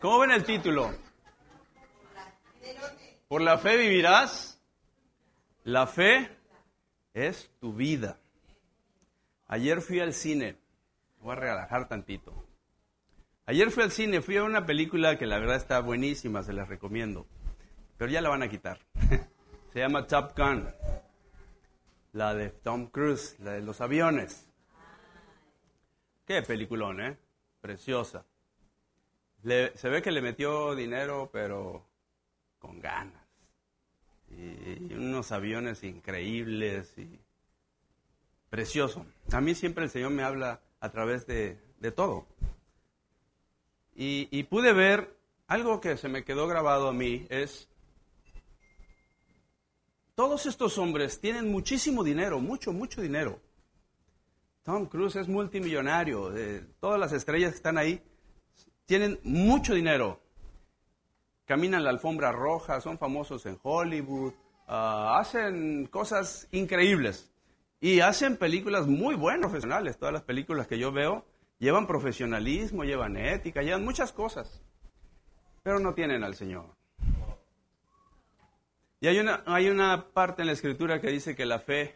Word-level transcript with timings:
¿Cómo 0.00 0.20
ven 0.20 0.30
el 0.30 0.44
título? 0.44 0.94
Por 3.26 3.42
la 3.42 3.58
fe 3.58 3.76
vivirás. 3.76 4.60
La 5.64 5.88
fe 5.88 6.30
es 7.14 7.50
tu 7.60 7.72
vida. 7.72 8.20
Ayer 9.48 9.80
fui 9.80 9.98
al 9.98 10.14
cine. 10.14 10.56
Voy 11.20 11.32
a 11.32 11.34
relajar 11.34 11.88
tantito. 11.88 12.32
Ayer 13.46 13.72
fui 13.72 13.82
al 13.82 13.90
cine, 13.90 14.20
fui 14.20 14.36
a 14.36 14.44
una 14.44 14.66
película 14.66 15.18
que 15.18 15.26
la 15.26 15.38
verdad 15.38 15.56
está 15.56 15.80
buenísima, 15.80 16.44
se 16.44 16.52
las 16.52 16.68
recomiendo. 16.68 17.26
Pero 17.96 18.12
ya 18.12 18.20
la 18.20 18.28
van 18.28 18.42
a 18.42 18.48
quitar. 18.48 18.78
se 19.72 19.80
llama 19.80 20.06
Top 20.06 20.38
Gun. 20.38 20.68
La 22.12 22.34
de 22.34 22.50
Tom 22.50 22.86
Cruise, 22.86 23.36
la 23.40 23.52
de 23.52 23.62
los 23.62 23.80
aviones. 23.80 24.48
Qué 26.24 26.40
peliculón, 26.42 27.00
¿eh? 27.00 27.18
Preciosa. 27.60 28.24
Se 29.74 29.88
ve 29.88 30.02
que 30.02 30.10
le 30.10 30.22
metió 30.22 30.74
dinero, 30.74 31.30
pero 31.32 31.86
con 32.58 32.80
ganas. 32.80 33.22
Y, 34.30 34.94
unos 34.94 35.32
aviones 35.32 35.82
increíbles 35.84 36.96
y 36.98 37.18
precioso. 38.50 39.06
A 39.32 39.40
mí 39.40 39.54
siempre 39.54 39.84
el 39.84 39.90
Señor 39.90 40.10
me 40.10 40.22
habla 40.22 40.60
a 40.80 40.90
través 40.90 41.26
de, 41.26 41.58
todo. 41.94 42.26
Y, 43.94 44.42
pude 44.44 44.72
ver 44.72 45.16
algo 45.46 45.80
que 45.80 45.96
se 45.96 46.08
me 46.08 46.24
quedó 46.24 46.46
grabado 46.46 46.88
a 46.88 46.92
mí 46.92 47.26
es 47.30 47.68
todos 50.14 50.46
estos 50.46 50.78
hombres 50.78 51.20
tienen 51.20 51.50
muchísimo 51.50 52.02
dinero, 52.02 52.40
mucho, 52.40 52.72
mucho 52.72 53.00
dinero. 53.00 53.40
Tom 54.62 54.86
Cruise 54.86 55.16
es 55.16 55.28
multimillonario. 55.28 56.32
todas 56.80 57.00
las 57.00 57.12
estrellas 57.12 57.52
que 57.52 57.56
están 57.56 57.78
ahí 57.78 58.02
tienen 58.88 59.20
mucho 59.22 59.74
dinero. 59.74 60.18
Caminan 61.44 61.84
la 61.84 61.90
alfombra 61.90 62.32
roja, 62.32 62.80
son 62.80 62.96
famosos 62.96 63.44
en 63.44 63.58
Hollywood, 63.62 64.32
ah, 64.66 65.18
hacen 65.20 65.86
cosas 65.86 66.48
increíbles. 66.52 67.30
Y 67.80 68.00
hacen 68.00 68.38
películas 68.38 68.86
muy 68.86 69.14
buenas, 69.14 69.50
profesionales. 69.50 69.98
Todas 69.98 70.14
las 70.14 70.22
películas 70.22 70.66
que 70.66 70.78
yo 70.78 70.90
veo 70.90 71.26
llevan 71.58 71.86
profesionalismo, 71.86 72.82
llevan 72.82 73.18
ética, 73.18 73.60
llevan 73.60 73.84
muchas 73.84 74.10
cosas. 74.10 74.62
Pero 75.62 75.80
no 75.80 75.92
tienen 75.92 76.24
al 76.24 76.34
Señor. 76.34 76.74
Y 79.00 79.08
hay 79.08 79.18
una, 79.18 79.42
hay 79.44 79.68
una 79.68 80.08
parte 80.14 80.40
en 80.40 80.46
la 80.46 80.54
escritura 80.54 81.02
que 81.02 81.08
dice 81.08 81.36
que 81.36 81.44
la 81.44 81.58
fe 81.58 81.94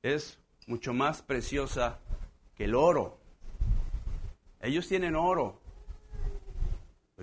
es 0.00 0.40
mucho 0.66 0.94
más 0.94 1.20
preciosa 1.20 2.00
que 2.54 2.64
el 2.64 2.74
oro. 2.74 3.18
Ellos 4.62 4.88
tienen 4.88 5.14
oro, 5.14 5.61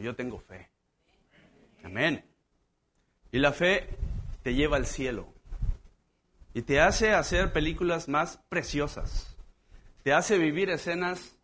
yo 0.01 0.15
tengo 0.15 0.39
fe. 0.39 0.69
Amén. 1.83 2.23
Y 3.31 3.39
la 3.39 3.51
fe 3.51 3.87
te 4.43 4.53
lleva 4.53 4.77
al 4.77 4.85
cielo 4.85 5.33
y 6.53 6.61
te 6.63 6.81
hace 6.81 7.13
hacer 7.13 7.53
películas 7.53 8.07
más 8.07 8.39
preciosas. 8.49 9.35
Te 10.03 10.13
hace 10.13 10.37
vivir 10.37 10.69
escenas 10.69 11.35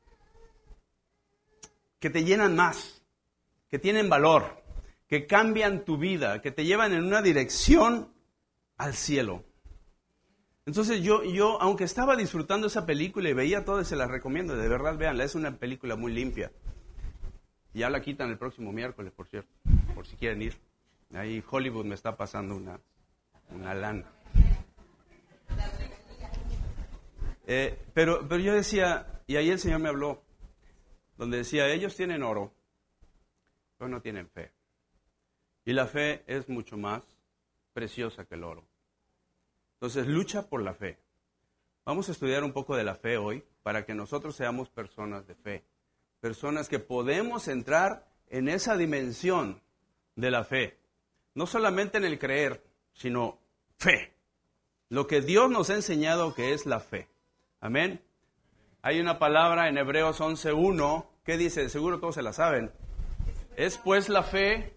que 2.00 2.10
te 2.10 2.24
llenan 2.24 2.56
más, 2.56 3.02
que 3.70 3.80
tienen 3.80 4.10
valor, 4.10 4.64
que 5.08 5.28
cambian 5.28 5.86
tu 5.86 5.98
vida, 5.98 6.42
que 6.42 6.52
te 6.52 6.66
llevan 6.66 6.94
en 6.94 7.04
una 7.04 7.22
dirección 7.22 8.14
al 8.78 8.94
cielo. 8.94 9.44
Entonces 10.66 11.02
yo, 11.04 11.24
yo, 11.24 11.62
aunque 11.62 11.84
estaba 11.84 12.16
disfrutando 12.16 12.68
esa 12.68 12.86
película 12.86 13.30
y 13.30 13.34
veía 13.34 13.66
todo, 13.66 13.84
se 13.84 13.96
la 13.96 14.08
recomiendo, 14.08 14.56
de 14.56 14.68
verdad 14.68 14.98
véanla, 14.98 15.24
es 15.24 15.36
una 15.36 15.58
película 15.58 15.96
muy 15.96 16.12
limpia. 16.12 16.52
Ya 17.76 17.90
la 17.90 18.02
quitan 18.02 18.30
el 18.30 18.38
próximo 18.38 18.72
miércoles, 18.72 19.12
por 19.12 19.28
cierto, 19.28 19.52
por 19.94 20.08
si 20.08 20.16
quieren 20.16 20.42
ir. 20.42 20.56
Ahí 21.14 21.44
Hollywood 21.52 21.84
me 21.84 21.94
está 21.94 22.16
pasando 22.16 22.56
una, 22.56 22.80
una 23.50 23.74
lana. 23.74 24.10
Eh, 27.46 27.78
pero, 27.94 28.26
pero 28.30 28.42
yo 28.42 28.54
decía, 28.54 29.22
y 29.28 29.36
ahí 29.36 29.50
el 29.50 29.60
Señor 29.60 29.82
me 29.82 29.90
habló, 29.90 30.24
donde 31.18 31.40
decía, 31.40 31.68
ellos 31.68 31.98
tienen 31.98 32.24
oro, 32.24 32.54
pero 33.78 33.90
no 33.90 34.02
tienen 34.02 34.30
fe. 34.30 34.54
Y 35.66 35.74
la 35.74 35.86
fe 35.86 36.24
es 36.28 36.48
mucho 36.48 36.78
más 36.78 37.04
preciosa 37.74 38.24
que 38.24 38.36
el 38.36 38.46
oro. 38.46 38.64
Entonces, 39.74 40.08
lucha 40.08 40.48
por 40.48 40.62
la 40.62 40.74
fe. 40.74 40.98
Vamos 41.84 42.08
a 42.08 42.14
estudiar 42.14 42.46
un 42.46 42.54
poco 42.54 42.78
de 42.78 42.86
la 42.86 42.96
fe 42.96 43.18
hoy 43.18 43.44
para 43.64 43.86
que 43.86 43.94
nosotros 43.94 44.34
seamos 44.34 44.70
personas 44.70 45.28
de 45.28 45.36
fe. 45.36 45.66
Personas 46.26 46.70
que 46.70 46.80
podemos 46.80 47.48
entrar 47.48 48.08
en 48.32 48.50
esa 48.50 48.76
dimensión 48.76 49.62
de 50.16 50.32
la 50.32 50.44
fe. 50.44 50.80
No 51.36 51.46
solamente 51.46 52.00
en 52.00 52.04
el 52.04 52.18
creer, 52.18 52.64
sino 52.96 53.38
fe. 53.78 54.12
Lo 54.90 55.06
que 55.06 55.22
Dios 55.22 55.52
nos 55.52 55.70
ha 55.70 55.76
enseñado 55.76 56.34
que 56.34 56.54
es 56.54 56.66
la 56.66 56.80
fe. 56.80 57.08
Amén. 57.60 58.02
Hay 58.82 59.00
una 59.00 59.20
palabra 59.20 59.70
en 59.70 59.78
Hebreos 59.78 60.20
11.1 60.20 61.06
que 61.24 61.38
dice, 61.38 61.70
seguro 61.70 62.00
todos 62.00 62.16
se 62.16 62.24
la 62.24 62.34
saben. 62.34 62.72
Es 63.56 63.78
pues 63.78 64.10
la 64.10 64.24
fe, 64.24 64.76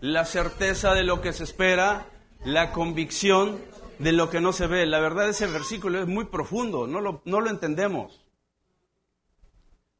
la 0.00 0.24
certeza 0.24 0.92
de 0.92 1.04
lo 1.04 1.20
que 1.20 1.32
se 1.32 1.44
espera, 1.44 2.08
la 2.44 2.72
convicción 2.72 3.60
de 4.00 4.10
lo 4.10 4.28
que 4.28 4.40
no 4.40 4.52
se 4.52 4.66
ve. 4.66 4.86
La 4.86 4.98
verdad 4.98 5.28
ese 5.28 5.46
versículo 5.46 6.00
es 6.00 6.08
muy 6.08 6.24
profundo, 6.24 6.88
no 6.88 7.00
lo, 7.00 7.22
no 7.26 7.40
lo 7.40 7.48
entendemos. 7.48 8.26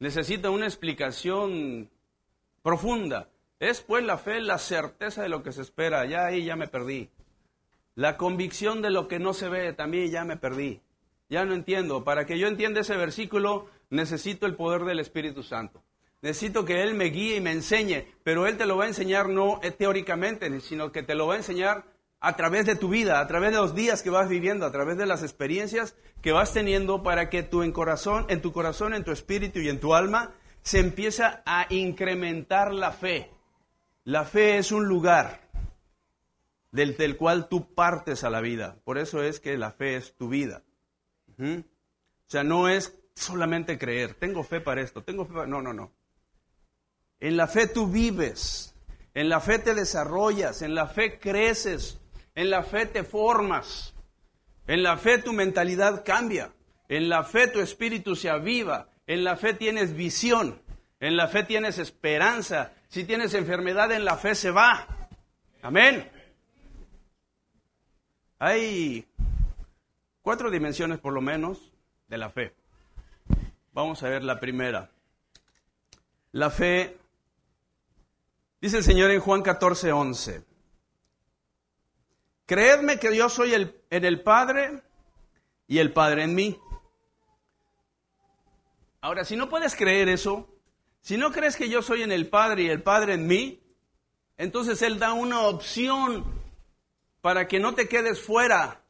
Necesita 0.01 0.49
una 0.49 0.65
explicación 0.65 1.91
profunda. 2.63 3.29
Es 3.59 3.83
pues 3.83 4.03
la 4.03 4.17
fe, 4.17 4.41
la 4.41 4.57
certeza 4.57 5.23
de 5.23 5.29
lo 5.29 5.43
que 5.43 5.53
se 5.53 5.61
espera. 5.61 6.07
Ya 6.07 6.25
ahí 6.25 6.43
ya 6.43 6.57
me 6.57 6.69
perdí. 6.69 7.11
La 7.95 8.17
convicción 8.17 8.81
de 8.81 8.89
lo 8.89 9.09
que 9.09 9.19
no 9.19 9.35
se 9.35 9.51
ve, 9.51 9.75
también 9.75 10.11
ya 10.11 10.25
me 10.25 10.39
perdí. 10.39 10.81
Ya 11.29 11.45
no 11.45 11.53
entiendo. 11.53 12.03
Para 12.03 12.25
que 12.25 12.39
yo 12.39 12.49
entienda 12.49 12.81
ese 12.81 12.97
versículo, 12.97 13.69
necesito 13.91 14.47
el 14.47 14.57
poder 14.57 14.85
del 14.85 15.01
Espíritu 15.01 15.43
Santo. 15.43 15.83
Necesito 16.23 16.65
que 16.65 16.83
Él 16.83 16.95
me 16.95 17.07
guíe 17.07 17.37
y 17.37 17.41
me 17.43 17.53
enseñe, 17.53 18.07
pero 18.23 18.47
Él 18.47 18.57
te 18.57 18.65
lo 18.65 18.79
va 18.79 18.85
a 18.85 18.89
enseñar 18.89 19.29
no 19.29 19.61
teóricamente, 19.77 20.61
sino 20.61 20.93
que 20.93 21.03
te 21.03 21.15
lo 21.15 21.27
va 21.27 21.35
a 21.35 21.39
enseñar 21.39 21.85
a 22.21 22.37
través 22.37 22.67
de 22.67 22.77
tu 22.77 22.89
vida, 22.89 23.19
a 23.19 23.27
través 23.27 23.53
de 23.53 23.57
los 23.57 23.75
días 23.75 24.03
que 24.03 24.11
vas 24.11 24.29
viviendo, 24.29 24.67
a 24.67 24.73
través 24.73 24.99
de 24.99 25.07
las 25.07 25.23
experiencias 25.23 25.97
que 26.21 26.33
vas 26.33 26.53
teniendo 26.53 27.03
para 27.03 27.31
que 27.31 27.43
tu 27.43 27.63
en, 27.63 27.73
corazón, 27.73 28.27
en 28.29 28.43
tu 28.43 28.53
corazón, 28.53 28.95
en 28.95 29.05
tu 29.05 29.11
espíritu 29.11 29.59
y 29.61 29.71
en 29.71 29.81
tu 29.81 29.95
alma 29.95 30.35
se 30.63 30.81
empieza 30.81 31.43
a 31.47 31.67
incrementar 31.71 32.73
la 32.73 32.93
fe. 32.93 33.31
La 34.05 34.25
fe 34.25 34.59
es 34.59 34.71
un 34.71 34.87
lugar 34.87 35.41
del, 36.73 36.97
del 36.97 37.17
cual 37.17 37.49
tú 37.49 37.75
partes 37.75 38.23
a 38.23 38.31
la 38.31 38.43
vida. 38.43 38.77
Por 38.85 38.99
eso 38.99 39.23
es 39.23 39.41
que 39.41 39.57
la 39.57 39.73
fe 39.73 39.97
es 39.97 40.15
tu 40.15 40.29
vida. 40.29 40.63
O 41.39 41.65
sea, 42.27 42.45
no 42.45 42.69
es 42.69 42.95
solamente 43.15 43.79
creer, 43.79 44.13
tengo 44.15 44.45
fe 44.45 44.61
para 44.61 44.83
esto, 44.83 45.03
tengo 45.03 45.25
fe 45.25 45.33
para... 45.33 45.47
No, 45.47 45.63
no, 45.63 45.73
no. 45.73 45.91
En 47.19 47.39
la 47.39 47.47
fe 47.47 47.67
tú 47.67 47.87
vives, 47.87 48.75
en 49.15 49.31
la 49.31 49.41
fe 49.41 49.59
te 49.59 49.75
desarrollas, 49.75 50.61
en 50.61 50.75
la 50.75 50.87
fe 50.87 51.19
creces, 51.19 51.99
en 52.35 52.51
la 52.51 52.63
fe 52.63 52.87
te 52.87 53.05
formas. 53.05 53.95
En 54.67 54.83
la 54.83 54.97
fe 54.97 55.19
tu 55.19 55.33
mentalidad 55.33 56.05
cambia. 56.05 56.53
En 56.89 57.09
la 57.09 57.25
fe 57.25 57.49
tu 57.49 57.61
espíritu 57.61 58.17
se 58.17 58.31
aviva. 58.31 58.89
En 59.07 59.25
la 59.25 59.37
fe 59.37 59.55
tienes 59.55 59.95
visión. 59.95 60.61
En 61.01 61.17
la 61.17 61.29
fe 61.29 61.45
tienes 61.45 61.79
esperanza. 61.79 62.73
Si 62.89 63.05
tienes 63.05 63.35
enfermedad, 63.35 63.91
en 63.93 64.05
la 64.05 64.17
fe 64.17 64.35
se 64.35 64.51
va. 64.51 64.87
Amén. 65.63 66.11
Hay 68.39 69.07
cuatro 70.23 70.51
dimensiones 70.51 70.99
por 70.99 71.13
lo 71.13 71.21
menos 71.21 71.73
de 72.09 72.19
la 72.19 72.31
fe. 72.31 72.55
Vamos 73.73 74.03
a 74.03 74.09
ver 74.09 74.25
la 74.25 74.41
primera. 74.41 74.91
La 76.33 76.51
fe, 76.51 76.97
dice 78.61 78.79
el 78.79 78.85
Señor 78.85 79.11
en 79.11 79.21
Juan 79.21 79.43
14, 79.43 79.93
11. 79.93 80.50
Creedme 82.51 82.99
que 82.99 83.17
yo 83.17 83.29
soy 83.29 83.55
el, 83.55 83.81
en 83.91 84.05
el 84.05 84.23
Padre 84.23 84.83
y 85.69 85.79
el 85.79 85.93
Padre 85.93 86.25
en 86.25 86.35
mí. 86.35 86.59
Ahora, 89.01 89.25
si 89.25 89.37
no 89.37 89.49
puedes 89.49 89.77
creer 89.77 90.09
eso, 90.09 90.49
si 91.01 91.17
no 91.17 91.31
crees 91.31 91.55
que 91.55 91.69
yo 91.69 91.81
soy 91.81 92.03
en 92.03 92.11
el 92.11 92.27
Padre 92.27 92.65
y 92.65 92.69
el 92.69 92.83
Padre 92.83 93.15
en 93.15 93.29
mí, 93.29 93.63
entonces 94.37 94.83
Él 94.83 94.99
da 94.99 95.13
una 95.13 95.43
opción 95.43 96.25
para 97.21 97.47
que 97.47 97.61
no 97.61 97.77
te 97.77 97.87
quedes 97.87 98.21
fuera, 98.21 98.83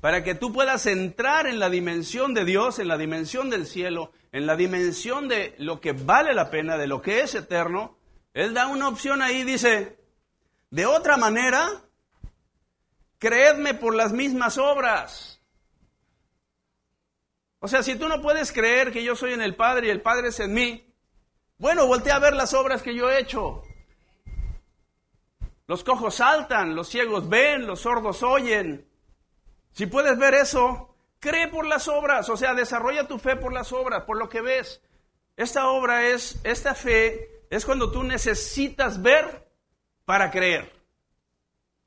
para 0.00 0.22
que 0.22 0.36
tú 0.36 0.52
puedas 0.52 0.86
entrar 0.86 1.48
en 1.48 1.58
la 1.58 1.70
dimensión 1.70 2.34
de 2.34 2.44
Dios, 2.44 2.78
en 2.78 2.86
la 2.86 2.98
dimensión 2.98 3.50
del 3.50 3.66
cielo, 3.66 4.12
en 4.30 4.46
la 4.46 4.54
dimensión 4.54 5.26
de 5.26 5.56
lo 5.58 5.80
que 5.80 5.90
vale 5.90 6.34
la 6.34 6.50
pena, 6.50 6.78
de 6.78 6.86
lo 6.86 7.02
que 7.02 7.22
es 7.22 7.34
eterno. 7.34 7.98
Él 8.32 8.54
da 8.54 8.68
una 8.68 8.86
opción 8.86 9.22
ahí, 9.22 9.42
dice, 9.42 9.98
de 10.70 10.86
otra 10.86 11.16
manera, 11.16 11.82
creedme 13.26 13.74
por 13.74 13.92
las 13.96 14.12
mismas 14.12 14.56
obras. 14.56 15.40
O 17.58 17.66
sea, 17.66 17.82
si 17.82 17.96
tú 17.96 18.08
no 18.08 18.22
puedes 18.22 18.52
creer 18.52 18.92
que 18.92 19.02
yo 19.02 19.16
soy 19.16 19.32
en 19.32 19.42
el 19.42 19.56
Padre 19.56 19.88
y 19.88 19.90
el 19.90 20.00
Padre 20.00 20.28
es 20.28 20.38
en 20.38 20.54
mí, 20.54 20.94
bueno, 21.58 21.88
voltea 21.88 22.16
a 22.16 22.20
ver 22.20 22.34
las 22.34 22.54
obras 22.54 22.82
que 22.82 22.94
yo 22.94 23.10
he 23.10 23.18
hecho. 23.18 23.64
los 25.66 25.82
cojos 25.82 26.14
saltan, 26.14 26.76
los 26.76 26.88
ciegos 26.88 27.28
ven, 27.28 27.66
los 27.66 27.80
sordos 27.80 28.22
oyen. 28.22 28.88
Si 29.72 29.86
puedes 29.86 30.16
ver 30.16 30.34
eso, 30.34 30.94
cree 31.18 31.48
por 31.48 31.66
las 31.66 31.88
obras, 31.88 32.28
o 32.28 32.36
sea, 32.36 32.54
desarrolla 32.54 33.08
tu 33.08 33.18
fe 33.18 33.34
por 33.34 33.52
las 33.52 33.72
obras, 33.72 34.04
por 34.04 34.18
lo 34.18 34.28
que 34.28 34.40
ves. 34.40 34.80
Esta 35.36 35.66
obra 35.66 36.06
es, 36.06 36.38
esta 36.44 36.76
fe 36.76 37.42
es 37.50 37.66
cuando 37.66 37.90
tú 37.90 38.04
necesitas 38.04 39.02
ver 39.02 39.50
para 40.04 40.30
creer. 40.30 40.72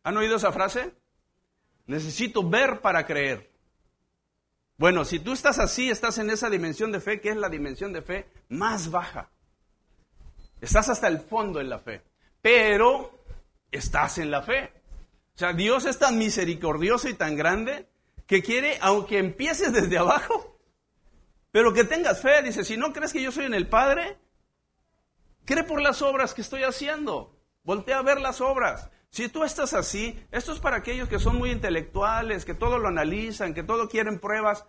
¿Han 0.04 0.18
oído 0.18 0.36
esa 0.36 0.52
frase? 0.52 0.99
Necesito 1.90 2.48
ver 2.48 2.82
para 2.82 3.04
creer. 3.08 3.50
Bueno, 4.78 5.04
si 5.06 5.18
tú 5.18 5.34
estás 5.34 5.58
así, 5.58 5.90
estás 5.90 6.20
en 6.20 6.30
esa 6.30 6.48
dimensión 6.48 6.92
de 6.92 7.02
fe, 7.02 7.20
que 7.20 7.30
es 7.30 7.36
la 7.36 7.50
dimensión 7.50 7.92
de 7.94 8.04
fe 8.04 8.30
más 8.48 8.92
baja. 8.92 9.32
Estás 10.62 10.90
hasta 10.90 11.08
el 11.08 11.20
fondo 11.20 11.60
en 11.60 11.68
la 11.68 11.80
fe, 11.80 12.04
pero 12.44 13.24
estás 13.72 14.20
en 14.20 14.30
la 14.30 14.44
fe. 14.44 14.72
O 15.34 15.40
sea, 15.40 15.54
Dios 15.54 15.86
es 15.86 15.98
tan 15.98 16.20
misericordioso 16.20 17.10
y 17.10 17.16
tan 17.16 17.36
grande 17.36 17.88
que 18.28 18.44
quiere, 18.44 18.78
aunque 18.82 19.18
empieces 19.18 19.74
desde 19.74 19.98
abajo, 19.98 20.60
pero 21.50 21.74
que 21.74 21.86
tengas 21.86 22.22
fe. 22.22 22.44
Dice, 22.44 22.64
si 22.64 22.78
no 22.78 22.94
crees 22.94 23.14
que 23.14 23.24
yo 23.24 23.32
soy 23.32 23.46
en 23.46 23.56
el 23.56 23.68
Padre, 23.68 24.16
cree 25.44 25.64
por 25.64 25.82
las 25.82 26.04
obras 26.04 26.36
que 26.36 26.42
estoy 26.42 26.62
haciendo. 26.62 27.36
Voltea 27.64 27.98
a 27.98 28.04
ver 28.04 28.22
las 28.22 28.42
obras. 28.42 28.92
Si 29.12 29.28
tú 29.28 29.44
estás 29.44 29.74
así, 29.74 30.24
esto 30.32 30.54
es 30.54 30.60
para 30.60 30.78
aquellos 30.78 31.10
que 31.10 31.20
son 31.20 31.38
muy 31.38 31.52
intelectuales, 31.52 32.46
que 32.46 32.54
todo 32.54 32.78
lo 32.78 32.88
analizan, 32.88 33.54
que 33.54 33.64
todo 33.64 33.90
quieren 33.90 34.20
pruebas. 34.20 34.66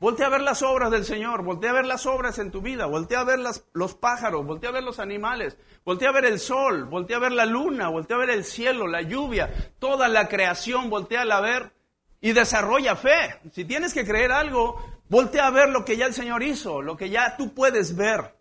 Voltea 0.00 0.26
a 0.26 0.30
ver 0.30 0.42
las 0.42 0.62
obras 0.62 0.90
del 0.90 1.04
Señor, 1.04 1.42
voltea 1.42 1.70
a 1.70 1.74
ver 1.74 1.84
las 1.84 2.06
obras 2.06 2.38
en 2.38 2.50
tu 2.50 2.62
vida, 2.62 2.86
voltea 2.86 3.20
a 3.20 3.24
ver 3.24 3.40
los 3.72 3.94
pájaros, 3.94 4.46
voltea 4.46 4.70
a 4.70 4.72
ver 4.72 4.84
los 4.84 5.00
animales, 5.00 5.58
voltea 5.84 6.10
a 6.10 6.12
ver 6.12 6.24
el 6.24 6.38
sol, 6.38 6.84
voltea 6.84 7.16
a 7.16 7.20
ver 7.20 7.32
la 7.32 7.46
luna, 7.46 7.88
voltea 7.88 8.16
a 8.16 8.20
ver 8.20 8.30
el 8.30 8.44
cielo, 8.44 8.86
la 8.86 9.02
lluvia, 9.02 9.72
toda 9.80 10.06
la 10.08 10.28
creación, 10.28 10.88
voltea 10.88 11.22
a 11.22 11.40
ver 11.40 11.72
y 12.20 12.32
desarrolla 12.32 12.94
fe. 12.94 13.40
Si 13.52 13.64
tienes 13.64 13.92
que 13.92 14.06
creer 14.06 14.30
algo, 14.30 14.80
voltea 15.08 15.48
a 15.48 15.50
ver 15.50 15.68
lo 15.68 15.84
que 15.84 15.96
ya 15.96 16.06
el 16.06 16.14
Señor 16.14 16.44
hizo, 16.44 16.80
lo 16.80 16.96
que 16.96 17.10
ya 17.10 17.36
tú 17.36 17.52
puedes 17.52 17.96
ver. 17.96 18.36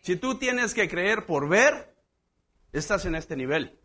Si 0.00 0.16
tú 0.16 0.36
tienes 0.38 0.72
que 0.72 0.88
creer 0.88 1.26
por 1.26 1.46
ver, 1.46 1.94
estás 2.72 3.04
en 3.04 3.14
este 3.14 3.36
nivel. 3.36 3.78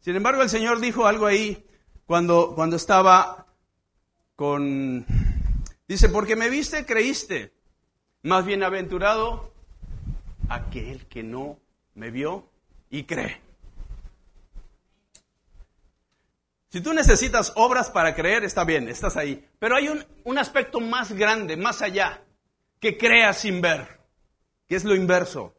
Sin 0.00 0.16
embargo, 0.16 0.42
el 0.42 0.50
Señor 0.50 0.80
dijo 0.80 1.06
algo 1.06 1.26
ahí 1.26 1.66
cuando, 2.06 2.54
cuando 2.54 2.76
estaba 2.76 3.46
con 4.36 5.04
Dice, 5.88 6.08
porque 6.08 6.34
me 6.36 6.48
viste, 6.48 6.84
creíste. 6.84 7.52
Más 8.22 8.44
bienaventurado 8.44 9.52
aquel 10.48 11.06
que 11.06 11.22
no 11.22 11.60
me 11.94 12.10
vio 12.10 12.48
y 12.90 13.04
cree. 13.04 13.40
Si 16.70 16.80
tú 16.80 16.92
necesitas 16.92 17.52
obras 17.54 17.90
para 17.90 18.14
creer, 18.14 18.44
está 18.44 18.64
bien, 18.64 18.88
estás 18.88 19.16
ahí. 19.16 19.48
Pero 19.60 19.76
hay 19.76 19.88
un, 19.88 20.04
un, 20.24 20.38
aspecto 20.38 20.80
más 20.80 21.12
grande, 21.12 21.56
más 21.56 21.80
allá, 21.82 22.22
que 22.80 22.98
creas 22.98 23.38
sin 23.38 23.60
ver, 23.60 24.00
que 24.66 24.74
es 24.74 24.84
lo 24.84 24.94
inverso. 24.94 25.54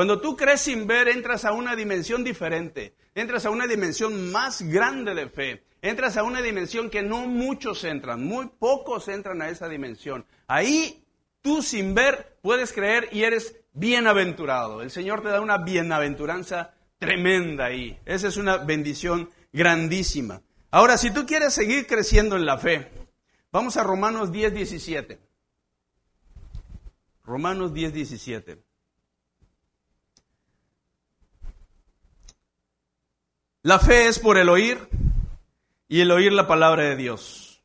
Cuando 0.00 0.18
tú 0.18 0.34
crees 0.34 0.62
sin 0.62 0.86
ver, 0.86 1.08
entras 1.08 1.44
a 1.44 1.52
una 1.52 1.76
dimensión 1.76 2.24
diferente, 2.24 2.94
entras 3.14 3.44
a 3.44 3.50
una 3.50 3.66
dimensión 3.66 4.32
más 4.32 4.62
grande 4.62 5.14
de 5.14 5.28
fe, 5.28 5.62
entras 5.82 6.16
a 6.16 6.22
una 6.22 6.40
dimensión 6.40 6.88
que 6.88 7.02
no 7.02 7.26
muchos 7.26 7.84
entran, 7.84 8.24
muy 8.24 8.46
pocos 8.46 9.08
entran 9.08 9.42
a 9.42 9.50
esa 9.50 9.68
dimensión. 9.68 10.24
Ahí 10.46 11.04
tú 11.42 11.60
sin 11.60 11.94
ver 11.94 12.38
puedes 12.40 12.72
creer 12.72 13.10
y 13.12 13.24
eres 13.24 13.56
bienaventurado. 13.74 14.80
El 14.80 14.90
Señor 14.90 15.20
te 15.20 15.28
da 15.28 15.42
una 15.42 15.58
bienaventuranza 15.58 16.72
tremenda 16.98 17.66
ahí. 17.66 18.00
Esa 18.06 18.28
es 18.28 18.38
una 18.38 18.56
bendición 18.56 19.28
grandísima. 19.52 20.40
Ahora, 20.70 20.96
si 20.96 21.12
tú 21.12 21.26
quieres 21.26 21.52
seguir 21.52 21.86
creciendo 21.86 22.36
en 22.36 22.46
la 22.46 22.56
fe, 22.56 22.88
vamos 23.52 23.76
a 23.76 23.82
Romanos 23.82 24.32
10, 24.32 24.54
17. 24.54 25.18
Romanos 27.22 27.74
10, 27.74 27.92
17. 27.92 28.69
La 33.62 33.78
fe 33.78 34.06
es 34.06 34.18
por 34.18 34.38
el 34.38 34.48
oír 34.48 34.78
y 35.86 36.00
el 36.00 36.10
oír 36.12 36.32
la 36.32 36.46
palabra 36.46 36.84
de 36.84 36.96
Dios. 36.96 37.62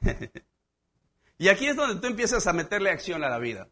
y 1.38 1.48
aquí 1.48 1.66
es 1.66 1.74
donde 1.74 2.00
tú 2.00 2.06
empiezas 2.06 2.46
a 2.46 2.52
meterle 2.52 2.90
acción 2.90 3.24
a 3.24 3.28
la 3.28 3.40
vida. 3.40 3.68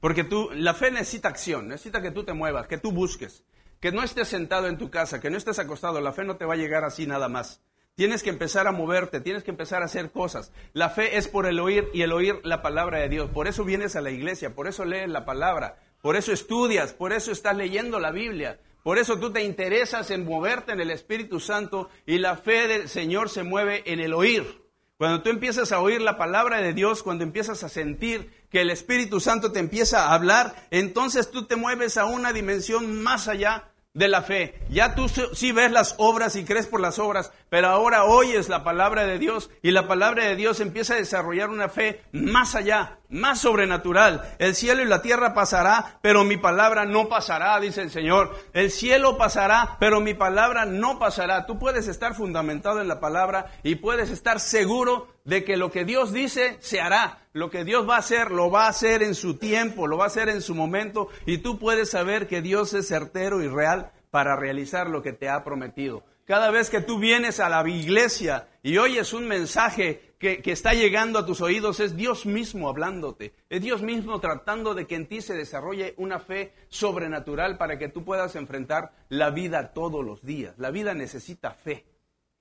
Porque 0.00 0.24
tú, 0.24 0.50
la 0.52 0.74
fe 0.74 0.90
necesita 0.90 1.28
acción, 1.28 1.68
necesita 1.68 2.02
que 2.02 2.10
tú 2.10 2.24
te 2.24 2.32
muevas, 2.32 2.66
que 2.66 2.76
tú 2.76 2.90
busques, 2.90 3.44
que 3.78 3.92
no 3.92 4.02
estés 4.02 4.26
sentado 4.26 4.66
en 4.66 4.78
tu 4.78 4.90
casa, 4.90 5.20
que 5.20 5.30
no 5.30 5.36
estés 5.36 5.60
acostado. 5.60 6.00
La 6.00 6.12
fe 6.12 6.24
no 6.24 6.36
te 6.36 6.44
va 6.44 6.54
a 6.54 6.58
llegar 6.58 6.82
así 6.82 7.06
nada 7.06 7.28
más. 7.28 7.62
Tienes 7.94 8.24
que 8.24 8.30
empezar 8.30 8.66
a 8.66 8.72
moverte, 8.72 9.20
tienes 9.20 9.44
que 9.44 9.52
empezar 9.52 9.82
a 9.82 9.86
hacer 9.86 10.10
cosas. 10.10 10.50
La 10.72 10.90
fe 10.90 11.18
es 11.18 11.28
por 11.28 11.46
el 11.46 11.60
oír 11.60 11.88
y 11.94 12.02
el 12.02 12.12
oír 12.12 12.40
la 12.42 12.62
palabra 12.62 12.98
de 12.98 13.08
Dios. 13.08 13.30
Por 13.30 13.46
eso 13.46 13.62
vienes 13.62 13.94
a 13.94 14.00
la 14.00 14.10
iglesia, 14.10 14.56
por 14.56 14.66
eso 14.66 14.84
lees 14.84 15.08
la 15.08 15.24
palabra, 15.24 15.78
por 16.02 16.16
eso 16.16 16.32
estudias, 16.32 16.92
por 16.92 17.12
eso 17.12 17.30
estás 17.30 17.56
leyendo 17.56 18.00
la 18.00 18.10
Biblia, 18.10 18.58
por 18.86 19.00
eso 19.00 19.18
tú 19.18 19.32
te 19.32 19.42
interesas 19.42 20.12
en 20.12 20.24
moverte 20.24 20.70
en 20.70 20.78
el 20.78 20.92
Espíritu 20.92 21.40
Santo 21.40 21.90
y 22.06 22.18
la 22.18 22.36
fe 22.36 22.68
del 22.68 22.88
Señor 22.88 23.28
se 23.28 23.42
mueve 23.42 23.82
en 23.84 23.98
el 23.98 24.14
oír. 24.14 24.62
Cuando 24.96 25.24
tú 25.24 25.30
empiezas 25.30 25.72
a 25.72 25.80
oír 25.80 26.00
la 26.00 26.16
palabra 26.16 26.58
de 26.58 26.72
Dios, 26.72 27.02
cuando 27.02 27.24
empiezas 27.24 27.64
a 27.64 27.68
sentir 27.68 28.30
que 28.48 28.60
el 28.60 28.70
Espíritu 28.70 29.18
Santo 29.18 29.50
te 29.50 29.58
empieza 29.58 30.04
a 30.04 30.14
hablar, 30.14 30.68
entonces 30.70 31.32
tú 31.32 31.46
te 31.46 31.56
mueves 31.56 31.96
a 31.96 32.04
una 32.04 32.32
dimensión 32.32 33.02
más 33.02 33.26
allá 33.26 33.72
de 33.96 34.08
la 34.08 34.20
fe. 34.20 34.60
Ya 34.68 34.94
tú 34.94 35.08
sí 35.08 35.52
ves 35.52 35.72
las 35.72 35.94
obras 35.96 36.36
y 36.36 36.44
crees 36.44 36.66
por 36.66 36.80
las 36.80 36.98
obras, 36.98 37.32
pero 37.48 37.68
ahora 37.68 38.04
oyes 38.04 38.50
la 38.50 38.62
palabra 38.62 39.06
de 39.06 39.18
Dios 39.18 39.50
y 39.62 39.70
la 39.70 39.88
palabra 39.88 40.24
de 40.24 40.36
Dios 40.36 40.60
empieza 40.60 40.94
a 40.94 40.98
desarrollar 40.98 41.48
una 41.48 41.70
fe 41.70 42.02
más 42.12 42.54
allá, 42.54 42.98
más 43.08 43.40
sobrenatural. 43.40 44.36
El 44.38 44.54
cielo 44.54 44.82
y 44.82 44.84
la 44.84 45.00
tierra 45.00 45.32
pasará, 45.32 45.98
pero 46.02 46.24
mi 46.24 46.36
palabra 46.36 46.84
no 46.84 47.08
pasará, 47.08 47.58
dice 47.58 47.80
el 47.80 47.90
Señor. 47.90 48.36
El 48.52 48.70
cielo 48.70 49.16
pasará, 49.16 49.78
pero 49.80 50.02
mi 50.02 50.12
palabra 50.12 50.66
no 50.66 50.98
pasará. 50.98 51.46
Tú 51.46 51.58
puedes 51.58 51.88
estar 51.88 52.14
fundamentado 52.14 52.82
en 52.82 52.88
la 52.88 53.00
palabra 53.00 53.46
y 53.62 53.76
puedes 53.76 54.10
estar 54.10 54.40
seguro 54.40 55.08
de 55.26 55.44
que 55.44 55.56
lo 55.56 55.70
que 55.70 55.84
Dios 55.84 56.12
dice 56.12 56.56
se 56.60 56.80
hará. 56.80 57.18
Lo 57.32 57.50
que 57.50 57.64
Dios 57.64 57.86
va 57.86 57.96
a 57.96 57.98
hacer, 57.98 58.30
lo 58.30 58.50
va 58.50 58.64
a 58.64 58.70
hacer 58.70 59.02
en 59.02 59.14
su 59.14 59.36
tiempo, 59.36 59.86
lo 59.86 59.98
va 59.98 60.04
a 60.04 60.06
hacer 60.06 60.30
en 60.30 60.40
su 60.40 60.54
momento 60.54 61.08
y 61.26 61.38
tú 61.38 61.58
puedes 61.58 61.90
saber 61.90 62.26
que 62.26 62.40
Dios 62.40 62.72
es 62.72 62.88
certero 62.88 63.42
y 63.42 63.48
real 63.48 63.92
para 64.10 64.36
realizar 64.36 64.88
lo 64.88 65.02
que 65.02 65.12
te 65.12 65.28
ha 65.28 65.44
prometido. 65.44 66.02
Cada 66.24 66.50
vez 66.50 66.70
que 66.70 66.80
tú 66.80 66.98
vienes 66.98 67.38
a 67.38 67.48
la 67.48 67.68
iglesia 67.68 68.48
y 68.62 68.78
oyes 68.78 69.12
un 69.12 69.28
mensaje 69.28 70.14
que, 70.18 70.40
que, 70.40 70.50
está 70.50 70.72
llegando 70.72 71.18
a 71.18 71.26
tus 71.26 71.40
oídos, 71.40 71.78
es 71.78 71.94
Dios 71.94 72.24
mismo 72.24 72.68
hablándote. 72.68 73.34
Es 73.50 73.60
Dios 73.60 73.82
mismo 73.82 74.18
tratando 74.18 74.74
de 74.74 74.86
que 74.86 74.96
en 74.96 75.06
ti 75.06 75.20
se 75.20 75.34
desarrolle 75.34 75.94
una 75.98 76.18
fe 76.18 76.52
sobrenatural 76.68 77.58
para 77.58 77.78
que 77.78 77.88
tú 77.88 78.04
puedas 78.04 78.34
enfrentar 78.34 78.92
la 79.08 79.30
vida 79.30 79.72
todos 79.72 80.04
los 80.04 80.24
días. 80.24 80.54
La 80.58 80.70
vida 80.70 80.94
necesita 80.94 81.52
fe. 81.52 81.84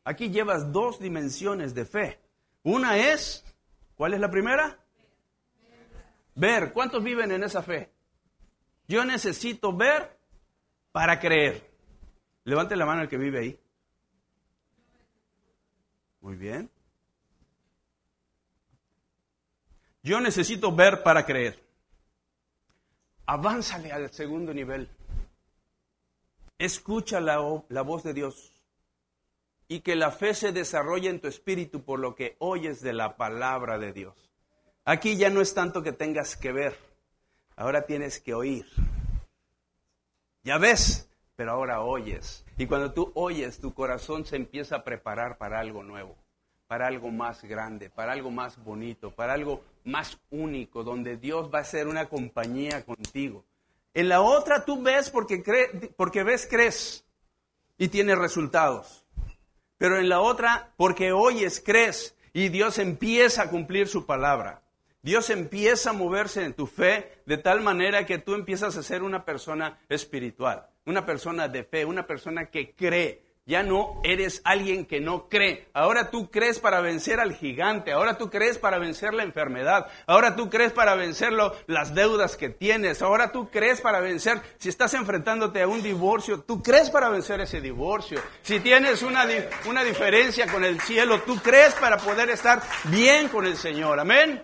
Aquí 0.03 0.29
llevas 0.29 0.71
dos 0.71 0.99
dimensiones 0.99 1.75
de 1.75 1.85
fe. 1.85 2.24
Una 2.65 2.97
es, 2.97 3.45
¿cuál 3.95 4.15
es 4.15 4.19
la 4.19 4.31
primera? 4.31 4.75
Ver, 6.33 6.73
¿cuántos 6.73 7.03
viven 7.03 7.31
en 7.31 7.43
esa 7.43 7.61
fe? 7.61 7.91
Yo 8.87 9.05
necesito 9.05 9.71
ver 9.71 10.17
para 10.91 11.19
creer. 11.19 11.69
Levante 12.43 12.75
la 12.75 12.87
mano 12.87 13.03
el 13.03 13.07
que 13.07 13.19
vive 13.19 13.39
ahí. 13.39 13.59
Muy 16.21 16.35
bien. 16.37 16.71
Yo 20.01 20.19
necesito 20.19 20.75
ver 20.75 21.03
para 21.03 21.23
creer. 21.23 21.63
Avánzale 23.27 23.91
al 23.91 24.11
segundo 24.11 24.55
nivel. 24.55 24.89
Escucha 26.57 27.19
la, 27.19 27.63
la, 27.69 27.81
voz 27.83 28.01
de 28.01 28.15
Dios 28.15 28.54
y 29.67 29.81
que 29.81 29.95
la 29.95 30.11
fe 30.11 30.33
se 30.33 30.51
desarrolle 30.51 31.09
en 31.09 31.19
tu 31.19 31.27
espíritu 31.27 31.83
por 31.83 31.99
lo 31.99 32.15
que 32.15 32.35
oyes 32.39 32.81
de 32.81 32.93
la 32.93 33.17
palabra 33.17 33.77
de 33.77 33.93
Dios. 33.93 34.13
Aquí 34.83 35.17
ya 35.17 35.29
no 35.29 35.41
es 35.41 35.53
tanto 35.53 35.81
que 35.81 35.91
tengas 35.91 36.35
que 36.35 36.51
ver, 36.51 36.77
ahora 37.55 37.85
tienes 37.85 38.19
que 38.19 38.33
oír. 38.33 38.65
Ya 40.43 40.59
ves, 40.59 41.09
pero 41.35 41.51
ahora 41.51 41.81
oyes. 41.81 42.45
Y 42.57 42.67
cuando 42.67 42.93
tú 42.93 43.11
oyes, 43.15 43.59
tu 43.59 43.73
corazón 43.73 44.25
se 44.25 44.35
empieza 44.35 44.77
a 44.77 44.83
preparar 44.83 45.37
para 45.37 45.59
algo 45.59 45.81
nuevo, 45.81 46.15
para 46.67 46.87
algo 46.87 47.09
más 47.09 47.43
grande, 47.43 47.89
para 47.89 48.13
algo 48.13 48.29
más 48.29 48.63
bonito, 48.63 49.11
para 49.11 49.33
algo 49.33 49.63
más 49.83 50.19
único, 50.29 50.83
donde 50.83 51.17
Dios 51.17 51.49
va 51.53 51.59
a 51.59 51.63
ser 51.63 51.87
una 51.87 52.07
compañía 52.07 52.85
contigo. 52.85 53.43
En 53.95 54.09
la 54.09 54.21
otra 54.21 54.65
tú 54.65 54.83
ves 54.83 55.09
porque, 55.09 55.41
porque 55.95 56.23
ves, 56.23 56.47
crees 56.49 57.05
y 57.77 57.87
tienes 57.87 58.17
resultados. 58.17 59.04
Pero 59.77 59.99
en 59.99 60.09
la 60.09 60.21
otra, 60.21 60.73
porque 60.77 61.11
oyes, 61.11 61.61
crees 61.63 62.15
y 62.33 62.49
Dios 62.49 62.79
empieza 62.79 63.43
a 63.43 63.49
cumplir 63.49 63.87
su 63.87 64.05
palabra. 64.05 64.61
Dios 65.01 65.29
empieza 65.29 65.91
a 65.91 65.93
moverse 65.93 66.43
en 66.43 66.53
tu 66.53 66.67
fe 66.67 67.21
de 67.25 67.37
tal 67.37 67.61
manera 67.61 68.05
que 68.05 68.17
tú 68.17 68.33
empiezas 68.33 68.75
a 68.75 68.83
ser 68.83 69.03
una 69.03 69.23
persona 69.23 69.79
espiritual. 69.87 70.67
una 70.87 71.05
persona 71.05 71.47
de 71.47 71.63
fe, 71.63 71.83
una 71.83 72.05
persona 72.05 72.51
que 72.51 72.75
cree. 72.75 73.24
Ya 73.47 73.61
no 73.61 74.01
eres 74.03 74.41
alguien 74.43 74.87
que 74.87 74.99
no 74.99 75.29
cree. 75.29 75.69
Ahora 75.71 76.09
tú 76.09 76.31
crees 76.31 76.59
para 76.59 76.81
vencer 76.81 77.19
al 77.19 77.35
gigante. 77.35 77.91
Ahora 77.91 78.17
tú 78.17 78.31
crees 78.31 78.57
para 78.57 78.79
vencer 78.79 79.13
la 79.13 79.21
enfermedad. 79.21 79.85
Ahora 80.07 80.35
tú 80.35 80.49
crees 80.49 80.73
para 80.73 80.95
vencer 80.95 81.31
las 81.31 81.93
deudas 81.93 82.37
que 82.37 82.49
tienes. 82.49 83.03
Ahora 83.03 83.31
tú 83.31 83.51
crees 83.51 83.81
para 83.81 83.99
vencer, 83.99 84.41
si 84.57 84.69
estás 84.69 84.95
enfrentándote 84.95 85.61
a 85.61 85.67
un 85.67 85.83
divorcio, 85.83 86.41
tú 86.41 86.63
crees 86.63 86.89
para 86.89 87.09
vencer 87.09 87.39
ese 87.39 87.61
divorcio. 87.61 88.19
Si 88.41 88.59
tienes 88.61 89.03
una, 89.03 89.27
una 89.69 89.83
diferencia 89.83 90.51
con 90.51 90.63
el 90.63 90.81
cielo, 90.81 91.21
tú 91.21 91.35
crees 91.37 91.75
para 91.75 91.97
poder 91.97 92.31
estar 92.31 92.63
bien 92.85 93.27
con 93.29 93.45
el 93.45 93.57
Señor. 93.57 93.99
Amén. 93.99 94.43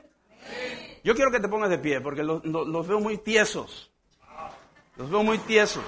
Yo 1.03 1.15
quiero 1.15 1.31
que 1.31 1.39
te 1.39 1.49
pongas 1.49 1.71
de 1.71 1.79
pie 1.79 2.01
porque 2.01 2.21
los, 2.21 2.45
los 2.45 2.87
veo 2.87 2.99
muy 2.99 3.17
tiesos. 3.17 3.91
Los 4.95 5.09
veo 5.09 5.23
muy 5.23 5.39
tiesos. 5.39 5.83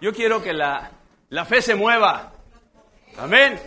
Yo 0.00 0.12
quiero 0.14 0.40
que 0.40 0.52
la, 0.52 0.92
la 1.30 1.44
fe 1.44 1.62
se 1.62 1.74
mueva. 1.74 2.32
Amén. 3.16 3.58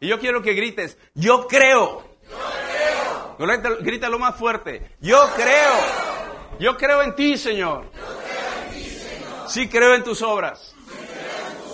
Y 0.00 0.08
yo 0.08 0.18
quiero 0.18 0.40
que 0.42 0.54
grites, 0.54 0.96
yo 1.14 1.46
creo. 1.46 2.04
Yo 3.38 3.46
creo. 3.46 3.76
Grita, 3.80 4.08
lo 4.08 4.18
más 4.18 4.36
fuerte. 4.36 4.96
Yo 5.00 5.28
creo. 5.34 5.74
Yo 6.58 6.76
creo 6.76 7.02
en 7.02 7.14
ti, 7.14 7.36
Señor. 7.36 7.90
Sí 9.48 9.68
creo 9.68 9.94
en 9.94 10.02
tus 10.02 10.22
obras. 10.22 10.74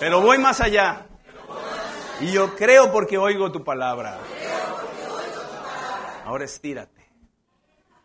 Pero 0.01 0.21
voy 0.21 0.39
más 0.39 0.61
allá. 0.61 1.07
Y 2.21 2.33
yo 2.33 2.55
creo 2.57 2.91
porque 2.91 3.19
oigo 3.19 3.53
tu 3.53 3.63
palabra. 3.63 4.19
Ahora 6.25 6.45
estírate. 6.45 7.09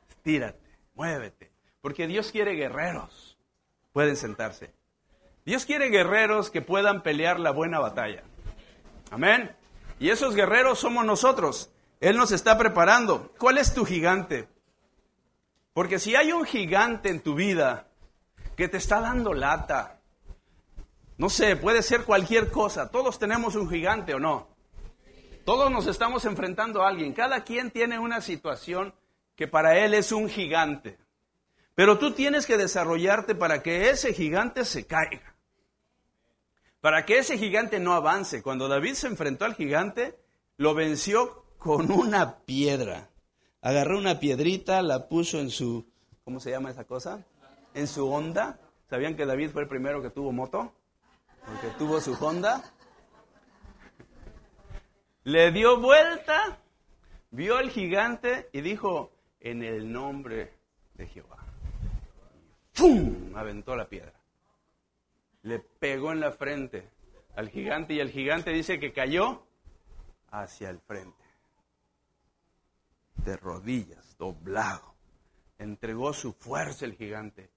Estírate. 0.10 0.78
Muévete. 0.94 1.52
Porque 1.82 2.08
Dios 2.08 2.32
quiere 2.32 2.54
guerreros. 2.54 3.38
Pueden 3.94 4.16
sentarse. 4.16 4.74
Dios 5.48 5.66
quiere 5.66 5.88
guerreros 5.88 6.51
que 6.51 6.62
puedan 6.62 7.04
pelear 7.04 7.39
la 7.39 7.51
buena 7.51 7.80
batalla. 7.80 8.22
Amén. 9.12 9.56
Y 9.98 10.10
esos 10.10 10.36
guerreros 10.36 10.77
somos 10.77 11.06
nosotros. 11.06 11.72
Él 12.01 12.18
nos 12.18 12.34
está 12.34 12.58
preparando. 12.58 13.32
¿Cuál 13.38 13.58
es 13.58 13.74
tu 13.74 13.86
gigante? 13.86 14.50
Porque 15.72 16.00
si 16.00 16.18
hay 16.18 16.34
un 16.34 16.44
gigante 16.44 17.08
en 17.08 17.22
tu 17.22 17.34
vida 17.34 17.88
que 18.58 18.68
te 18.68 18.75
está 18.75 19.00
dando 19.00 19.34
lata, 19.34 20.01
no 21.18 21.30
sé, 21.30 21.56
puede 21.56 21.82
ser 21.82 22.04
cualquier 22.04 22.51
cosa. 22.51 22.92
Todos 22.92 23.18
tenemos 23.18 23.56
un 23.56 23.70
gigante 23.70 24.16
o 24.16 24.20
no. 24.20 24.50
Todos 25.46 25.72
nos 25.72 25.88
estamos 25.88 26.25
enfrentando 26.25 26.84
a 26.84 26.89
alguien. 26.89 27.13
Cada 27.13 27.46
quien 27.46 27.72
tiene 27.72 28.00
una 28.00 28.20
situación 28.20 28.94
que 29.38 29.48
para 29.48 29.80
él 29.80 29.94
es 29.94 30.12
un 30.12 30.27
gigante. 30.27 30.98
Pero 31.74 31.98
tú 31.98 32.12
tienes 32.12 32.46
que 32.46 32.58
desarrollarte 32.58 33.34
para 33.34 33.63
que 33.63 33.89
ese 33.89 34.13
gigante 34.13 34.66
se 34.66 34.86
caiga 34.86 35.37
para 36.88 37.06
que 37.06 37.17
ese 37.17 37.38
gigante 37.38 37.82
no 37.82 37.91
avance. 37.91 38.41
Cuando 38.41 38.70
David 38.70 38.94
se 38.94 39.08
enfrentó 39.08 39.44
al 39.44 39.56
gigante, 39.56 40.17
lo 40.56 40.74
venció 40.74 41.44
con 41.58 41.91
una 41.91 42.38
piedra. 42.46 43.10
Agarró 43.62 43.98
una 43.98 44.22
piedrita, 44.22 44.82
la 44.82 45.10
puso 45.10 45.41
en 45.41 45.50
su, 45.50 45.86
¿cómo 46.24 46.39
se 46.39 46.50
llama 46.50 46.70
esa 46.70 46.86
cosa? 46.86 47.25
En 47.74 47.88
su 47.88 48.10
onda. 48.10 48.62
¿Sabían 48.89 49.17
que 49.17 49.25
David 49.25 49.50
fue 49.50 49.63
el 49.63 49.67
primero 49.67 50.01
que 50.01 50.12
tuvo 50.12 50.32
moto? 50.32 50.72
Porque 51.46 51.67
tuvo 51.77 52.00
su 52.00 52.13
Honda. 52.13 52.63
Le 55.25 55.51
dio 55.51 55.82
vuelta, 55.82 56.58
vio 57.32 57.58
al 57.58 57.70
gigante 57.70 58.48
y 58.53 58.62
dijo, 58.62 59.12
en 59.41 59.62
el 59.62 59.91
nombre 59.91 60.53
de 60.94 61.06
Jehová. 61.06 61.46
¡Pum! 62.74 63.36
Aventó 63.36 63.75
la 63.75 63.89
piedra 63.89 64.17
le 65.48 65.60
pegó 65.60 66.12
en 66.12 66.20
la 66.20 66.32
frente 66.32 66.89
al 67.36 67.50
gigante 67.50 67.94
y 67.94 68.00
el 68.00 68.12
gigante 68.12 68.51
dice 68.51 68.80
que 68.80 68.92
cayó 68.92 69.44
hacia 70.30 70.70
el 70.70 70.80
frente, 70.80 71.24
de 73.24 73.38
rodillas, 73.38 74.18
doblado. 74.18 74.96
Entregó 75.58 76.13
su 76.13 76.34
fuerza 76.34 76.86
el 76.86 76.96
gigante. 76.96 77.50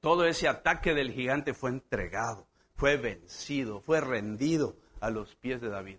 Todo 0.00 0.24
ese 0.24 0.48
ataque 0.48 0.94
del 0.94 1.12
gigante 1.12 1.52
fue 1.52 1.70
entregado, 1.70 2.46
fue 2.76 2.96
vencido, 2.96 3.80
fue 3.80 4.00
rendido 4.00 4.76
a 5.00 5.10
los 5.10 5.34
pies 5.36 5.60
de 5.60 5.68
David. 5.68 5.98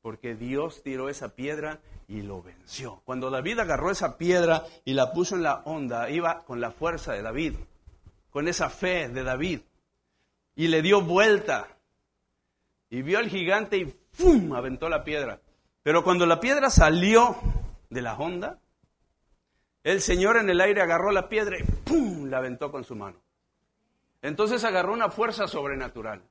Porque 0.00 0.34
Dios 0.34 0.82
tiró 0.82 1.10
esa 1.10 1.34
piedra 1.34 1.80
y 2.08 2.22
lo 2.22 2.42
venció. 2.42 3.02
Cuando 3.04 3.30
David 3.30 3.58
agarró 3.58 3.90
esa 3.90 4.16
piedra 4.16 4.64
y 4.84 4.94
la 4.94 5.12
puso 5.12 5.36
en 5.36 5.42
la 5.42 5.56
onda, 5.64 6.08
iba 6.08 6.44
con 6.44 6.60
la 6.60 6.70
fuerza 6.70 7.12
de 7.12 7.22
David, 7.22 7.56
con 8.30 8.48
esa 8.48 8.70
fe 8.70 9.08
de 9.08 9.22
David 9.22 9.60
y 10.54 10.68
le 10.68 10.82
dio 10.82 11.02
vuelta. 11.02 11.68
Y 12.90 13.02
vio 13.02 13.18
al 13.18 13.28
gigante 13.28 13.78
y 13.78 13.84
¡pum! 13.86 14.52
aventó 14.52 14.88
la 14.88 15.04
piedra. 15.04 15.40
Pero 15.82 16.04
cuando 16.04 16.26
la 16.26 16.40
piedra 16.40 16.70
salió 16.70 17.36
de 17.90 18.02
la 18.02 18.14
honda, 18.14 18.60
el 19.82 20.00
Señor 20.00 20.36
en 20.36 20.48
el 20.48 20.60
aire 20.60 20.80
agarró 20.80 21.10
la 21.10 21.28
piedra 21.28 21.58
y 21.58 21.62
¡pum! 21.62 22.26
la 22.26 22.38
aventó 22.38 22.70
con 22.70 22.84
su 22.84 22.94
mano. 22.94 23.20
Entonces 24.22 24.64
agarró 24.64 24.92
una 24.92 25.10
fuerza 25.10 25.46
sobrenatural 25.46 26.22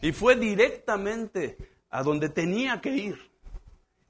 y 0.00 0.12
fue 0.12 0.36
directamente 0.36 1.58
a 1.90 2.02
donde 2.02 2.28
tenía 2.28 2.80
que 2.80 2.90
ir. 2.90 3.28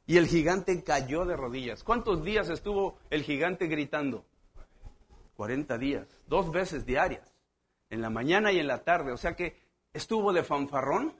Y 0.06 0.16
el 0.16 0.26
gigante 0.26 0.82
cayó 0.84 1.24
de 1.24 1.36
rodillas. 1.36 1.82
¿Cuántos 1.82 2.24
días 2.24 2.48
estuvo 2.48 2.98
el 3.10 3.22
gigante 3.22 3.66
gritando? 3.66 4.24
40 5.36 5.76
días, 5.78 6.06
dos 6.26 6.50
veces 6.50 6.86
diarias 6.86 7.37
en 7.90 8.02
la 8.02 8.10
mañana 8.10 8.52
y 8.52 8.58
en 8.58 8.66
la 8.66 8.84
tarde. 8.84 9.12
O 9.12 9.16
sea 9.16 9.34
que 9.34 9.60
estuvo 9.92 10.32
de 10.32 10.42
fanfarrón 10.42 11.14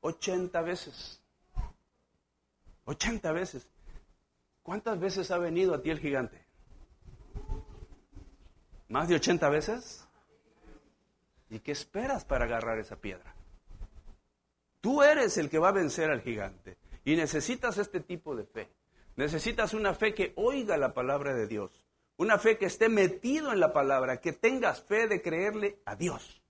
80 0.00 0.60
veces. 0.62 1.22
80 2.84 3.32
veces. 3.32 3.68
¿Cuántas 4.62 4.98
veces 4.98 5.30
ha 5.30 5.38
venido 5.38 5.74
a 5.74 5.82
ti 5.82 5.90
el 5.90 6.00
gigante? 6.00 6.44
¿Más 8.88 9.08
de 9.08 9.16
80 9.16 9.48
veces? 9.48 10.06
¿Y 11.50 11.60
qué 11.60 11.72
esperas 11.72 12.24
para 12.24 12.44
agarrar 12.44 12.78
esa 12.78 12.96
piedra? 12.96 13.34
Tú 14.80 15.02
eres 15.02 15.36
el 15.38 15.50
que 15.50 15.58
va 15.58 15.68
a 15.68 15.72
vencer 15.72 16.10
al 16.10 16.20
gigante 16.20 16.76
y 17.04 17.16
necesitas 17.16 17.78
este 17.78 18.00
tipo 18.00 18.36
de 18.36 18.44
fe. 18.44 18.68
Necesitas 19.16 19.74
una 19.74 19.94
fe 19.94 20.14
que 20.14 20.32
oiga 20.36 20.76
la 20.76 20.92
palabra 20.92 21.34
de 21.34 21.46
Dios. 21.46 21.85
Una 22.16 22.38
fe 22.38 22.56
que 22.56 22.66
esté 22.66 22.88
metido 22.88 23.52
en 23.52 23.60
la 23.60 23.72
palabra, 23.72 24.20
que 24.20 24.32
tengas 24.32 24.82
fe 24.82 25.06
de 25.06 25.20
creerle 25.20 25.78
a 25.84 25.96
Dios. 25.96 26.42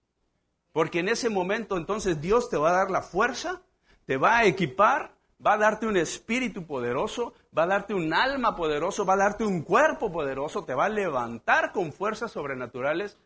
Porque 0.72 1.00
en 1.00 1.08
ese 1.08 1.30
momento 1.30 1.76
entonces 1.76 2.20
Dios 2.20 2.50
te 2.50 2.56
va 2.56 2.70
a 2.70 2.76
dar 2.76 2.90
la 2.90 3.02
fuerza, 3.02 3.62
te 4.04 4.16
va 4.16 4.38
a 4.38 4.44
equipar, 4.44 5.16
va 5.44 5.54
a 5.54 5.58
darte 5.58 5.86
un 5.86 5.96
espíritu 5.96 6.66
poderoso, 6.66 7.34
va 7.56 7.64
a 7.64 7.66
darte 7.66 7.94
un 7.94 8.12
alma 8.12 8.54
poderoso, 8.54 9.04
va 9.04 9.14
a 9.14 9.18
darte 9.18 9.44
un 9.44 9.62
cuerpo 9.62 10.12
poderoso, 10.12 10.64
te 10.64 10.74
va 10.74 10.86
a 10.86 10.90
levantar 10.90 11.72
con 11.72 11.92
fuerzas 11.92 12.30
sobrenaturales 12.30 13.18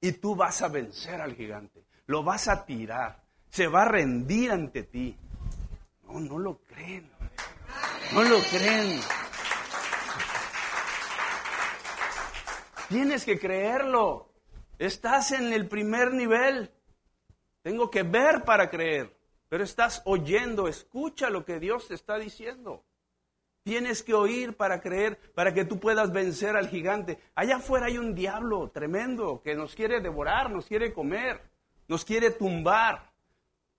y 0.00 0.12
tú 0.12 0.34
vas 0.34 0.62
a 0.62 0.68
vencer 0.68 1.20
al 1.20 1.34
gigante. 1.34 1.84
Lo 2.06 2.22
vas 2.22 2.48
a 2.48 2.64
tirar, 2.64 3.22
se 3.48 3.68
va 3.68 3.82
a 3.82 3.88
rendir 3.88 4.50
ante 4.50 4.82
ti. 4.82 5.16
No, 6.06 6.20
no 6.20 6.38
lo 6.38 6.58
creen. 6.58 7.10
No 8.12 8.22
lo 8.22 8.38
creen. 8.50 9.00
Tienes 12.88 13.24
que 13.24 13.38
creerlo. 13.38 14.30
Estás 14.78 15.32
en 15.32 15.52
el 15.52 15.68
primer 15.68 16.12
nivel. 16.12 16.70
Tengo 17.62 17.90
que 17.90 18.02
ver 18.02 18.44
para 18.44 18.68
creer. 18.70 19.16
Pero 19.48 19.64
estás 19.64 20.02
oyendo, 20.04 20.68
escucha 20.68 21.30
lo 21.30 21.44
que 21.44 21.60
Dios 21.60 21.88
te 21.88 21.94
está 21.94 22.18
diciendo. 22.18 22.84
Tienes 23.62 24.02
que 24.02 24.12
oír 24.12 24.56
para 24.56 24.80
creer, 24.80 25.18
para 25.34 25.54
que 25.54 25.64
tú 25.64 25.80
puedas 25.80 26.12
vencer 26.12 26.56
al 26.56 26.68
gigante. 26.68 27.18
Allá 27.34 27.56
afuera 27.56 27.86
hay 27.86 27.96
un 27.96 28.14
diablo 28.14 28.70
tremendo 28.70 29.40
que 29.42 29.54
nos 29.54 29.74
quiere 29.74 30.00
devorar, 30.00 30.50
nos 30.50 30.66
quiere 30.66 30.92
comer, 30.92 31.40
nos 31.88 32.04
quiere 32.04 32.30
tumbar, 32.30 33.10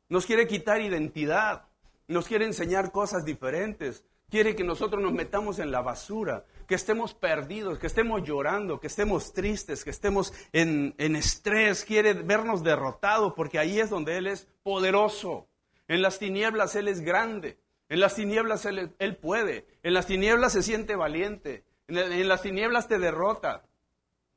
nos 0.10 0.26
quiere 0.26 0.48
quitar 0.48 0.82
identidad, 0.82 1.68
nos 2.08 2.28
quiere 2.28 2.46
enseñar 2.46 2.92
cosas 2.92 3.26
diferentes, 3.26 4.04
quiere 4.30 4.56
que 4.56 4.64
nosotros 4.64 5.04
nos 5.04 5.14
metamos 5.14 5.60
en 5.60 5.72
la 5.72 5.82
basura, 5.82 6.46
que 6.68 6.76
estemos 6.76 7.14
perdidos, 7.14 7.80
que 7.80 7.88
estemos 7.88 8.24
llorando, 8.24 8.80
que 8.80 8.88
estemos 8.88 9.34
tristes, 9.34 9.84
que 9.84 9.90
estemos 9.90 10.34
en, 10.52 10.94
estrés, 10.98 11.86
quiere 11.86 12.14
vernos 12.14 12.64
derrotados, 12.64 13.34
porque 13.36 13.60
ahí 13.60 13.80
es 13.80 13.90
donde 13.90 14.18
Él 14.18 14.28
es 14.28 14.48
poderoso. 14.64 15.48
En 15.88 16.02
las 16.02 16.20
tinieblas 16.20 16.76
Él 16.76 16.88
es 16.88 17.02
grande, 17.02 17.60
en 17.90 18.00
las 18.00 18.16
tinieblas 18.16 18.66
Él, 18.66 19.18
puede, 19.18 19.66
en 19.84 19.94
las 19.94 20.08
tinieblas 20.08 20.54
se 20.54 20.64
siente 20.64 20.96
valiente, 20.96 21.64
en, 21.88 21.98
en 21.98 22.28
las 22.28 22.42
tinieblas 22.42 22.88
te 22.88 23.00
derrota. 23.00 23.64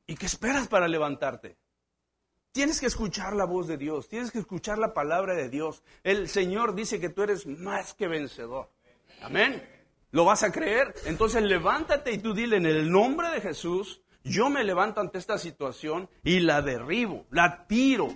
¿Y 0.05 0.15
qué 0.15 0.25
esperas 0.25 0.67
para 0.67 0.87
levantarte? 0.87 1.57
Tienes 2.51 2.79
que 2.79 2.87
escuchar 2.87 3.35
la 3.35 3.45
voz 3.45 3.67
de 3.67 3.77
Dios, 3.77 4.07
tienes 4.07 4.31
que 4.31 4.39
escuchar 4.39 4.77
la 4.79 4.93
palabra 4.93 5.35
de 5.35 5.49
Dios. 5.49 5.83
El 6.03 6.27
Señor 6.27 6.73
dice 6.73 6.99
que 6.99 7.09
tú 7.09 7.23
eres 7.23 7.45
más 7.45 7.93
que 7.93 8.07
vencedor. 8.07 8.69
Amén. 9.21 9.78
¿Lo 10.11 10.25
vas 10.25 10.43
a 10.43 10.51
creer? 10.51 10.93
Entonces 11.05 11.43
levántate 11.43 12.11
y 12.11 12.17
tú 12.17 12.33
dile 12.33 12.57
en 12.57 12.65
el 12.65 12.91
nombre 12.91 13.29
de 13.29 13.41
Jesús, 13.41 14.01
yo 14.23 14.49
me 14.49 14.63
levanto 14.63 15.01
ante 15.01 15.17
esta 15.17 15.37
situación 15.37 16.09
y 16.23 16.39
la 16.39 16.61
derribo, 16.61 17.25
la 17.29 17.67
tiro. 17.67 18.07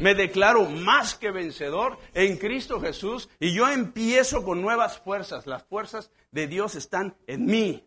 Me 0.00 0.14
declaro 0.14 0.64
más 0.70 1.14
que 1.14 1.30
vencedor 1.30 1.98
en 2.14 2.38
Cristo 2.38 2.80
Jesús 2.80 3.28
y 3.38 3.54
yo 3.54 3.68
empiezo 3.68 4.42
con 4.42 4.62
nuevas 4.62 4.98
fuerzas. 4.98 5.46
Las 5.46 5.64
fuerzas 5.64 6.10
de 6.30 6.46
Dios 6.46 6.74
están 6.74 7.16
en 7.26 7.44
mí. 7.44 7.84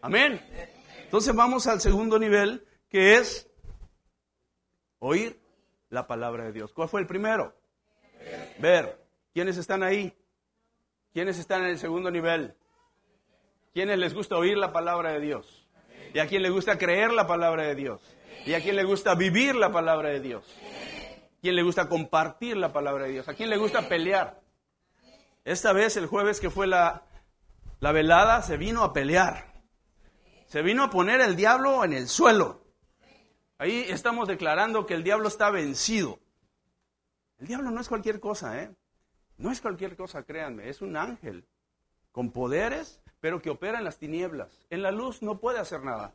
Amén. 0.00 0.40
Entonces 1.04 1.34
vamos 1.34 1.66
al 1.66 1.80
segundo 1.80 2.18
nivel 2.18 2.64
que 2.88 3.16
es 3.16 3.50
oír 5.00 5.40
la 5.90 6.06
palabra 6.06 6.44
de 6.44 6.52
Dios. 6.52 6.72
¿Cuál 6.72 6.88
fue 6.88 7.00
el 7.00 7.06
primero? 7.08 7.56
Ver. 8.58 9.02
¿Quiénes 9.34 9.56
están 9.56 9.82
ahí? 9.82 10.14
¿Quiénes 11.12 11.38
están 11.38 11.62
en 11.62 11.70
el 11.70 11.78
segundo 11.78 12.10
nivel? 12.10 12.54
¿Quiénes 13.72 13.98
les 13.98 14.12
gusta 14.12 14.36
oír 14.36 14.58
la 14.58 14.72
palabra 14.72 15.12
de 15.12 15.20
Dios? 15.20 15.66
¿Y 16.12 16.18
a 16.18 16.26
quién 16.26 16.42
le 16.42 16.50
gusta 16.50 16.76
creer 16.76 17.10
la 17.12 17.26
palabra 17.26 17.62
de 17.62 17.74
Dios? 17.74 18.02
¿Y 18.44 18.52
a 18.52 18.60
quién 18.60 18.76
le 18.76 18.84
gusta 18.84 19.14
vivir 19.14 19.54
la 19.54 19.72
palabra 19.72 20.10
de 20.10 20.20
Dios? 20.20 20.44
quién 21.40 21.56
le 21.56 21.62
gusta 21.64 21.88
compartir 21.88 22.56
la 22.56 22.72
palabra 22.72 23.06
de 23.06 23.12
Dios? 23.12 23.28
¿A 23.28 23.34
quién 23.34 23.50
le 23.50 23.56
gusta 23.56 23.88
pelear? 23.88 24.40
Esta 25.44 25.72
vez, 25.72 25.96
el 25.96 26.06
jueves 26.06 26.38
que 26.38 26.50
fue 26.50 26.68
la, 26.68 27.02
la 27.80 27.90
velada, 27.92 28.42
se 28.42 28.56
vino 28.56 28.84
a 28.84 28.92
pelear. 28.92 29.52
Se 30.46 30.62
vino 30.62 30.84
a 30.84 30.90
poner 30.90 31.20
el 31.20 31.34
diablo 31.34 31.82
en 31.84 31.94
el 31.94 32.08
suelo. 32.08 32.62
Ahí 33.58 33.86
estamos 33.88 34.28
declarando 34.28 34.86
que 34.86 34.94
el 34.94 35.02
diablo 35.02 35.26
está 35.26 35.50
vencido. 35.50 36.20
El 37.38 37.48
diablo 37.48 37.70
no 37.70 37.80
es 37.80 37.88
cualquier 37.88 38.20
cosa, 38.20 38.62
¿eh? 38.62 38.70
No 39.36 39.50
es 39.50 39.60
cualquier 39.60 39.96
cosa, 39.96 40.22
créanme, 40.22 40.68
es 40.68 40.80
un 40.80 40.96
ángel 40.96 41.48
con 42.12 42.30
poderes, 42.30 43.01
pero 43.22 43.40
que 43.40 43.50
opera 43.50 43.78
en 43.78 43.84
las 43.84 43.98
tinieblas. 43.98 44.66
En 44.68 44.82
la 44.82 44.90
luz 44.90 45.22
no 45.22 45.38
puede 45.38 45.60
hacer 45.60 45.84
nada. 45.84 46.12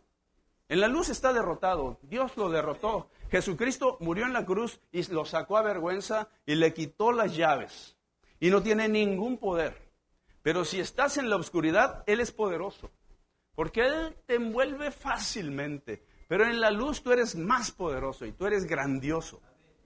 En 0.68 0.82
la 0.82 0.90
luz 0.90 1.08
está 1.08 1.32
derrotado, 1.32 1.98
Dios 2.02 2.36
lo 2.36 2.50
derrotó. 2.50 3.10
Jesucristo 3.32 3.96
murió 4.02 4.26
en 4.26 4.34
la 4.34 4.46
cruz 4.46 4.82
y 4.92 5.02
lo 5.14 5.24
sacó 5.24 5.58
a 5.58 5.62
vergüenza 5.62 6.28
y 6.46 6.56
le 6.56 6.74
quitó 6.74 7.14
las 7.14 7.34
llaves. 7.34 7.96
Y 8.42 8.50
no 8.50 8.62
tiene 8.62 8.90
ningún 8.90 9.38
poder. 9.38 9.82
Pero 10.44 10.66
si 10.66 10.82
estás 10.82 11.18
en 11.18 11.30
la 11.30 11.38
oscuridad, 11.38 12.04
Él 12.08 12.20
es 12.20 12.34
poderoso. 12.34 12.92
Porque 13.56 13.86
Él 13.86 14.18
te 14.26 14.36
envuelve 14.36 14.92
fácilmente. 14.92 16.04
Pero 16.28 16.44
en 16.44 16.60
la 16.60 16.72
luz 16.72 17.02
tú 17.02 17.14
eres 17.14 17.38
más 17.38 17.72
poderoso 17.72 18.26
y 18.26 18.34
tú 18.34 18.48
eres 18.48 18.66
grandioso. 18.66 19.42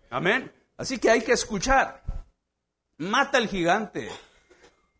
Amén. 0.10 0.52
Así 0.76 0.98
que 0.98 1.12
hay 1.12 1.22
que 1.22 1.34
escuchar. 1.34 2.02
Mata 2.98 3.38
al 3.38 3.48
gigante. 3.48 4.10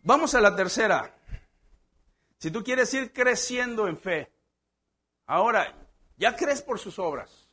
Vamos 0.04 0.36
a 0.36 0.42
la 0.42 0.56
tercera. 0.56 1.16
Si 2.42 2.52
tú 2.52 2.64
quieres 2.64 2.94
ir 2.94 3.14
creciendo 3.14 3.88
en 3.88 3.98
fe, 3.98 4.32
Ahora, 5.32 5.74
ya 6.18 6.36
crees 6.36 6.62
por 6.62 6.78
sus 6.78 7.00
obras. 7.00 7.50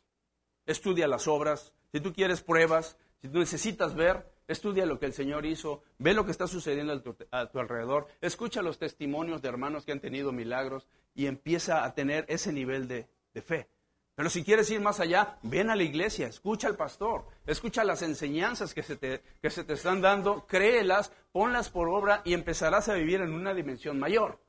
Estudia 0.66 1.06
las 1.06 1.28
obras. 1.28 1.72
Si 1.92 2.00
tú 2.00 2.12
quieres 2.12 2.42
pruebas, 2.42 2.96
si 3.22 3.28
tú 3.28 3.38
necesitas 3.38 3.94
ver, 3.94 4.28
estudia 4.48 4.84
lo 4.84 4.98
que 4.98 5.06
el 5.06 5.12
Señor 5.12 5.46
hizo, 5.46 5.84
ve 5.98 6.12
lo 6.12 6.24
que 6.24 6.32
está 6.32 6.48
sucediendo 6.48 6.92
a 7.30 7.46
tu, 7.46 7.58
alrededor, 7.60 8.08
escucha 8.20 8.60
los 8.60 8.80
testimonios 8.80 9.42
de 9.42 9.48
hermanos 9.48 9.84
que 9.84 9.92
han 9.92 10.00
tenido 10.00 10.32
milagros 10.32 10.88
y 11.14 11.26
empieza 11.26 11.84
a 11.84 11.94
tener 11.94 12.24
ese 12.26 12.52
nivel 12.52 12.88
de, 12.88 13.08
de 13.32 13.42
fe. 13.42 13.68
Pero 14.16 14.28
si 14.28 14.42
quieres 14.42 14.68
ir 14.70 14.80
más 14.80 14.98
allá, 14.98 15.38
ven 15.42 15.70
a 15.70 15.76
la 15.76 15.84
iglesia, 15.84 16.26
escucha 16.26 16.66
al 16.66 16.76
pastor, 16.76 17.26
escucha 17.46 17.84
las 17.84 18.02
enseñanzas 18.02 18.74
que 18.74 18.82
se, 18.82 18.96
te, 18.96 19.22
que 19.40 19.50
se 19.50 19.62
te 19.62 19.74
están 19.74 20.00
dando, 20.00 20.48
créelas, 20.48 21.12
ponlas 21.30 21.70
por 21.70 21.88
obra 21.88 22.22
y 22.24 22.34
empezarás 22.34 22.88
a 22.88 22.94
vivir 22.94 23.20
en 23.20 23.32
una 23.32 23.54
dimensión 23.54 24.00
mayor. 24.00 24.40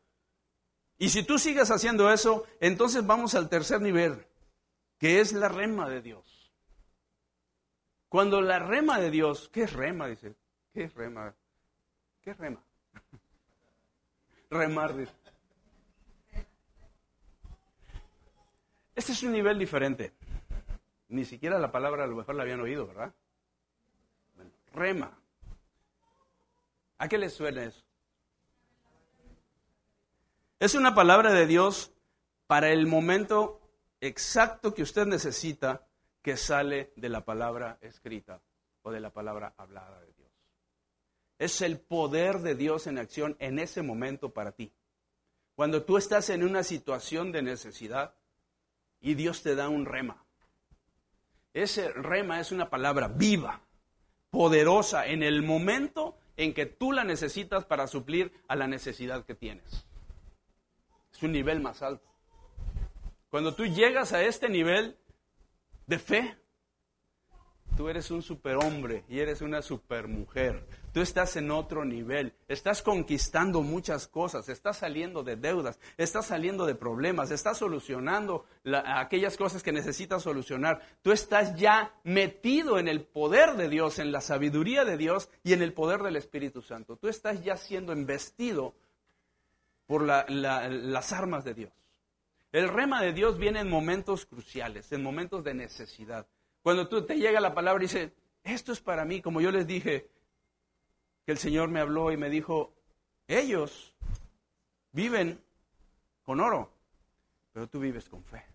Y 0.99 1.09
si 1.09 1.23
tú 1.23 1.39
sigues 1.39 1.71
haciendo 1.71 2.11
eso, 2.11 2.45
entonces 2.59 3.07
vamos 3.07 3.33
al 3.33 3.47
tercer 3.47 3.81
nivel, 3.81 4.27
que 4.97 5.21
es 5.21 5.31
la 5.31 5.47
rema 5.47 5.89
de 5.89 6.01
Dios. 6.01 6.53
Cuando 8.09 8.41
la 8.41 8.59
rema 8.59 8.99
de 8.99 9.09
Dios, 9.09 9.49
¿qué 9.53 9.63
es 9.63 9.73
rema? 9.73 10.07
Dice, 10.07 10.35
¿qué 10.73 10.83
es 10.83 10.93
rema? 10.93 11.33
¿Qué 12.21 12.31
es 12.31 12.37
rema? 12.37 12.61
Remar, 14.49 14.95
dice. 14.97 15.13
Este 18.93 19.13
es 19.13 19.23
un 19.23 19.31
nivel 19.31 19.57
diferente. 19.57 20.13
Ni 21.07 21.23
siquiera 21.23 21.57
la 21.59 21.71
palabra 21.71 22.03
a 22.03 22.07
lo 22.07 22.17
mejor 22.17 22.35
la 22.35 22.43
habían 22.43 22.59
oído, 22.59 22.85
¿verdad? 22.85 23.13
rema. 24.73 25.17
¿A 26.97 27.07
qué 27.07 27.17
les 27.17 27.33
suena 27.33 27.63
eso? 27.63 27.88
Es 30.59 30.75
una 30.75 30.93
palabra 30.93 31.31
de 31.31 31.47
Dios 31.47 31.93
para 32.45 32.71
el 32.71 32.85
momento 32.85 33.61
exacto 34.01 34.73
que 34.73 34.83
usted 34.83 35.05
necesita 35.05 35.87
que 36.21 36.35
sale 36.35 36.91
de 36.97 37.07
la 37.07 37.23
palabra 37.23 37.77
escrita 37.79 38.41
o 38.81 38.91
de 38.91 38.99
la 38.99 39.13
palabra 39.13 39.53
hablada 39.55 40.01
de 40.01 40.11
Dios. 40.11 40.29
Es 41.37 41.61
el 41.61 41.79
poder 41.79 42.39
de 42.39 42.55
Dios 42.55 42.87
en 42.87 42.97
acción 42.97 43.37
en 43.39 43.57
ese 43.57 43.83
momento 43.83 44.33
para 44.33 44.51
ti. 44.51 44.73
Cuando 45.55 45.83
tú 45.83 45.95
estás 45.95 46.29
en 46.29 46.43
una 46.43 46.63
situación 46.63 47.31
de 47.31 47.41
necesidad 47.41 48.15
y 48.99 49.13
Dios 49.13 49.41
te 49.43 49.55
da 49.55 49.69
un 49.69 49.85
rema. 49.85 50.25
Ese 51.53 51.87
rema 51.93 52.41
es 52.41 52.51
una 52.51 52.69
palabra 52.69 53.07
viva, 53.07 53.61
poderosa 54.29 55.07
en 55.07 55.23
el 55.23 55.41
momento 55.41 56.17
en 56.35 56.53
que 56.53 56.65
tú 56.65 56.91
la 56.91 57.05
necesitas 57.05 57.63
para 57.63 57.87
suplir 57.87 58.33
a 58.49 58.57
la 58.57 58.67
necesidad 58.67 59.23
que 59.23 59.35
tienes. 59.35 59.85
Un 61.21 61.31
nivel 61.31 61.59
más 61.59 61.81
alto. 61.81 62.07
Cuando 63.29 63.53
tú 63.53 63.65
llegas 63.65 64.13
a 64.13 64.23
este 64.23 64.49
nivel 64.49 64.97
de 65.85 65.99
fe, 65.99 66.37
tú 67.77 67.89
eres 67.89 68.09
un 68.09 68.21
superhombre 68.21 69.03
y 69.07 69.19
eres 69.19 69.41
una 69.41 69.61
supermujer. 69.61 70.65
Tú 70.93 71.01
estás 71.01 71.35
en 71.35 71.51
otro 71.51 71.85
nivel, 71.85 72.33
estás 72.47 72.81
conquistando 72.81 73.61
muchas 73.61 74.07
cosas, 74.07 74.49
estás 74.49 74.77
saliendo 74.77 75.23
de 75.23 75.35
deudas, 75.35 75.79
estás 75.97 76.25
saliendo 76.25 76.65
de 76.65 76.73
problemas, 76.73 77.29
estás 77.29 77.59
solucionando 77.59 78.45
aquellas 78.85 79.37
cosas 79.37 79.61
que 79.61 79.71
necesitas 79.71 80.23
solucionar. 80.23 80.81
Tú 81.03 81.11
estás 81.11 81.55
ya 81.55 81.93
metido 82.03 82.79
en 82.79 82.87
el 82.87 83.03
poder 83.03 83.55
de 83.55 83.69
Dios, 83.69 83.99
en 83.99 84.11
la 84.11 84.21
sabiduría 84.21 84.85
de 84.85 84.97
Dios 84.97 85.29
y 85.43 85.53
en 85.53 85.61
el 85.61 85.73
poder 85.73 86.01
del 86.01 86.15
Espíritu 86.15 86.61
Santo. 86.61 86.97
Tú 86.97 87.07
estás 87.07 87.43
ya 87.43 87.55
siendo 87.55 87.93
investido 87.93 88.73
por 89.89 90.03
las 90.03 91.13
armas 91.13 91.43
de 91.43 91.55
Dios. 91.55 91.71
El 92.51 92.69
rema 92.69 93.01
de 93.01 93.11
Dios 93.11 93.39
viene 93.39 93.61
en 93.61 93.71
momentos 93.71 94.27
cruciales, 94.27 94.91
en 94.91 95.01
momentos 95.01 95.43
de 95.43 95.55
necesidad. 95.55 96.27
Cuando 96.61 96.87
tú 96.87 97.07
te 97.07 97.15
llega 97.17 97.41
la 97.41 97.55
palabra 97.55 97.83
y 97.83 97.87
dice, 97.87 98.13
esto 98.43 98.71
es 98.71 98.81
para 98.81 99.03
mí, 99.03 99.19
como 99.19 99.41
yo 99.41 99.49
les 99.49 99.65
dije, 99.65 100.07
que 101.25 101.31
el 101.31 101.39
Señor 101.39 101.69
me 101.69 101.79
habló 101.79 102.11
y 102.11 102.17
me 102.17 102.29
dijo, 102.29 102.71
ellos 103.27 103.95
viven 104.91 105.41
con 106.21 106.39
oro, 106.39 106.71
pero 107.51 107.65
tú 107.65 107.79
vives 107.79 108.07
con 108.09 108.23
fe. 108.23 108.45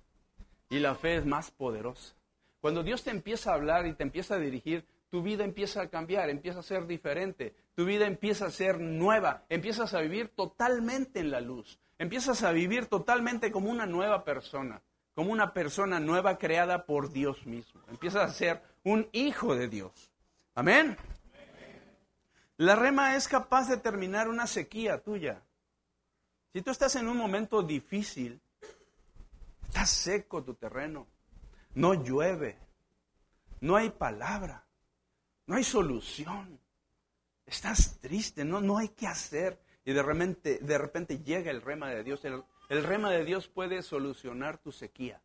Y 0.68 0.78
la 0.78 0.94
fe 0.94 1.16
es 1.16 1.26
más 1.26 1.50
poderosa. 1.50 2.14
Cuando 2.60 2.84
Dios 2.84 3.02
te 3.02 3.10
empieza 3.10 3.50
a 3.50 3.54
hablar 3.54 3.88
y 3.88 3.94
te 3.94 4.04
empieza 4.04 4.36
a 4.36 4.38
dirigir, 4.38 4.86
tu 5.14 5.22
vida 5.22 5.44
empieza 5.44 5.80
a 5.80 5.88
cambiar, 5.88 6.28
empieza 6.28 6.58
a 6.58 6.64
ser 6.64 6.88
diferente, 6.88 7.54
tu 7.76 7.84
vida 7.84 8.04
empieza 8.04 8.46
a 8.46 8.50
ser 8.50 8.80
nueva, 8.80 9.44
empiezas 9.48 9.94
a 9.94 10.00
vivir 10.00 10.30
totalmente 10.30 11.20
en 11.20 11.30
la 11.30 11.40
luz, 11.40 11.78
empiezas 11.98 12.42
a 12.42 12.50
vivir 12.50 12.86
totalmente 12.86 13.52
como 13.52 13.70
una 13.70 13.86
nueva 13.86 14.24
persona, 14.24 14.82
como 15.14 15.30
una 15.30 15.52
persona 15.54 16.00
nueva 16.00 16.36
creada 16.36 16.84
por 16.84 17.12
Dios 17.12 17.46
mismo, 17.46 17.80
empiezas 17.88 18.28
a 18.28 18.34
ser 18.34 18.62
un 18.82 19.08
hijo 19.12 19.54
de 19.54 19.68
Dios. 19.68 20.10
Amén. 20.56 20.96
La 22.56 22.74
rema 22.74 23.14
es 23.14 23.28
capaz 23.28 23.68
de 23.68 23.76
terminar 23.76 24.28
una 24.28 24.48
sequía 24.48 25.00
tuya. 25.00 25.44
Si 26.52 26.60
tú 26.60 26.72
estás 26.72 26.96
en 26.96 27.06
un 27.06 27.16
momento 27.16 27.62
difícil, 27.62 28.40
está 29.62 29.86
seco 29.86 30.42
tu 30.42 30.54
terreno, 30.54 31.06
no 31.76 31.94
llueve, 31.94 32.58
no 33.60 33.76
hay 33.76 33.90
palabra, 33.90 34.63
no 35.46 35.56
hay 35.56 35.64
solución. 35.64 36.58
Estás 37.46 37.98
triste, 38.00 38.44
no, 38.44 38.60
no 38.60 38.78
hay 38.78 38.88
qué 38.88 39.06
hacer. 39.06 39.60
Y 39.84 39.92
de 39.92 40.02
repente, 40.02 40.58
de 40.60 40.78
repente 40.78 41.18
llega 41.18 41.50
el 41.50 41.60
rema 41.60 41.90
de 41.90 42.02
Dios. 42.02 42.24
El, 42.24 42.42
el 42.68 42.84
rema 42.84 43.10
de 43.10 43.24
Dios 43.24 43.48
puede 43.48 43.82
solucionar 43.82 44.58
tu 44.58 44.72
sequía. 44.72 45.20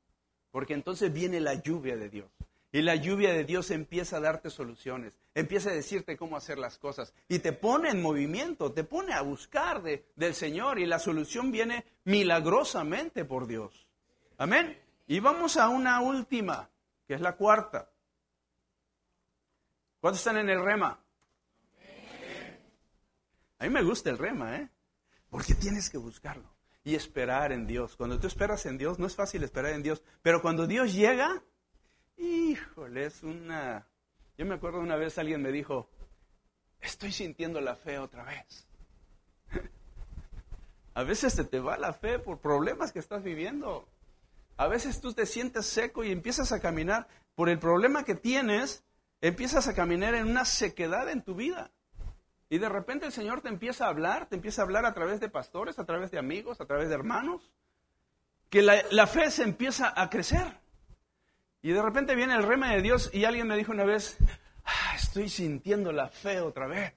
Porque 0.51 0.73
entonces 0.73 1.13
viene 1.13 1.39
la 1.39 1.53
lluvia 1.55 1.95
de 1.95 2.09
Dios. 2.09 2.29
Y 2.71 2.81
la 2.81 2.95
lluvia 2.95 3.33
de 3.33 3.45
Dios 3.45 3.71
empieza 3.71 4.17
a 4.17 4.19
darte 4.19 4.51
soluciones, 4.51 5.17
empieza 5.33 5.71
a 5.71 5.73
decirte 5.73 6.17
cómo 6.17 6.37
hacer 6.37 6.59
las 6.59 6.77
cosas 6.77 7.15
y 7.27 7.39
te 7.39 7.51
pone 7.51 7.89
en 7.89 7.99
movimiento, 7.99 8.71
te 8.71 8.83
pone 8.83 9.13
a 9.13 9.21
buscar 9.21 9.81
de, 9.81 10.05
del 10.15 10.35
Señor 10.35 10.77
y 10.77 10.85
la 10.85 10.99
solución 10.99 11.51
viene 11.51 11.83
milagrosamente 12.03 13.25
por 13.25 13.47
Dios. 13.47 13.87
Amén. 14.37 14.79
Y 15.07 15.19
vamos 15.19 15.57
a 15.57 15.67
una 15.69 15.99
última, 16.01 16.69
que 17.07 17.15
es 17.15 17.21
la 17.21 17.35
cuarta. 17.35 17.89
¿Cuántos 19.99 20.19
están 20.19 20.37
en 20.37 20.49
el 20.49 20.63
rema? 20.63 20.99
A 23.59 23.63
mí 23.65 23.69
me 23.69 23.83
gusta 23.83 24.09
el 24.09 24.17
rema, 24.17 24.55
¿eh? 24.57 24.69
Porque 25.29 25.53
tienes 25.53 25.89
que 25.89 25.97
buscarlo. 25.97 26.49
y 26.81 26.95
esperar 26.95 27.51
en 27.51 27.67
Dios. 27.67 27.95
Cuando 27.97 28.19
tú 28.19 28.27
esperas 28.27 28.65
en 28.65 28.77
Dios, 28.77 28.97
no 28.97 29.05
es 29.05 29.15
fácil 29.15 29.43
esperar 29.43 29.73
en 29.73 29.83
Dios, 29.83 30.01
pero 30.21 30.41
cuando 30.41 30.65
Dios 30.65 30.93
llega, 30.93 31.43
híjole, 32.17 33.05
es 33.05 33.21
una... 33.21 33.85
Yo 34.37 34.45
me 34.45 34.55
acuerdo 34.55 34.79
una 34.79 34.95
vez 34.95 35.17
alguien 35.17 35.41
me 35.41 35.51
dijo, 35.51 35.89
estoy 36.79 37.11
sintiendo 37.11 37.59
la 37.59 37.75
fe 37.75 37.99
otra 37.99 38.23
vez. 38.23 38.65
A 40.93 41.03
veces 41.03 41.33
se 41.33 41.43
te 41.43 41.59
va 41.59 41.77
la 41.77 41.93
fe 41.93 42.17
por 42.17 42.39
problemas 42.39 42.91
que 42.91 42.99
estás 42.99 43.23
viviendo. 43.23 43.87
A 44.57 44.67
veces 44.67 44.99
tú 45.01 45.13
te 45.13 45.25
sientes 45.25 45.65
seco 45.65 46.03
y 46.03 46.11
empiezas 46.11 46.51
a 46.51 46.59
caminar 46.59 47.07
por 47.35 47.49
el 47.49 47.59
problema 47.59 48.03
que 48.03 48.15
tienes, 48.15 48.83
empiezas 49.21 49.67
a 49.67 49.73
caminar 49.73 50.15
en 50.15 50.27
una 50.27 50.45
sequedad 50.45 51.09
en 51.09 51.23
tu 51.23 51.35
vida. 51.35 51.71
Y 52.49 52.57
de 52.57 52.69
repente 52.69 53.05
el 53.05 53.11
Señor 53.11 53.41
te 53.41 53.49
empieza 53.49 53.85
a 53.85 53.89
hablar, 53.89 54.27
te 54.27 54.35
empieza 54.35 54.61
a 54.61 54.65
hablar 54.65 54.85
a 54.85 54.93
través 54.93 55.19
de 55.19 55.29
pastores, 55.29 55.77
a 55.77 55.85
través 55.85 56.09
de 56.09 56.17
amigos, 56.17 56.59
a 56.59 56.65
través 56.65 56.89
de 56.89 56.95
hermanos, 56.95 57.51
que 58.49 58.63
la, 58.63 59.07
fe 59.07 59.29
se 59.29 59.43
empieza 59.43 59.93
a 59.95 60.09
crecer. 60.09 60.59
Y 61.61 61.71
de 61.71 61.81
repente 61.81 62.15
viene 62.15 62.33
el 62.33 62.43
rema 62.43 62.71
de 62.71 62.81
Dios 62.81 63.11
y 63.13 63.25
alguien 63.25 63.47
me 63.47 63.55
dijo 63.55 63.71
una 63.71 63.85
vez, 63.85 64.17
ah, 64.65 64.95
estoy 64.95 65.29
sintiendo 65.29 65.91
la 65.91 66.07
fe 66.07 66.39
otra 66.39 66.65
vez. 66.65 66.93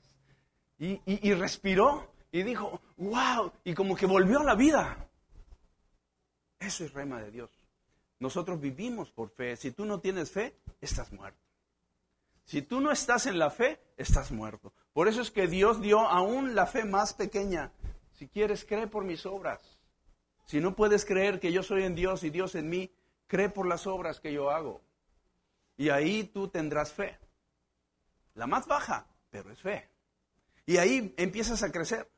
Y, 0.79 1.01
y 1.05 1.35
respiró 1.35 2.13
y 2.33 2.43
dijo, 2.43 2.81
wow, 2.97 3.53
y 3.63 3.75
como 3.75 3.95
que 3.95 4.07
volvió 4.07 4.41
a 4.41 4.45
la 4.45 4.55
vida. 4.55 5.07
Eso 6.59 6.85
es 6.85 6.95
rema 6.95 7.21
de 7.21 7.31
Dios. 7.31 7.51
Nosotros 8.21 8.59
vivimos 8.59 9.11
por 9.11 9.31
fe. 9.31 9.57
Si 9.57 9.73
tú 9.73 9.85
no 9.85 10.01
tienes 10.01 10.31
fe, 10.31 10.57
estás 10.81 11.13
muerto. 11.13 11.52
Si 12.45 12.63
tú 12.63 12.81
no 12.81 12.91
estás 12.91 13.27
en 13.27 13.39
la 13.39 13.51
fe, 13.51 13.81
estás 13.97 14.31
muerto. 14.33 14.73
Por 14.93 15.09
eso 15.09 15.23
es 15.23 15.31
que 15.31 15.47
Dios 15.47 15.81
dio 15.81 16.01
aún 16.01 16.55
la 16.55 16.67
fe 16.67 16.85
más 16.85 17.15
pequeña. 17.15 17.73
Si 18.13 18.29
quieres, 18.29 18.65
cree 18.65 18.87
por 18.87 19.05
mis 19.05 19.25
obras. 19.27 19.61
Si 20.47 20.61
no 20.61 20.75
puedes 20.75 21.05
creer 21.05 21.41
que 21.41 21.53
yo 21.53 21.63
soy 21.63 21.85
en 21.85 21.95
Dios 21.95 22.25
y 22.25 22.31
Dios 22.31 22.55
en 22.55 22.69
mí, 22.69 22.93
cree 23.27 23.49
por 23.49 23.67
las 23.67 23.87
obras 23.87 24.21
que 24.21 24.33
yo 24.33 24.51
hago. 24.51 24.83
Y 25.77 25.89
ahí 25.89 26.25
tú 26.25 26.49
tendrás 26.49 26.93
fe. 26.93 27.19
La 28.35 28.47
más 28.47 28.67
baja, 28.67 29.07
pero 29.31 29.51
es 29.51 29.61
fe. 29.61 29.89
Y 30.67 30.77
ahí 30.77 31.15
empiezas 31.17 31.63
a 31.63 31.73
crecer. 31.73 32.11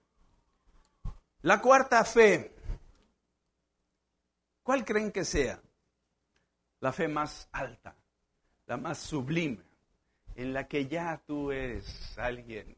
La 1.42 1.60
cuarta 1.60 2.04
fe 2.04 2.54
¿Cuál 4.64 4.82
creen 4.82 5.12
que 5.12 5.26
sea 5.26 5.60
la 6.80 6.90
fe 6.90 7.06
más 7.06 7.48
alta, 7.52 7.94
la 8.66 8.78
más 8.78 8.98
sublime, 8.98 9.62
en 10.34 10.52
la 10.52 10.66
que 10.66 10.86
ya 10.86 11.22
tú 11.26 11.52
eres 11.52 12.18
alguien 12.18 12.76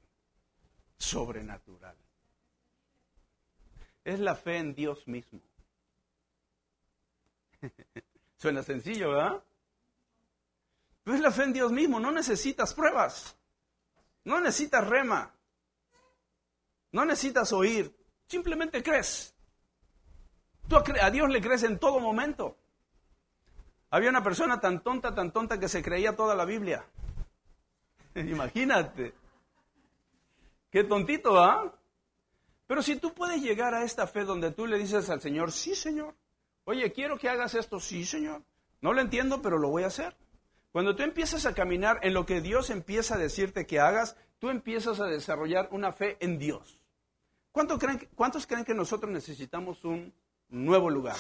sobrenatural? 0.98 1.96
Es 4.04 4.20
la 4.20 4.34
fe 4.34 4.58
en 4.58 4.74
Dios 4.74 5.06
mismo. 5.08 5.40
Suena 8.36 8.62
sencillo, 8.62 9.10
¿verdad? 9.10 9.42
Es 11.06 11.20
la 11.20 11.30
fe 11.30 11.44
en 11.44 11.52
Dios 11.52 11.72
mismo, 11.72 12.00
no 12.00 12.10
necesitas 12.10 12.74
pruebas, 12.74 13.36
no 14.24 14.40
necesitas 14.40 14.86
rema, 14.86 15.32
no 16.90 17.04
necesitas 17.04 17.52
oír, 17.52 17.94
simplemente 18.26 18.82
crees. 18.82 19.32
Tú 20.68 20.76
a 20.76 21.10
Dios 21.10 21.30
le 21.30 21.40
crees 21.40 21.62
en 21.62 21.78
todo 21.78 22.00
momento. 22.00 22.58
Había 23.90 24.10
una 24.10 24.22
persona 24.22 24.60
tan 24.60 24.82
tonta, 24.82 25.14
tan 25.14 25.30
tonta 25.30 25.60
que 25.60 25.68
se 25.68 25.80
creía 25.80 26.16
toda 26.16 26.34
la 26.34 26.44
Biblia. 26.44 26.84
Imagínate. 28.30 29.14
Qué 30.70 30.84
tontito, 30.84 31.38
¿ah? 31.38 31.72
Pero 32.66 32.82
si 32.82 32.96
tú 32.96 33.12
puedes 33.14 33.42
llegar 33.42 33.74
a 33.74 33.84
esta 33.84 34.06
fe 34.06 34.24
donde 34.24 34.50
tú 34.50 34.66
le 34.66 34.78
dices 34.78 35.08
al 35.10 35.20
Señor, 35.20 35.52
sí, 35.52 35.74
Señor. 35.74 36.14
Oye, 36.64 36.92
quiero 36.92 37.18
que 37.18 37.28
hagas 37.28 37.54
esto, 37.54 37.78
sí, 37.78 38.04
Señor. 38.04 38.42
No 38.80 38.92
lo 38.92 39.00
entiendo, 39.00 39.40
pero 39.40 39.58
lo 39.58 39.68
voy 39.68 39.84
a 39.84 39.88
hacer. 39.88 40.16
Cuando 40.72 40.96
tú 40.96 41.02
empiezas 41.02 41.46
a 41.46 41.54
caminar 41.54 42.00
en 42.02 42.12
lo 42.12 42.26
que 42.26 42.40
Dios 42.40 42.70
empieza 42.70 43.14
a 43.14 43.18
decirte 43.18 43.66
que 43.66 43.78
hagas, 43.78 44.16
tú 44.38 44.50
empiezas 44.50 45.00
a 45.00 45.06
desarrollar 45.06 45.68
una 45.70 45.92
fe 45.92 46.16
en 46.20 46.38
Dios. 46.38 46.80
creen, 47.52 48.08
¿Cuántos 48.14 48.46
creen 48.46 48.64
que 48.64 48.74
nosotros 48.74 49.10
necesitamos 49.10 49.84
un 49.84 50.12
nuevo 50.48 50.90
lugar. 50.90 51.16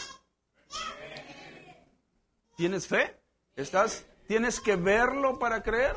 ¿Tienes 2.56 2.86
fe? 2.86 3.16
¿Estás? 3.54 4.06
¿Tienes 4.26 4.60
que 4.60 4.76
verlo 4.76 5.38
para 5.38 5.62
creer? 5.62 5.94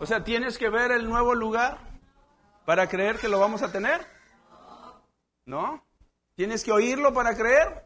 O 0.00 0.06
sea, 0.06 0.22
¿tienes 0.22 0.58
que 0.58 0.68
ver 0.68 0.92
el 0.92 1.08
nuevo 1.08 1.34
lugar 1.34 1.78
para 2.64 2.88
creer 2.88 3.18
que 3.18 3.28
lo 3.28 3.40
vamos 3.40 3.62
a 3.62 3.72
tener? 3.72 4.06
¿No? 5.44 5.84
¿Tienes 6.36 6.62
que 6.62 6.70
oírlo 6.70 7.12
para 7.12 7.36
creer? 7.36 7.84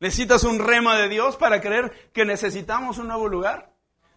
¿Necesitas 0.00 0.44
un 0.44 0.58
rema 0.58 0.96
de 0.96 1.08
Dios 1.08 1.36
para 1.36 1.60
creer 1.60 2.10
que 2.12 2.24
necesitamos 2.24 2.98
un 2.98 3.08
nuevo 3.08 3.28
lugar? 3.28 3.74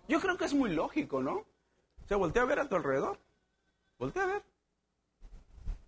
Yo 0.07 0.21
creo 0.21 0.37
que 0.37 0.45
es 0.45 0.53
muy 0.53 0.69
lógico, 0.69 1.21
¿no? 1.21 1.33
O 1.33 2.07
sea, 2.07 2.17
voltea 2.17 2.43
a 2.43 2.45
ver 2.45 2.59
a 2.59 2.69
tu 2.69 2.75
alrededor. 2.75 3.19
Voltea 3.99 4.23
a 4.23 4.27
ver. 4.27 4.43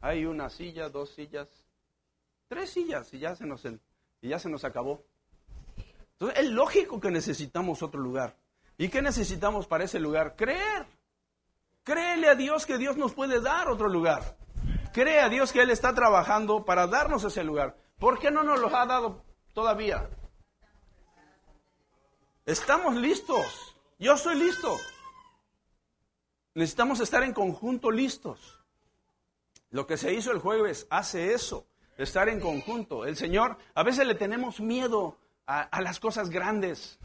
Hay 0.01 0.25
una 0.25 0.49
silla, 0.49 0.89
dos 0.89 1.11
sillas, 1.11 1.47
tres 2.47 2.69
sillas 2.71 3.13
y 3.13 3.19
ya 3.19 3.35
se 3.35 3.45
nos, 3.45 3.63
y 3.65 4.27
ya 4.27 4.39
se 4.39 4.49
nos 4.49 4.65
acabó. 4.65 5.03
Entonces 6.13 6.39
es 6.39 6.49
lógico 6.51 6.99
que 6.99 7.11
necesitamos 7.11 7.81
otro 7.81 7.99
lugar. 8.01 8.35
¿Y 8.77 8.89
qué 8.89 9.01
necesitamos 9.01 9.67
para 9.67 9.85
ese 9.85 9.99
lugar? 9.99 10.35
Creer. 10.35 10.85
Créele 11.83 12.29
a 12.29 12.35
Dios 12.35 12.65
que 12.65 12.77
Dios 12.77 12.97
nos 12.97 13.13
puede 13.13 13.41
dar 13.41 13.69
otro 13.69 13.87
lugar. 13.87 14.37
Cree 14.93 15.19
a 15.19 15.29
Dios 15.29 15.51
que 15.51 15.61
Él 15.61 15.69
está 15.69 15.93
trabajando 15.93 16.65
para 16.65 16.87
darnos 16.87 17.23
ese 17.23 17.43
lugar. 17.43 17.77
¿Por 17.99 18.19
qué 18.19 18.31
no 18.31 18.43
nos 18.43 18.59
lo 18.59 18.75
ha 18.75 18.85
dado 18.85 19.23
todavía? 19.53 20.09
Estamos 22.45 22.95
listos. 22.95 23.75
Yo 23.99 24.17
soy 24.17 24.35
listo. 24.35 24.77
Necesitamos 26.53 26.99
estar 26.99 27.23
en 27.23 27.33
conjunto 27.33 27.91
listos. 27.91 28.59
Lo 29.69 29.85
que 29.85 29.97
se 29.97 30.13
hizo 30.13 30.31
el 30.31 30.39
jueves 30.39 30.87
hace 30.89 31.33
eso, 31.33 31.67
estar 31.97 32.29
en 32.29 32.39
conjunto. 32.39 33.05
El 33.05 33.17
Señor, 33.17 33.57
a 33.75 33.83
veces 33.83 34.07
le 34.07 34.15
tenemos 34.15 34.59
miedo 34.59 35.17
a, 35.45 35.81
las 35.81 35.99
cosas 35.99 36.29
grandes. 36.29 36.97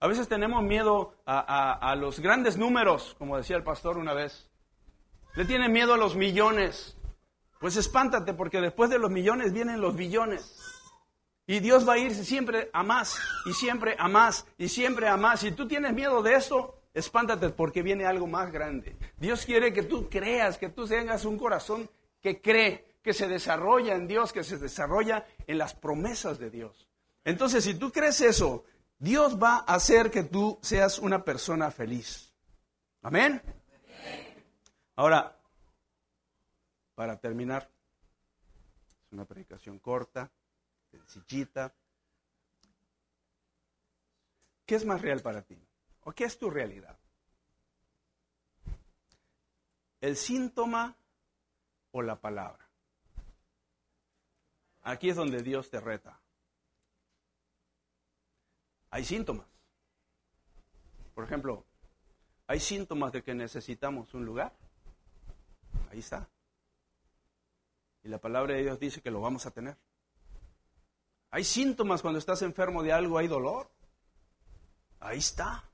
A 0.00 0.06
veces 0.06 0.28
tenemos 0.28 0.62
miedo 0.62 1.14
a, 1.26 1.94
los 1.98 2.20
grandes 2.20 2.56
números, 2.56 3.14
como 3.18 3.36
decía 3.36 3.56
el 3.56 3.62
pastor 3.62 3.96
una 3.96 4.12
vez. 4.12 4.50
Le 5.34 5.44
tiene 5.44 5.68
miedo 5.68 5.94
a 5.94 5.96
los 5.96 6.16
millones. 6.16 6.96
Pues 7.60 7.76
espántate 7.76 8.34
porque 8.34 8.60
después 8.60 8.90
de 8.90 8.98
los 8.98 9.10
millones 9.10 9.52
vienen 9.52 9.80
los 9.80 9.96
billones. 9.96 10.60
Y 11.46 11.60
Dios 11.60 11.88
va 11.88 11.94
a 11.94 11.98
ir 11.98 12.14
siempre 12.14 12.70
a 12.72 12.82
más, 12.82 13.18
y 13.44 13.52
siempre 13.52 13.96
a 13.98 14.08
más, 14.08 14.46
y 14.56 14.68
siempre 14.68 15.08
a 15.08 15.16
más. 15.16 15.40
Si 15.40 15.52
tú 15.52 15.68
tienes 15.68 15.92
miedo 15.92 16.22
de 16.22 16.34
eso, 16.34 16.78
espántate 16.94 17.50
porque 17.50 17.82
viene 17.82 18.06
algo 18.06 18.26
más 18.26 18.50
grande. 18.50 18.96
Dios 19.18 19.44
quiere 19.44 19.72
que 19.72 19.82
tú 19.82 20.08
creas, 20.08 20.56
que 20.56 20.70
tú 20.70 20.86
tengas 20.86 21.24
un 21.24 21.38
corazón 21.38 21.88
que 22.22 22.40
cree, 22.40 22.94
que 23.02 23.12
se 23.12 23.28
desarrolla 23.28 23.94
en 23.94 24.08
Dios, 24.08 24.32
que 24.32 24.44
se 24.44 24.56
desarrolla 24.56 25.26
en 25.46 25.58
las 25.58 25.74
promesas 25.74 26.38
de 26.38 26.48
Dios. 26.48 26.88
Entonces, 27.24 27.64
si 27.64 27.74
tú 27.74 27.92
crees 27.92 28.20
eso, 28.22 28.64
Dios 28.98 29.40
va 29.40 29.58
a 29.58 29.74
hacer 29.74 30.10
que 30.10 30.24
tú 30.24 30.58
seas 30.62 30.98
una 30.98 31.24
persona 31.24 31.70
feliz. 31.70 32.32
Amén. 33.02 33.42
Ahora, 34.96 35.38
para 36.94 37.18
terminar, 37.18 37.68
es 39.04 39.12
una 39.12 39.24
predicación 39.24 39.78
corta, 39.78 40.30
sencillita. 40.90 41.74
¿Qué 44.64 44.76
es 44.76 44.84
más 44.84 45.02
real 45.02 45.20
para 45.20 45.42
ti? 45.42 45.58
¿O 46.04 46.12
qué 46.12 46.24
es 46.24 46.38
tu 46.38 46.48
realidad? 46.48 46.98
¿El 50.00 50.16
síntoma 50.16 50.96
o 51.92 52.02
la 52.02 52.20
palabra? 52.20 52.68
Aquí 54.82 55.10
es 55.10 55.16
donde 55.16 55.42
Dios 55.42 55.70
te 55.70 55.80
reta. 55.80 56.20
Hay 58.94 59.04
síntomas. 59.04 59.48
Por 61.16 61.24
ejemplo, 61.24 61.64
hay 62.46 62.60
síntomas 62.60 63.10
de 63.10 63.24
que 63.24 63.34
necesitamos 63.34 64.14
un 64.14 64.24
lugar. 64.24 64.52
Ahí 65.90 65.98
está. 65.98 66.28
Y 68.04 68.08
la 68.08 68.18
palabra 68.18 68.54
de 68.54 68.62
Dios 68.62 68.78
dice 68.78 69.00
que 69.00 69.10
lo 69.10 69.20
vamos 69.20 69.46
a 69.46 69.50
tener. 69.50 69.76
Hay 71.32 71.42
síntomas 71.42 72.02
cuando 72.02 72.20
estás 72.20 72.42
enfermo 72.42 72.84
de 72.84 72.92
algo, 72.92 73.18
hay 73.18 73.26
dolor. 73.26 73.68
Ahí 75.00 75.18
está. 75.18 75.64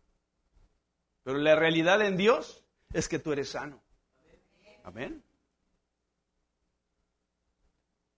Pero 1.23 1.37
la 1.37 1.55
realidad 1.57 2.01
en 2.01 2.17
Dios 2.17 2.65
es 2.95 3.07
que 3.07 3.19
tú 3.19 3.33
eres 3.33 3.51
sano. 3.51 3.83
Amén. 4.83 5.23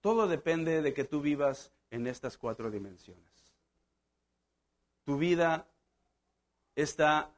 Todo 0.01 0.29
depende 0.29 0.81
de 0.81 0.95
que 0.95 1.03
tú 1.03 1.21
vivas 1.21 1.73
en 1.91 2.07
estas 2.07 2.39
cuatro 2.39 2.71
dimensiones. 2.71 3.32
Tu 5.05 5.19
vida 5.19 5.69
está 6.75 7.35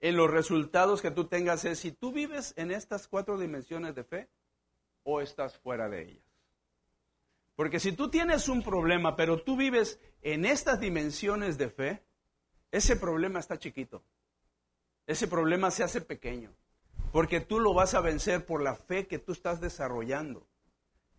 en 0.00 0.16
los 0.16 0.30
resultados 0.30 1.02
que 1.02 1.10
tú 1.10 1.26
tengas 1.26 1.64
es 1.64 1.80
si 1.80 1.92
tú 1.92 2.12
vives 2.12 2.54
en 2.56 2.70
estas 2.70 3.08
cuatro 3.08 3.38
dimensiones 3.38 3.94
de 3.94 4.04
fe 4.04 4.28
o 5.02 5.20
estás 5.20 5.58
fuera 5.58 5.88
de 5.88 6.02
ellas. 6.02 6.24
Porque 7.56 7.80
si 7.80 7.92
tú 7.92 8.10
tienes 8.10 8.48
un 8.48 8.62
problema, 8.62 9.16
pero 9.16 9.42
tú 9.42 9.56
vives 9.56 9.98
en 10.22 10.44
estas 10.44 10.78
dimensiones 10.78 11.56
de 11.56 11.70
fe, 11.70 12.02
ese 12.70 12.96
problema 12.96 13.40
está 13.40 13.58
chiquito. 13.58 14.04
Ese 15.06 15.26
problema 15.26 15.70
se 15.70 15.82
hace 15.82 16.02
pequeño. 16.02 16.52
Porque 17.12 17.40
tú 17.40 17.60
lo 17.60 17.72
vas 17.72 17.94
a 17.94 18.00
vencer 18.00 18.44
por 18.44 18.62
la 18.62 18.74
fe 18.74 19.06
que 19.06 19.18
tú 19.18 19.32
estás 19.32 19.60
desarrollando. 19.60 20.46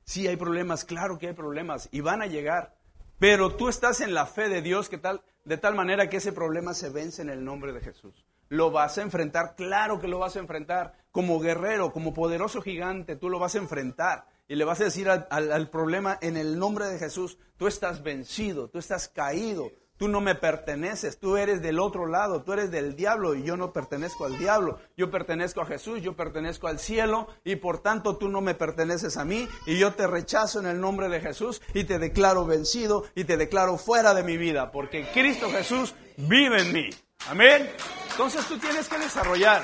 Sí 0.04 0.28
hay 0.28 0.38
problemas, 0.38 0.86
claro 0.86 1.18
que 1.18 1.28
hay 1.28 1.34
problemas 1.34 1.90
y 1.92 2.02
van 2.02 2.22
a 2.22 2.28
llegar. 2.28 2.77
Pero 3.20 3.56
tú 3.56 3.68
estás 3.68 4.02
en 4.02 4.14
la 4.14 4.26
fe 4.26 4.50
de 4.50 4.62
Dios 4.62 4.90
que 4.90 4.98
tal, 4.98 5.22
de 5.44 5.58
tal 5.58 5.76
manera 5.76 6.10
que 6.10 6.18
ese 6.18 6.32
problema 6.32 6.74
se 6.74 6.90
vence 6.90 7.22
en 7.22 7.30
el 7.30 7.44
nombre 7.44 7.74
de 7.74 7.82
Jesús. 7.82 8.26
Lo 8.50 8.72
vas 8.72 8.98
a 8.98 9.02
enfrentar, 9.02 9.56
claro 9.56 10.00
que 10.00 10.08
lo 10.08 10.20
vas 10.20 10.36
a 10.36 10.40
enfrentar. 10.40 10.94
Como 11.12 11.40
guerrero, 11.40 11.92
como 11.92 12.14
poderoso 12.14 12.62
gigante, 12.62 13.16
tú 13.16 13.30
lo 13.30 13.40
vas 13.40 13.56
a 13.56 13.60
enfrentar 13.60 14.26
y 14.48 14.56
le 14.56 14.64
vas 14.64 14.80
a 14.80 14.86
decir 14.86 15.10
al, 15.10 15.70
problema 15.70 16.18
en 16.22 16.38
el 16.38 16.58
nombre 16.58 16.86
de 16.86 17.00
Jesús, 17.00 17.38
tú 17.58 17.68
estás 17.68 18.02
vencido, 18.02 18.70
tú 18.70 18.80
estás 18.80 19.10
caído, 19.10 19.72
tú 19.98 20.08
no 20.08 20.22
me 20.22 20.36
perteneces, 20.36 21.20
tú 21.20 21.38
eres 21.38 21.62
del 21.62 21.80
otro 21.80 22.08
lado, 22.08 22.44
tú 22.44 22.54
eres 22.54 22.72
del 22.72 22.96
diablo 22.96 23.36
y 23.36 23.44
yo 23.44 23.58
no 23.58 23.74
pertenezco 23.74 24.26
al 24.26 24.38
diablo, 24.38 24.80
yo 24.96 25.12
pertenezco 25.12 25.62
a 25.62 25.66
Jesús, 25.66 26.02
yo 26.02 26.16
pertenezco 26.16 26.68
al 26.68 26.80
cielo 26.80 27.28
y 27.44 27.58
por 27.58 27.80
tanto 27.80 28.18
tú 28.18 28.30
no 28.30 28.42
me 28.42 28.56
perteneces 28.56 29.18
a 29.18 29.26
mí 29.26 29.48
y 29.66 29.78
yo 29.78 29.94
te 29.94 30.08
rechazo 30.08 30.60
en 30.60 30.68
el 30.68 30.80
nombre 30.80 31.10
de 31.10 31.20
Jesús 31.20 31.62
y 31.74 31.84
te 31.84 32.00
declaro 32.00 32.46
vencido 32.46 33.06
y 33.16 33.26
te 33.26 33.38
declaro 33.38 33.78
fuera 33.78 34.14
de 34.14 34.24
mi 34.24 34.38
vida 34.38 34.72
porque 34.72 35.08
Cristo 35.14 35.50
Jesús 35.50 35.96
vive 36.18 36.62
en 36.62 36.74
mí. 36.74 36.90
Amén. 37.30 37.70
Entonces 38.12 38.46
tú 38.46 38.58
tienes 38.58 38.88
que 38.88 38.98
desarrollar 38.98 39.62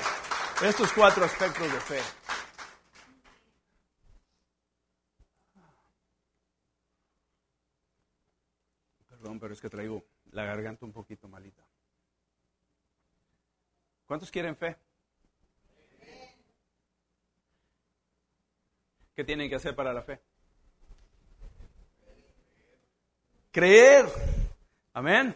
estos 0.62 0.92
cuatro 0.92 1.24
aspectos 1.24 1.72
de 1.72 1.80
fe. 1.80 2.00
Perdón, 9.24 9.40
pero 9.40 9.54
es 9.54 9.60
que 9.62 9.70
traigo 9.70 10.04
la 10.32 10.44
garganta 10.44 10.84
un 10.84 10.92
poquito 10.92 11.26
malita. 11.28 11.66
¿Cuántos 14.04 14.30
quieren 14.30 14.54
fe? 14.54 14.76
¿Qué 19.14 19.24
tienen 19.24 19.48
que 19.48 19.54
hacer 19.54 19.74
para 19.74 19.94
la 19.94 20.02
fe? 20.02 20.20
Creer. 23.50 24.04
Amén. 24.92 25.34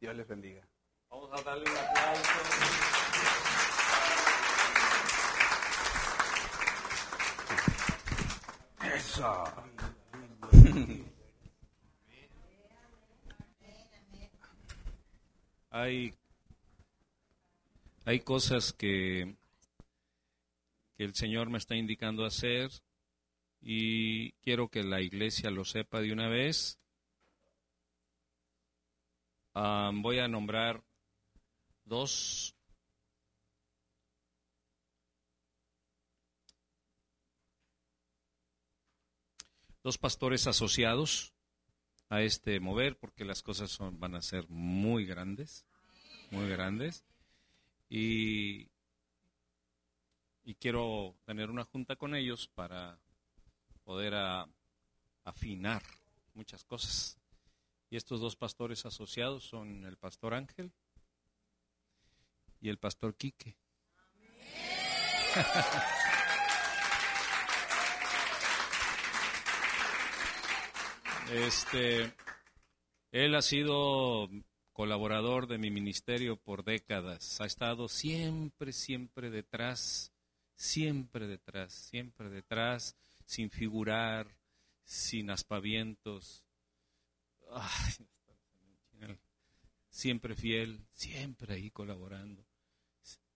Dios 0.00 0.16
les 0.16 0.26
bendiga. 0.26 0.66
Vamos 1.08 1.30
a 1.32 1.42
darle 1.44 1.70
un 1.70 1.76
aplauso. 1.76 2.32
Eso. 8.92 9.44
Hay, 15.74 16.14
hay 18.04 18.20
cosas 18.20 18.74
que, 18.74 19.36
que 20.98 21.04
el 21.04 21.14
Señor 21.14 21.48
me 21.48 21.56
está 21.56 21.74
indicando 21.76 22.26
hacer 22.26 22.70
y 23.62 24.32
quiero 24.42 24.68
que 24.68 24.82
la 24.82 25.00
iglesia 25.00 25.50
lo 25.50 25.64
sepa 25.64 26.02
de 26.02 26.12
una 26.12 26.28
vez. 26.28 26.78
voy 29.54 30.18
a 30.18 30.28
nombrar 30.28 30.84
dos 31.86 32.54
dos 39.82 39.96
pastores 39.96 40.46
asociados 40.46 41.31
a 42.12 42.20
este 42.20 42.60
mover 42.60 42.98
porque 42.98 43.24
las 43.24 43.42
cosas 43.42 43.70
son, 43.70 43.98
van 43.98 44.14
a 44.14 44.20
ser 44.20 44.46
muy 44.50 45.06
grandes, 45.06 45.64
muy 46.30 46.46
grandes. 46.46 47.06
Y, 47.88 48.68
y 50.44 50.54
quiero 50.56 51.16
tener 51.24 51.48
una 51.48 51.64
junta 51.64 51.96
con 51.96 52.14
ellos 52.14 52.48
para 52.48 52.98
poder 53.82 54.12
afinar 55.24 55.82
muchas 56.34 56.64
cosas. 56.64 57.16
Y 57.88 57.96
estos 57.96 58.20
dos 58.20 58.36
pastores 58.36 58.84
asociados 58.84 59.44
son 59.44 59.86
el 59.86 59.96
pastor 59.96 60.34
Ángel 60.34 60.70
y 62.60 62.68
el 62.68 62.76
pastor 62.76 63.16
Quique. 63.16 63.56
Este, 71.32 72.12
él 73.10 73.34
ha 73.34 73.40
sido 73.40 74.28
colaborador 74.74 75.46
de 75.46 75.56
mi 75.56 75.70
ministerio 75.70 76.36
por 76.36 76.62
décadas. 76.62 77.40
Ha 77.40 77.46
estado 77.46 77.88
siempre, 77.88 78.74
siempre 78.74 79.30
detrás, 79.30 80.12
siempre 80.56 81.26
detrás, 81.26 81.72
siempre 81.72 82.28
detrás, 82.28 82.98
sin 83.24 83.48
figurar, 83.50 84.36
sin 84.84 85.30
aspavientos. 85.30 86.44
siempre 89.88 90.34
fiel, 90.34 90.86
siempre 90.92 91.54
ahí 91.54 91.70
colaborando. 91.70 92.44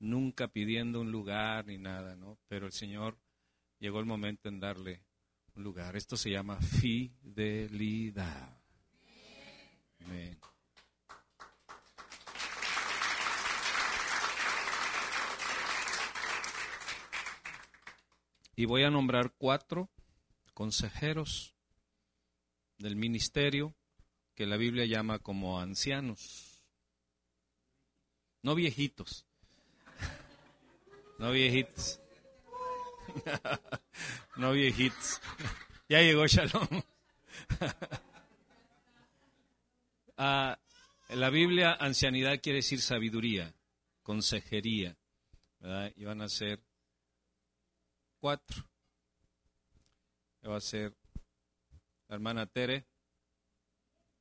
Nunca 0.01 0.49
pidiendo 0.49 1.01
un 1.01 1.11
lugar 1.11 1.65
ni 1.67 1.79
nada, 1.79 2.15
¿no? 2.15 2.39
Pero 2.47 2.67
el 2.67 2.73
Señor 2.73 3.17
llegó 3.79 4.01
el 4.01 4.07
momento 4.07 4.51
en 4.51 4.61
darle 4.61 5.03
lugar. 5.57 5.97
Esto 5.97 6.17
se 6.17 6.31
llama 6.31 6.61
fidelidad. 6.61 8.57
Y 18.59 18.65
voy 18.65 18.85
a 18.85 18.91
nombrar 18.91 19.35
cuatro 19.37 19.91
consejeros 20.55 21.55
del 22.79 22.97
ministerio 22.97 23.75
que 24.35 24.47
la 24.47 24.57
Biblia 24.57 24.87
llama 24.87 25.19
como 25.19 25.61
ancianos. 25.61 26.63
No 28.43 28.55
viejitos. 28.55 29.27
No 31.19 31.31
viejitos. 31.33 31.99
no 34.37 34.53
viejitos. 34.53 35.21
Ya 35.89 36.01
llegó 36.01 36.27
Shalom. 36.27 36.69
Ah, 40.19 40.59
en 41.11 41.21
la 41.21 41.29
Biblia, 41.29 41.77
ancianidad 41.79 42.41
quiere 42.41 42.61
decir 42.61 42.81
sabiduría, 42.81 43.53
consejería. 44.03 44.97
Y 45.95 46.05
van 46.05 46.23
a 46.23 46.29
ser 46.31 46.59
cuatro. 48.19 48.65
Va 50.49 50.57
a 50.57 50.61
ser 50.61 50.95
la 52.09 52.15
hermana 52.15 52.47
Tere, 52.47 52.87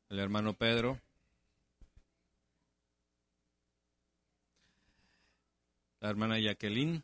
el 0.10 0.20
hermano 0.20 0.54
Pedro, 0.54 1.00
la 6.02 6.10
hermana 6.10 6.40
Jacqueline, 6.40 7.04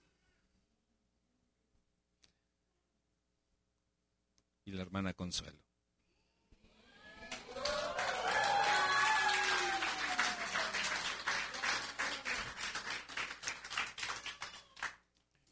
la 4.73 4.81
hermana 4.81 5.13
Consuelo. 5.13 5.61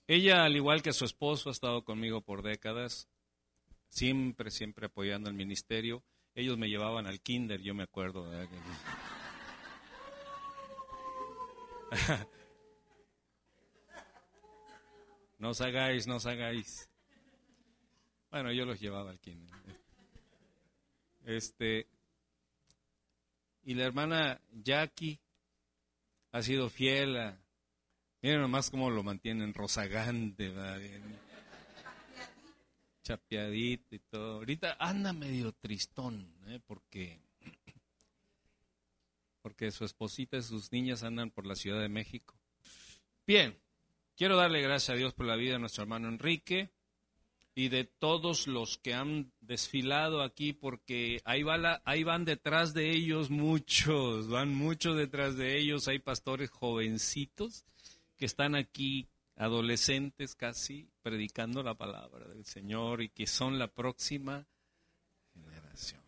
Ella, 0.10 0.44
al 0.44 0.56
igual 0.56 0.82
que 0.82 0.92
su 0.92 1.06
esposo, 1.06 1.50
ha 1.50 1.52
estado 1.52 1.84
conmigo 1.84 2.22
por 2.22 2.42
décadas, 2.42 3.08
siempre, 3.90 4.50
siempre 4.50 4.88
apoyando 4.88 5.30
el 5.30 5.36
ministerio. 5.36 6.04
Ellos 6.34 6.58
me 6.58 6.68
llevaban 6.68 7.06
al 7.06 7.22
kinder, 7.22 7.62
yo 7.62 7.76
me 7.76 7.84
acuerdo. 7.84 8.28
no 15.38 15.50
os 15.50 15.62
hagáis, 15.62 16.08
no 16.08 16.16
os 16.16 16.26
hagáis. 16.26 16.90
Bueno, 18.32 18.52
yo 18.52 18.66
los 18.66 18.80
llevaba 18.80 19.10
al 19.10 19.20
kinder. 19.20 19.56
Este, 21.26 21.88
y 23.64 23.74
la 23.74 23.86
hermana 23.86 24.40
Jackie 24.52 25.20
ha 26.32 26.42
sido 26.42 26.70
fiel 26.70 27.18
a, 27.18 27.38
miren 28.22 28.42
nomás 28.42 28.70
cómo 28.70 28.90
lo 28.90 29.04
mantienen 29.04 29.54
rozagante, 29.54 30.54
chapeadito 33.04 33.96
y 33.96 34.00
todo. 34.00 34.36
Ahorita 34.36 34.78
anda 34.80 35.12
medio 35.12 35.52
tristón, 35.54 36.32
¿eh? 36.48 36.60
porque, 36.68 37.20
porque 37.42 37.74
porque 39.42 39.72
su 39.72 39.86
esposita 39.86 40.38
y 40.38 40.44
sus 40.44 40.72
niñas 40.72 41.02
andan 41.02 41.32
por 41.32 41.48
la 41.48 41.56
Ciudad 41.56 41.82
de 41.82 41.90
México. 41.90 42.36
Bien, 43.26 43.58
quiero 44.16 44.36
darle 44.36 44.62
gracias 44.62 44.92
a 44.92 44.98
Dios 44.98 45.14
por 45.14 45.26
la 45.26 45.36
vida 45.36 45.54
de 45.54 45.60
nuestro 45.60 45.82
hermano 45.82 46.08
Enrique 46.08 46.70
y 47.60 47.68
de 47.68 47.84
todos 47.84 48.48
los 48.48 48.78
que 48.78 48.94
han 48.94 49.34
desfilado 49.42 50.22
aquí, 50.22 50.54
porque 50.54 51.20
ahí, 51.26 51.44
va 51.44 51.82
ahí 51.84 52.06
van 52.06 52.24
detrás 52.24 52.74
de 52.74 52.90
ellos 52.90 53.30
muchos, 53.30 54.30
van 54.30 54.56
muchos 54.56 54.96
detrás 54.96 55.36
de 55.36 55.60
ellos, 55.60 55.90
hay 55.90 56.00
pastores 56.00 56.50
jovencitos 56.52 57.66
que 58.16 58.26
están 58.26 58.56
aquí, 58.56 59.10
adolescentes 59.36 60.36
casi, 60.36 60.88
predicando 61.02 61.62
la 61.62 61.76
palabra 61.76 62.30
del 62.30 62.46
Señor 62.46 63.02
y 63.02 63.10
que 63.10 63.28
son 63.28 63.60
la 63.60 63.68
próxima 63.68 64.48
generación. 65.34 66.02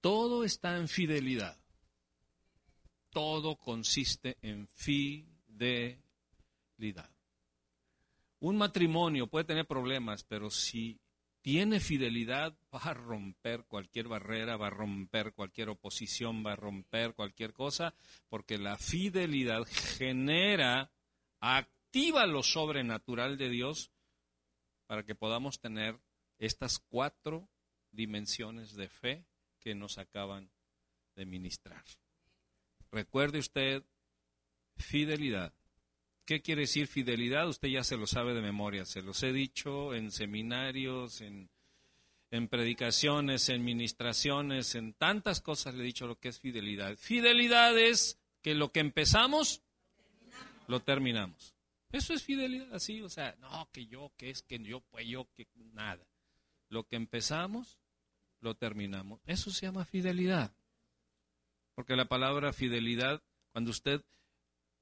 Todo 0.00 0.42
está 0.42 0.76
en 0.78 0.88
fidelidad. 0.88 1.56
Todo 3.10 3.54
consiste 3.54 4.36
en 4.42 4.66
fidelidad. 4.66 6.00
Un 8.44 8.58
matrimonio 8.58 9.26
puede 9.26 9.46
tener 9.46 9.66
problemas, 9.66 10.22
pero 10.22 10.50
si 10.50 11.00
tiene 11.40 11.80
fidelidad, 11.80 12.54
va 12.74 12.80
a 12.80 12.92
romper 12.92 13.64
cualquier 13.64 14.06
barrera, 14.06 14.58
va 14.58 14.66
a 14.66 14.70
romper 14.70 15.32
cualquier 15.32 15.70
oposición, 15.70 16.44
va 16.44 16.52
a 16.52 16.56
romper 16.56 17.14
cualquier 17.14 17.54
cosa, 17.54 17.94
porque 18.28 18.58
la 18.58 18.76
fidelidad 18.76 19.64
genera, 19.96 20.92
activa 21.40 22.26
lo 22.26 22.42
sobrenatural 22.42 23.38
de 23.38 23.48
Dios 23.48 23.90
para 24.84 25.04
que 25.04 25.14
podamos 25.14 25.58
tener 25.58 25.98
estas 26.36 26.78
cuatro 26.78 27.48
dimensiones 27.92 28.74
de 28.74 28.90
fe 28.90 29.24
que 29.58 29.74
nos 29.74 29.96
acaban 29.96 30.50
de 31.16 31.24
ministrar. 31.24 31.82
Recuerde 32.92 33.38
usted, 33.38 33.84
fidelidad. 34.76 35.54
¿Qué 36.24 36.40
quiere 36.40 36.62
decir 36.62 36.86
fidelidad? 36.86 37.48
Usted 37.48 37.68
ya 37.68 37.84
se 37.84 37.98
lo 37.98 38.06
sabe 38.06 38.32
de 38.32 38.40
memoria, 38.40 38.86
se 38.86 39.02
los 39.02 39.22
he 39.22 39.32
dicho 39.32 39.94
en 39.94 40.10
seminarios, 40.10 41.20
en, 41.20 41.50
predicaciones, 42.48 43.48
en 43.50 43.62
ministraciones, 43.62 44.74
en 44.74 44.94
tantas 44.94 45.40
cosas 45.40 45.74
le 45.74 45.82
he 45.82 45.86
dicho 45.86 46.06
lo 46.06 46.18
que 46.18 46.28
es 46.28 46.40
fidelidad. 46.40 46.96
Fidelidad 46.96 47.78
es 47.78 48.18
que 48.42 48.54
lo 48.54 48.72
que 48.72 48.80
empezamos, 48.80 49.62
lo 50.66 50.80
terminamos. 50.80 51.54
Eso 51.92 52.14
es 52.14 52.24
fidelidad, 52.24 52.74
así, 52.74 53.02
o 53.02 53.08
sea, 53.08 53.36
no, 53.40 53.68
que 53.70 53.86
yo, 53.86 54.10
que 54.16 54.30
es 54.30 54.42
que 54.42 54.58
yo, 54.58 54.80
pues 54.80 55.06
yo, 55.06 55.28
que 55.34 55.46
nada. 55.74 56.04
Lo 56.70 56.88
que 56.88 56.96
empezamos, 56.96 57.78
lo 58.40 58.56
terminamos. 58.56 59.20
Eso 59.26 59.50
se 59.50 59.66
llama 59.66 59.84
fidelidad. 59.84 60.52
Porque 61.74 61.96
la 61.96 62.06
palabra 62.06 62.52
fidelidad, 62.52 63.22
cuando 63.52 63.70
usted 63.70 64.02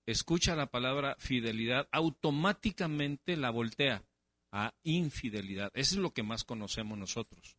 escucha 0.06 0.56
la 0.56 0.70
palabra 0.70 1.16
fidelidad, 1.18 1.88
automáticamente 1.92 3.36
la 3.36 3.50
voltea 3.50 4.04
a 4.50 4.74
infidelidad. 4.82 5.70
Eso 5.74 5.94
es 5.96 6.00
lo 6.00 6.12
que 6.12 6.22
más 6.22 6.44
conocemos 6.44 6.98
nosotros, 6.98 7.56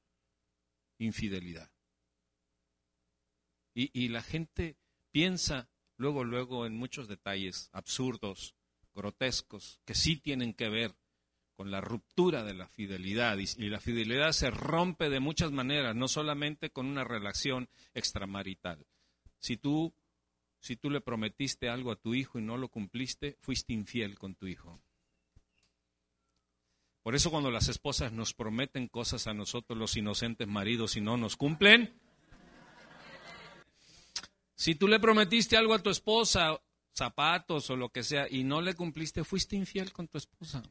infidelidad. 0.97 1.71
Y, 3.75 3.89
y 3.99 4.09
la 4.09 4.21
gente 4.21 4.77
piensa 5.11 5.69
luego, 5.97 6.23
luego 6.23 6.65
en 6.65 6.75
muchos 6.75 7.07
detalles 7.07 7.69
absurdos, 7.71 8.55
grotescos, 8.93 9.79
que 9.85 9.95
sí 9.95 10.17
tienen 10.17 10.53
que 10.53 10.69
ver 10.69 10.95
con 11.55 11.71
la 11.71 11.81
ruptura 11.81 12.43
de 12.43 12.53
la 12.53 12.67
fidelidad. 12.67 13.37
Y, 13.37 13.69
la 13.69 13.79
fidelidad 13.79 14.31
se 14.31 14.51
rompe 14.51 15.09
de 15.09 15.19
muchas 15.19 15.51
maneras, 15.51 15.95
no 15.95 16.07
solamente 16.07 16.71
con 16.71 16.87
una 16.87 17.03
relación 17.03 17.69
extramarital. 17.93 18.85
Si 19.39 19.57
tú, 19.57 19.93
si 20.63 20.77
tú 20.77 20.89
le 20.89 21.01
prometiste 21.01 21.67
algo 21.67 21.91
a 21.91 21.97
tu 21.97 22.13
hijo 22.13 22.39
y 22.39 22.41
no 22.41 22.55
lo 22.55 22.69
cumpliste, 22.69 23.35
fuiste 23.41 23.73
infiel 23.73 24.17
con 24.17 24.33
tu 24.33 24.47
hijo. 24.47 24.79
Por 27.01 27.15
eso 27.15 27.29
cuando 27.31 27.51
las 27.51 27.67
esposas 27.67 28.13
nos 28.13 28.33
prometen 28.33 28.87
cosas 28.87 29.27
a 29.27 29.33
nosotros, 29.33 29.77
los 29.77 29.97
inocentes 29.97 30.47
maridos, 30.47 30.95
y 30.95 31.01
no 31.01 31.17
nos 31.17 31.35
cumplen, 31.35 31.93
si 34.55 34.75
tú 34.75 34.87
le 34.87 35.01
prometiste 35.01 35.57
algo 35.57 35.73
a 35.73 35.83
tu 35.83 35.89
esposa, 35.89 36.57
zapatos 36.95 37.69
o 37.69 37.75
lo 37.75 37.89
que 37.89 38.01
sea, 38.01 38.25
y 38.29 38.45
no 38.45 38.61
le 38.61 38.73
cumpliste, 38.73 39.25
fuiste 39.25 39.57
infiel 39.57 39.91
con 39.91 40.07
tu 40.07 40.17
esposa. 40.17 40.63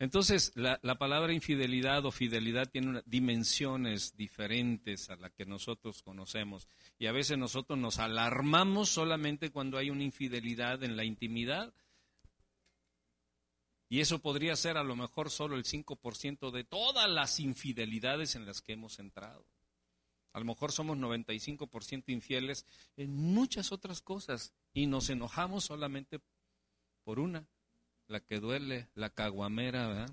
Entonces, 0.00 0.52
la, 0.56 0.78
palabra 0.98 1.32
infidelidad 1.32 2.04
o 2.04 2.10
fidelidad 2.10 2.68
tiene 2.68 3.02
dimensiones 3.06 4.16
diferentes 4.16 5.08
a 5.08 5.16
las 5.16 5.32
que 5.32 5.46
nosotros 5.46 6.02
conocemos. 6.02 6.68
Y 6.98 7.06
a 7.06 7.12
veces 7.12 7.38
nosotros 7.38 7.78
nos 7.78 7.98
alarmamos 7.98 8.88
solamente 8.88 9.50
cuando 9.50 9.78
hay 9.78 9.90
una 9.90 10.02
infidelidad 10.02 10.82
en 10.82 10.96
la 10.96 11.04
intimidad. 11.04 11.72
Y 13.88 14.00
eso 14.00 14.18
podría 14.18 14.56
ser 14.56 14.76
a 14.76 14.82
lo 14.82 14.96
mejor 14.96 15.30
solo 15.30 15.56
el 15.56 15.64
5% 15.64 16.50
de 16.50 16.64
todas 16.64 17.08
las 17.08 17.38
infidelidades 17.38 18.34
en 18.34 18.46
las 18.46 18.62
que 18.62 18.72
hemos 18.72 18.98
entrado. 18.98 19.46
A 20.32 20.40
lo 20.40 20.44
mejor 20.44 20.72
somos 20.72 20.98
95% 20.98 22.04
infieles 22.08 22.66
en 22.96 23.14
muchas 23.14 23.70
otras 23.70 24.02
cosas 24.02 24.52
y 24.72 24.88
nos 24.88 25.08
enojamos 25.08 25.64
solamente 25.64 26.18
por 27.04 27.20
una 27.20 27.46
la 28.08 28.20
que 28.20 28.40
duele, 28.40 28.88
la 28.94 29.10
caguamera, 29.10 29.88
¿verdad? 29.88 30.10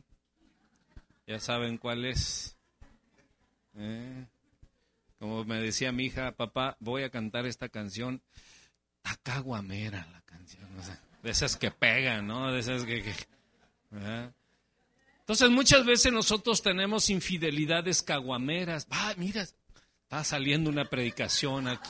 Ya 1.27 1.39
saben 1.39 1.77
cuál 1.77 2.05
es. 2.05 2.57
¿Eh? 3.75 4.25
Como 5.19 5.45
me 5.45 5.59
decía 5.61 5.91
mi 5.91 6.05
hija, 6.05 6.31
papá, 6.31 6.77
voy 6.79 7.03
a 7.03 7.09
cantar 7.09 7.45
esta 7.45 7.69
canción. 7.69 8.21
La 9.03 9.15
caguamera 9.23 10.07
la 10.11 10.21
canción, 10.21 10.67
de 11.23 11.29
esas 11.29 11.55
que 11.55 11.71
pegan, 11.71 12.27
¿no? 12.27 12.51
De 12.51 12.59
esas 12.59 12.83
que... 12.85 13.03
Entonces 15.19 15.49
muchas 15.49 15.85
veces 15.85 16.11
nosotros 16.11 16.61
tenemos 16.61 17.09
infidelidades 17.09 18.01
caguameras. 18.01 18.87
Ah, 18.89 19.13
mira, 19.17 19.43
está 19.43 20.23
saliendo 20.23 20.69
una 20.69 20.85
predicación 20.85 21.67
aquí. 21.67 21.89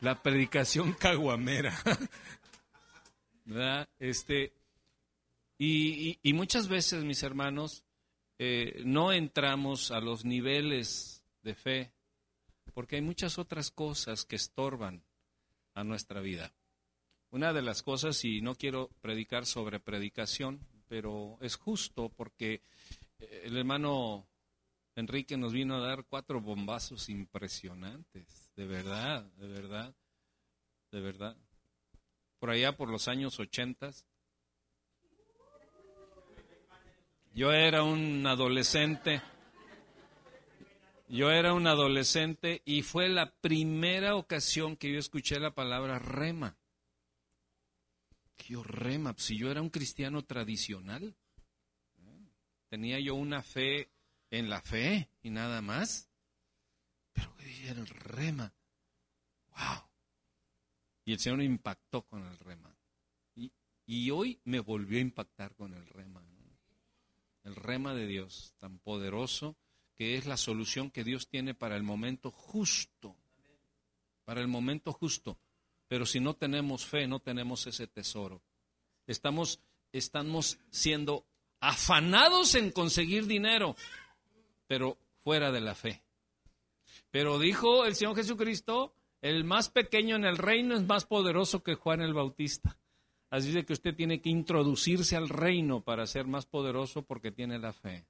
La 0.00 0.22
predicación 0.22 0.92
caguamera. 0.94 1.76
Este, 3.98 4.52
y, 5.58 6.18
muchas 6.32 6.68
veces, 6.68 7.04
mis 7.04 7.22
hermanos, 7.22 7.84
eh, 8.38 8.82
no 8.84 9.12
entramos 9.12 9.90
a 9.90 10.00
los 10.00 10.24
niveles 10.24 11.24
de 11.42 11.54
fe 11.54 11.92
porque 12.72 12.96
hay 12.96 13.02
muchas 13.02 13.38
otras 13.38 13.70
cosas 13.70 14.24
que 14.24 14.36
estorban 14.36 15.02
a 15.74 15.82
nuestra 15.82 16.20
vida. 16.20 16.54
Una 17.30 17.52
de 17.52 17.62
las 17.62 17.82
cosas, 17.82 18.24
y 18.24 18.40
no 18.40 18.54
quiero 18.54 18.90
predicar 19.00 19.46
sobre 19.46 19.80
predicación, 19.80 20.66
pero 20.88 21.36
es 21.40 21.56
justo 21.56 22.08
porque 22.08 22.62
eh, 23.18 23.42
el 23.44 23.56
hermano 23.56 24.28
Enrique 24.94 25.36
nos 25.36 25.52
vino 25.52 25.76
a 25.76 25.86
dar 25.86 26.04
cuatro 26.04 26.40
bombazos 26.40 27.08
impresionantes, 27.08 28.50
de 28.54 28.66
verdad, 28.66 29.24
de 29.34 29.48
verdad, 29.48 29.94
de 30.92 31.00
verdad 31.00 31.36
por 32.40 32.50
allá 32.50 32.76
por 32.76 32.88
los 32.88 33.06
años 33.06 33.38
ochentas. 33.38 34.06
Yo 37.32 37.52
era 37.52 37.84
un 37.84 38.26
adolescente. 38.26 39.22
Yo 41.06 41.30
era 41.30 41.52
un 41.52 41.66
adolescente 41.66 42.62
y 42.64 42.82
fue 42.82 43.08
la 43.08 43.32
primera 43.40 44.16
ocasión 44.16 44.76
que 44.76 44.92
yo 44.92 44.98
escuché 44.98 45.38
la 45.38 45.54
palabra 45.54 45.98
rema. 45.98 46.56
¿Qué 48.36 48.56
rema? 48.64 49.14
Si 49.18 49.36
yo 49.36 49.50
era 49.50 49.60
un 49.60 49.70
cristiano 49.70 50.24
tradicional, 50.24 51.14
tenía 52.68 52.98
yo 53.00 53.16
una 53.16 53.42
fe 53.42 53.90
en 54.30 54.48
la 54.48 54.62
fe 54.62 55.10
y 55.22 55.30
nada 55.30 55.60
más. 55.60 56.08
Pero 57.12 57.34
era 57.64 57.80
el 57.80 57.86
rema. 57.88 58.54
¡Wow! 59.50 59.89
Y 61.04 61.12
el 61.12 61.18
Señor 61.18 61.42
impactó 61.42 62.02
con 62.02 62.26
el 62.26 62.38
rema. 62.38 62.74
Y, 63.86 64.10
hoy 64.10 64.40
me 64.44 64.60
volvió 64.60 64.98
a 64.98 65.00
impactar 65.00 65.56
con 65.56 65.74
el 65.74 65.84
rema. 65.86 66.22
El 67.42 67.56
rema 67.56 67.92
de 67.94 68.06
Dios, 68.06 68.54
tan 68.58 68.78
poderoso, 68.78 69.56
que 69.96 70.16
es 70.16 70.26
la 70.26 70.36
solución 70.36 70.90
que 70.90 71.02
Dios 71.02 71.28
tiene 71.28 71.54
para 71.54 71.76
el 71.76 71.82
momento 71.82 72.30
justo. 72.30 73.16
Para 74.24 74.40
el 74.40 74.46
momento 74.46 74.92
justo. 74.92 75.38
Pero 75.88 76.06
si 76.06 76.20
no 76.20 76.34
tenemos 76.34 76.86
fe, 76.86 77.08
no 77.08 77.18
tenemos 77.18 77.66
ese 77.66 77.88
tesoro. 77.88 78.42
Estamos, 79.08 79.60
estamos 79.92 80.58
siendo 80.70 81.26
afanados 81.58 82.54
en 82.54 82.70
conseguir 82.70 83.26
dinero, 83.26 83.74
pero 84.68 84.98
fuera 85.24 85.50
de 85.50 85.60
la 85.60 85.74
fe. 85.74 86.02
Pero 87.10 87.38
dijo 87.38 87.84
el 87.86 87.96
Señor 87.96 88.14
Jesucristo, 88.14 88.94
el 89.20 89.44
más 89.44 89.68
pequeño 89.68 90.16
en 90.16 90.24
el 90.24 90.38
reino 90.38 90.74
es 90.74 90.86
más 90.86 91.04
poderoso 91.04 91.62
que 91.62 91.74
Juan 91.74 92.00
el 92.00 92.14
Bautista. 92.14 92.78
Así 93.30 93.52
de 93.52 93.64
que 93.64 93.74
usted 93.74 93.94
tiene 93.94 94.20
que 94.20 94.28
introducirse 94.28 95.16
al 95.16 95.28
reino 95.28 95.82
para 95.82 96.06
ser 96.06 96.26
más 96.26 96.46
poderoso 96.46 97.02
porque 97.02 97.30
tiene 97.30 97.58
la 97.58 97.72
fe. 97.72 98.06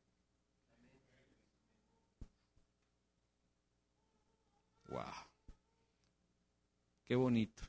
wow. 4.91 5.05
Qué 7.05 7.15
bonito. 7.15 7.63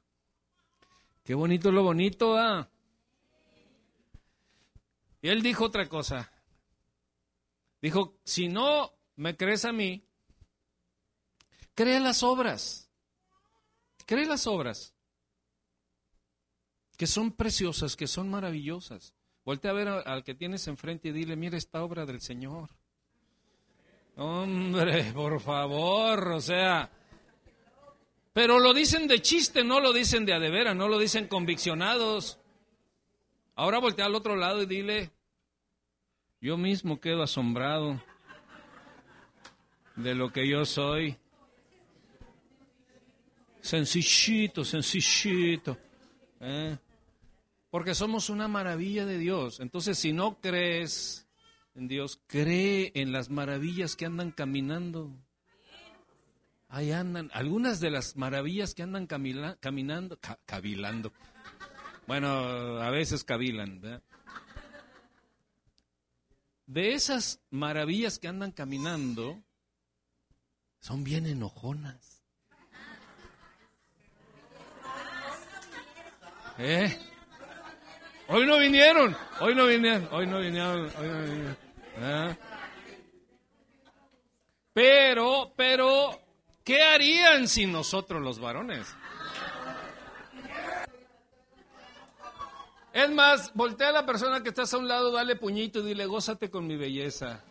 Qué 1.24 1.34
bonito 1.34 1.72
lo 1.72 1.84
bonito, 1.84 2.38
¿ah? 2.38 2.70
Y 5.22 5.30
él 5.30 5.42
dijo 5.42 5.66
otra 5.66 5.88
cosa. 5.88 6.32
Dijo, 7.82 8.20
si 8.24 8.48
no 8.48 8.94
me 9.16 9.36
crees 9.38 9.66
a 9.66 9.72
mí, 9.72 10.04
cree 11.74 12.00
las 12.00 12.24
obras. 12.24 12.81
Cree 14.12 14.26
las 14.26 14.46
obras. 14.46 14.94
Que 16.98 17.08
son 17.08 17.32
preciosas, 17.32 17.96
que 17.96 18.08
son 18.08 18.30
maravillosas. 18.30 19.16
Voltea 19.46 19.72
a 19.72 19.74
ver 19.74 19.88
al 19.88 20.26
que 20.26 20.36
tienes 20.36 20.68
enfrente 20.68 21.08
y 21.08 21.12
dile, 21.14 21.38
mira 21.38 21.58
esta 21.58 21.82
obra 21.82 22.06
del 22.06 22.20
Señor. 22.20 22.72
Hombre, 24.18 25.12
por 25.16 25.40
favor, 25.40 26.28
o 26.28 26.42
sea, 26.42 26.92
pero 28.34 28.60
lo 28.60 28.74
dicen 28.74 29.08
de 29.08 29.22
chiste, 29.22 29.64
no 29.64 29.80
lo 29.80 29.94
dicen 29.94 30.26
de 30.26 30.34
adevera, 30.34 30.74
no 30.74 30.90
lo 30.90 31.00
dicen 31.00 31.30
conviccionados. 31.30 32.38
Ahora 33.56 33.80
voltea 33.80 34.08
al 34.08 34.16
otro 34.16 34.36
lado 34.36 34.62
y 34.62 34.66
dile, 34.66 35.10
yo 36.42 36.58
mismo 36.58 37.00
quedo 37.00 37.24
asombrado 37.24 38.04
de 39.96 40.16
lo 40.16 40.34
que 40.34 40.50
yo 40.50 40.66
soy. 40.66 41.18
Sencillito, 43.62 44.66
sencillito. 44.66 45.78
¿eh? 46.40 46.78
Porque 47.70 47.96
somos 47.96 48.30
una 48.30 48.48
maravilla 48.48 49.06
de 49.06 49.18
Dios. 49.18 49.60
Entonces, 49.60 49.98
si 49.98 50.12
no 50.12 50.40
crees 50.42 51.28
en 51.76 51.88
Dios, 51.88 52.20
cree 52.28 52.92
en 52.96 53.12
las 53.12 53.30
maravillas 53.30 53.96
que 53.96 54.06
andan 54.06 54.32
caminando. 54.32 55.16
Ahí 56.68 56.92
andan, 56.92 57.30
algunas 57.34 57.80
de 57.80 57.92
las 57.92 58.16
maravillas 58.16 58.74
que 58.74 58.84
andan 58.84 59.08
caminando, 59.08 60.20
cavilando. 60.46 61.14
Bueno, 62.08 62.30
a 62.82 62.90
veces 62.90 63.24
cavilan. 63.24 64.02
De 66.66 66.94
esas 66.94 67.42
maravillas 67.50 68.20
que 68.20 68.28
andan 68.28 68.52
caminando, 68.52 69.42
son 70.80 71.04
bien 71.04 71.26
enojonas. 71.26 72.11
¿Eh? 76.64 76.96
Hoy 78.28 78.46
no 78.46 78.60
vinieron, 78.60 79.18
hoy 79.40 79.56
no 79.56 79.66
vinieron, 79.66 80.08
hoy 80.12 80.28
no 80.28 80.40
vinieron, 80.40 80.92
hoy 81.00 81.08
no 81.08 81.22
vinieron. 81.24 81.58
¿Eh? 81.98 82.38
Pero, 84.72 85.52
pero, 85.56 86.22
¿qué 86.64 86.84
harían 86.84 87.48
sin 87.48 87.72
nosotros 87.72 88.22
los 88.22 88.40
varones? 88.40 88.96
Es 92.94 93.10
más, 93.10 93.52
voltea 93.56 93.90
a 93.90 93.94
la 93.94 94.06
persona 94.06 94.44
que 94.44 94.50
estás 94.50 94.72
a 94.76 94.78
un 94.78 94.88
lado, 94.88 95.12
dale 95.12 95.36
puñito 95.36 95.80
y 95.80 95.84
dile, 95.84 96.06
gózate 96.06 96.52
con 96.52 96.68
mi 96.68 96.78
belleza. 96.78 97.44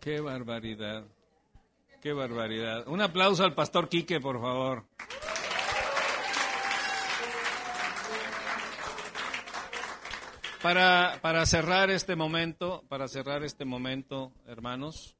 Qué 0.00 0.20
barbaridad. 0.20 1.04
Qué 2.00 2.12
barbaridad. 2.12 2.86
Un 2.86 3.00
aplauso 3.00 3.42
al 3.42 3.54
pastor 3.54 3.88
Quique, 3.88 4.20
por 4.20 4.40
favor. 4.40 4.84
Para, 10.62 11.18
para 11.20 11.44
cerrar 11.46 11.90
este 11.90 12.14
momento, 12.14 12.84
para 12.88 13.08
cerrar 13.08 13.42
este 13.42 13.64
momento, 13.64 14.32
hermanos, 14.46 15.16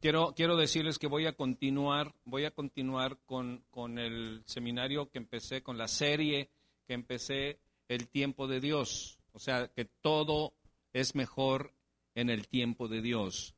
quiero, 0.00 0.34
quiero 0.34 0.56
decirles 0.56 0.98
que 0.98 1.06
voy 1.06 1.26
a 1.26 1.32
continuar, 1.32 2.14
voy 2.24 2.44
a 2.44 2.50
continuar 2.50 3.18
con, 3.24 3.64
con 3.70 3.98
el 3.98 4.42
seminario 4.44 5.10
que 5.10 5.18
empecé, 5.18 5.62
con 5.62 5.78
la 5.78 5.88
serie 5.88 6.50
que 6.86 6.94
empecé, 6.94 7.58
El 7.88 8.08
tiempo 8.08 8.46
de 8.46 8.60
Dios. 8.60 9.18
O 9.32 9.38
sea, 9.38 9.68
que 9.68 9.86
todo 9.86 10.54
es 10.92 11.14
mejor 11.14 11.72
en 12.14 12.28
el 12.28 12.48
tiempo 12.48 12.88
de 12.88 13.00
Dios. 13.00 13.54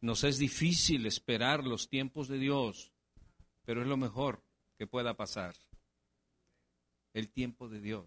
Nos 0.00 0.24
es 0.24 0.38
difícil 0.38 1.06
esperar 1.06 1.64
los 1.64 1.88
tiempos 1.88 2.28
de 2.28 2.38
Dios, 2.38 2.92
pero 3.64 3.82
es 3.82 3.88
lo 3.88 3.96
mejor 3.96 4.42
que 4.76 4.86
pueda 4.86 5.14
pasar. 5.14 5.54
El 7.14 7.30
tiempo 7.30 7.68
de 7.68 7.80
Dios. 7.80 8.06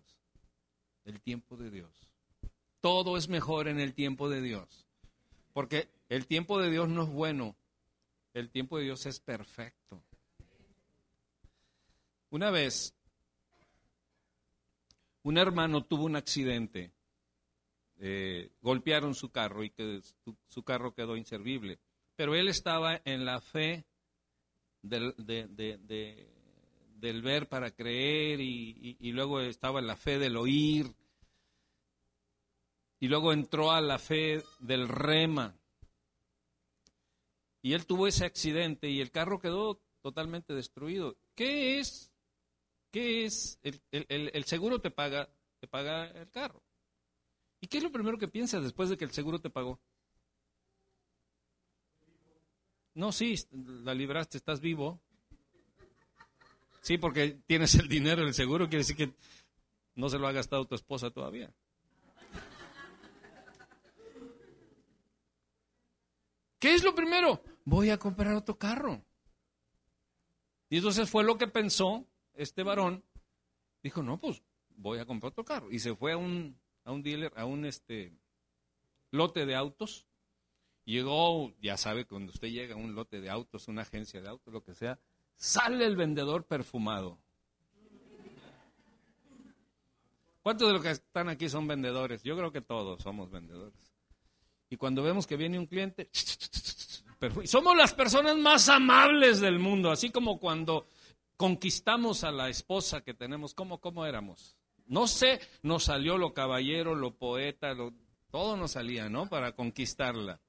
El 1.04 1.20
tiempo 1.22 1.58
de 1.58 1.70
Dios. 1.70 2.10
Todo 2.80 3.18
es 3.18 3.28
mejor 3.28 3.68
en 3.68 3.80
el 3.80 3.94
tiempo 3.94 4.30
de 4.30 4.42
Dios. 4.42 4.88
Porque 5.54 5.90
el 6.08 6.28
tiempo 6.28 6.60
de 6.60 6.70
Dios 6.70 6.88
no 6.88 7.04
es 7.04 7.10
bueno. 7.10 7.56
El 8.34 8.50
tiempo 8.50 8.78
de 8.78 8.86
Dios 8.86 9.06
es 9.06 9.20
perfecto. 9.20 10.02
Una 12.30 12.50
vez, 12.50 12.94
un 15.24 15.38
hermano 15.38 15.84
tuvo 15.84 16.06
un 16.06 16.16
accidente 16.16 16.92
eh, 18.04 18.50
golpearon 18.62 19.14
su 19.14 19.30
carro 19.30 19.64
y 19.64 19.70
que 19.70 20.02
su, 20.48 20.64
carro 20.64 20.96
quedó 20.96 21.16
inservible. 21.16 21.80
Pero 22.16 22.34
él 22.34 22.48
estaba 22.48 23.00
en 23.06 23.26
la 23.26 23.40
fe 23.42 23.86
del, 24.82 25.14
del 25.16 27.22
ver 27.22 27.48
para 27.48 27.70
creer 27.70 28.42
y, 28.42 28.98
y, 29.00 29.12
luego 29.12 29.40
estaba 29.40 29.80
en 29.80 29.86
la 29.86 29.96
fe 29.96 30.18
del 30.18 30.36
oír 30.36 30.88
y 33.00 33.08
luego 33.08 33.34
entró 33.34 33.72
a 33.72 33.82
la 33.82 34.00
fe 34.00 34.42
del 34.60 34.88
rema. 34.88 35.56
Y 37.62 37.74
él 37.74 37.86
tuvo 37.86 38.08
ese 38.08 38.26
accidente 38.26 38.90
y 38.90 39.00
el 39.00 39.12
carro 39.12 39.40
quedó 39.40 39.80
totalmente 40.02 40.56
destruido. 40.56 41.18
¿Qué 41.36 41.80
es? 41.80 42.12
¿Qué 42.90 43.26
es? 43.26 43.60
El, 43.62 43.80
el, 43.92 44.32
el 44.34 44.44
seguro 44.46 44.82
te 44.82 44.90
paga, 44.90 45.30
te 45.60 45.68
paga 45.68 46.08
el 46.08 46.32
carro. 46.32 46.64
¿Y 47.62 47.68
qué 47.68 47.78
es 47.78 47.84
lo 47.84 47.92
primero 47.92 48.18
que 48.18 48.28
piensas 48.28 48.64
después 48.64 48.90
de 48.90 48.98
que 48.98 49.06
el 49.06 49.12
seguro 49.12 49.40
te 49.40 49.52
pagó? 49.52 49.80
No, 52.96 53.12
sí, 53.12 53.36
la 53.52 53.94
libraste, 53.94 54.38
estás 54.38 54.60
vivo. 54.60 55.00
Sí, 56.82 56.98
porque 56.98 57.40
tienes 57.46 57.76
el 57.76 57.88
dinero 57.88 58.24
del 58.24 58.34
seguro, 58.34 58.68
quiere 58.68 58.80
decir 58.80 58.98
que 58.98 59.14
no 59.96 60.10
se 60.10 60.18
lo 60.18 60.28
ha 60.28 60.32
gastado 60.32 60.66
tu 60.66 60.74
esposa 60.74 61.12
todavía. 61.12 61.54
¿Qué 66.60 66.74
es 66.74 66.84
lo 66.84 66.94
primero? 66.94 67.44
Voy 67.66 67.92
a 67.92 67.98
comprar 67.98 68.34
otro 68.34 68.58
carro. 68.58 69.04
Y 70.70 70.78
entonces 70.78 71.10
fue 71.10 71.24
lo 71.24 71.38
que 71.38 71.48
pensó 71.48 72.08
este 72.34 72.64
varón. 72.64 73.04
Dijo, 73.84 74.02
no, 74.02 74.20
pues 74.20 74.42
voy 74.70 75.00
a 75.00 75.06
comprar 75.06 75.32
otro 75.32 75.46
carro. 75.46 75.72
Y 75.72 75.80
se 75.80 75.96
fue 75.96 76.14
a 76.14 76.18
un 76.18 76.61
a 76.84 76.92
un 76.92 77.04
dealer, 77.04 77.32
a 77.36 77.46
un 77.46 77.66
este 77.66 78.14
lote 79.12 79.46
de 79.46 79.56
autos. 79.56 80.08
Llegó, 80.86 81.54
ya 81.62 81.78
sabe, 81.78 82.06
cuando 82.06 82.32
usted 82.32 82.50
llega 82.50 82.76
a 82.76 82.78
un 82.78 82.96
lote 82.96 83.22
de 83.22 83.30
autos, 83.30 83.68
una 83.68 83.84
agencia 83.84 84.22
de 84.22 84.30
autos, 84.30 84.54
lo 84.54 84.64
que 84.64 84.74
sea, 84.74 85.00
sale 85.36 85.86
el 85.86 85.96
vendedor 85.96 86.46
perfumado. 86.46 87.20
¿Cuántos 90.42 90.68
de 90.68 90.74
los 90.74 90.82
que 90.82 90.92
están 90.92 91.30
aquí 91.30 91.50
son 91.50 91.68
vendedores? 91.68 92.24
Yo 92.24 92.36
creo 92.36 92.52
que 92.52 92.62
todos 92.62 93.02
somos 93.04 93.30
vendedores. 93.30 93.94
Y 94.70 94.78
cuando 94.78 95.04
vemos 95.04 95.28
que 95.28 95.38
viene 95.38 95.60
un 95.60 95.68
cliente, 95.68 96.10
somos 97.46 97.78
las 97.78 97.94
personas 97.94 98.38
más 98.38 98.68
amables 98.70 99.40
del 99.40 99.60
mundo, 99.60 99.92
así 99.92 100.10
como 100.10 100.40
cuando 100.40 100.88
conquistamos 101.38 102.24
a 102.24 102.32
la 102.32 102.50
esposa 102.50 103.02
que 103.02 103.14
tenemos, 103.14 103.54
¿cómo, 103.54 103.80
cómo 103.80 104.06
éramos? 104.06 104.56
No 104.92 105.08
sé, 105.08 105.40
nos 105.64 105.86
salió 105.86 106.18
lo 106.18 106.34
caballero, 106.34 106.96
lo 106.96 107.16
poeta, 107.18 107.74
lo, 107.74 107.94
todo 108.30 108.58
nos 108.58 108.72
salía, 108.72 109.08
¿no? 109.08 109.30
Para 109.30 109.54
conquistarla. 109.54 110.42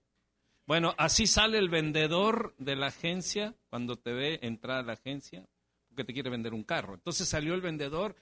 Bueno, 0.67 0.97
así 0.99 1.29
sale 1.29 1.59
el 1.59 1.69
vendedor 1.69 2.53
de 2.59 2.75
la 2.75 2.89
agencia 2.89 3.55
cuando 3.71 3.95
te 3.95 4.13
ve 4.13 4.41
entrar 4.43 4.79
a 4.79 4.83
la 4.83 4.95
agencia, 4.95 5.49
porque 5.87 6.03
te 6.03 6.13
quiere 6.13 6.29
vender 6.29 6.55
un 6.55 6.65
carro. 6.65 6.95
Entonces 6.95 7.29
salió 7.29 7.55
el 7.55 7.61
vendedor 7.61 8.17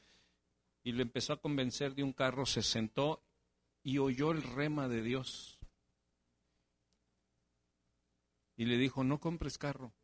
y 0.83 0.93
le 0.93 1.05
empezó 1.05 1.33
a 1.33 1.41
convencer 1.41 1.95
de 1.95 2.03
un 2.03 2.13
carro, 2.13 2.45
se 2.45 2.63
sentó 2.63 3.25
y 3.83 3.97
oyó 3.97 4.31
el 4.31 4.43
rema 4.43 4.89
de 4.89 5.01
Dios. 5.01 5.59
Y 8.59 8.67
le 8.67 8.77
dijo, 8.77 9.05
no 9.05 9.21
compres 9.21 9.57
carro. 9.57 9.95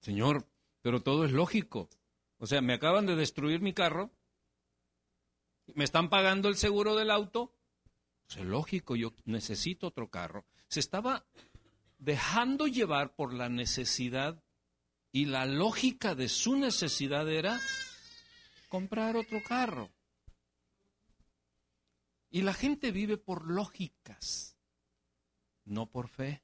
Señor, 0.00 0.44
pero 0.88 1.02
todo 1.02 1.26
es 1.26 1.32
lógico. 1.32 1.90
O 2.38 2.46
sea, 2.46 2.62
me 2.62 2.72
acaban 2.72 3.04
de 3.04 3.14
destruir 3.14 3.60
mi 3.60 3.74
carro, 3.74 4.10
me 5.74 5.84
están 5.84 6.08
pagando 6.08 6.48
el 6.48 6.56
seguro 6.56 6.96
del 6.96 7.10
auto, 7.10 7.54
pues 8.26 8.38
es 8.38 8.46
lógico, 8.46 8.96
yo 8.96 9.12
necesito 9.26 9.88
otro 9.88 10.08
carro. 10.08 10.46
Se 10.66 10.80
estaba 10.80 11.26
dejando 11.98 12.66
llevar 12.66 13.14
por 13.14 13.34
la 13.34 13.50
necesidad 13.50 14.42
y 15.12 15.26
la 15.26 15.44
lógica 15.44 16.14
de 16.14 16.30
su 16.30 16.56
necesidad 16.56 17.28
era, 17.28 17.60
comprar 18.70 19.18
otro 19.18 19.42
carro. 19.46 19.90
Y 22.30 22.40
la 22.40 22.54
gente 22.54 22.92
vive 22.92 23.18
por 23.18 23.46
lógicas, 23.46 24.56
no 25.66 25.90
por 25.90 26.08
fe, 26.08 26.42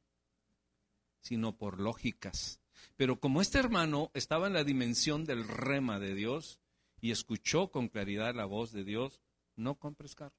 sino 1.22 1.56
por 1.56 1.80
lógicas. 1.80 2.60
Pero 2.96 3.18
como 3.20 3.40
este 3.40 3.58
hermano 3.58 4.10
estaba 4.14 4.46
en 4.46 4.54
la 4.54 4.64
dimensión 4.64 5.24
del 5.24 5.46
rema 5.46 5.98
de 5.98 6.14
Dios 6.14 6.60
y 7.00 7.10
escuchó 7.10 7.70
con 7.70 7.88
claridad 7.88 8.34
la 8.34 8.44
voz 8.44 8.72
de 8.72 8.84
Dios, 8.84 9.20
no 9.56 9.76
compres 9.76 10.14
carro. 10.14 10.36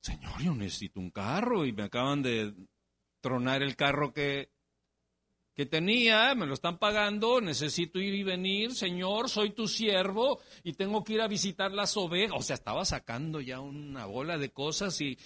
Señor, 0.00 0.40
yo 0.42 0.54
necesito 0.54 1.00
un 1.00 1.10
carro 1.10 1.66
y 1.66 1.72
me 1.72 1.84
acaban 1.84 2.22
de 2.22 2.54
tronar 3.20 3.62
el 3.62 3.74
carro 3.74 4.12
que, 4.12 4.50
que 5.52 5.66
tenía, 5.66 6.34
me 6.34 6.46
lo 6.46 6.54
están 6.54 6.78
pagando, 6.78 7.40
necesito 7.40 7.98
ir 7.98 8.14
y 8.14 8.22
venir, 8.22 8.72
Señor, 8.72 9.28
soy 9.28 9.50
tu 9.50 9.66
siervo 9.66 10.40
y 10.62 10.74
tengo 10.74 11.02
que 11.02 11.14
ir 11.14 11.22
a 11.22 11.26
visitar 11.26 11.72
las 11.72 11.96
ovejas. 11.96 12.38
O 12.38 12.42
sea, 12.42 12.54
estaba 12.54 12.84
sacando 12.84 13.40
ya 13.40 13.60
una 13.60 14.06
bola 14.06 14.38
de 14.38 14.50
cosas 14.50 15.00
y 15.00 15.18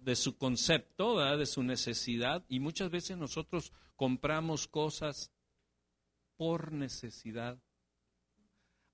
de 0.00 0.16
su 0.16 0.36
concepto, 0.36 1.18
de 1.36 1.46
su 1.46 1.62
necesidad, 1.62 2.44
y 2.48 2.60
muchas 2.60 2.90
veces 2.90 3.16
nosotros 3.16 3.72
compramos 3.96 4.68
cosas 4.68 5.32
por 6.36 6.72
necesidad. 6.72 7.58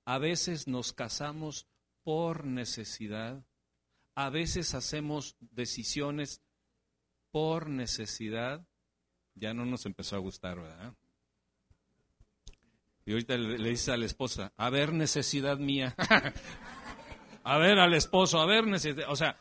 A 0.05 0.18
veces 0.18 0.66
nos 0.66 0.93
casamos 0.93 1.68
por 2.03 2.45
necesidad. 2.45 3.45
A 4.14 4.30
veces 4.30 4.74
hacemos 4.74 5.36
decisiones 5.41 6.43
por 7.30 7.68
necesidad. 7.68 8.66
Ya 9.34 9.55
no 9.55 9.64
nos 9.64 9.86
empezó 9.86 10.16
a 10.16 10.20
gustar, 10.20 10.61
¿verdad? 10.61 10.95
Y 13.05 13.12
ahorita 13.12 13.36
le, 13.36 13.59
le 13.59 13.70
dice 13.70 13.93
a 13.93 13.97
la 13.97 14.07
esposa, 14.07 14.53
a 14.57 14.70
ver 14.70 14.93
necesidad 14.93 15.59
mía. 15.59 15.95
a 17.45 17.59
ver 17.59 17.78
al 17.78 17.95
esposo, 17.95 18.41
a 18.41 18.47
ver 18.47 18.66
necesidad. 18.66 19.11
O 19.11 19.16
sea, 19.16 19.38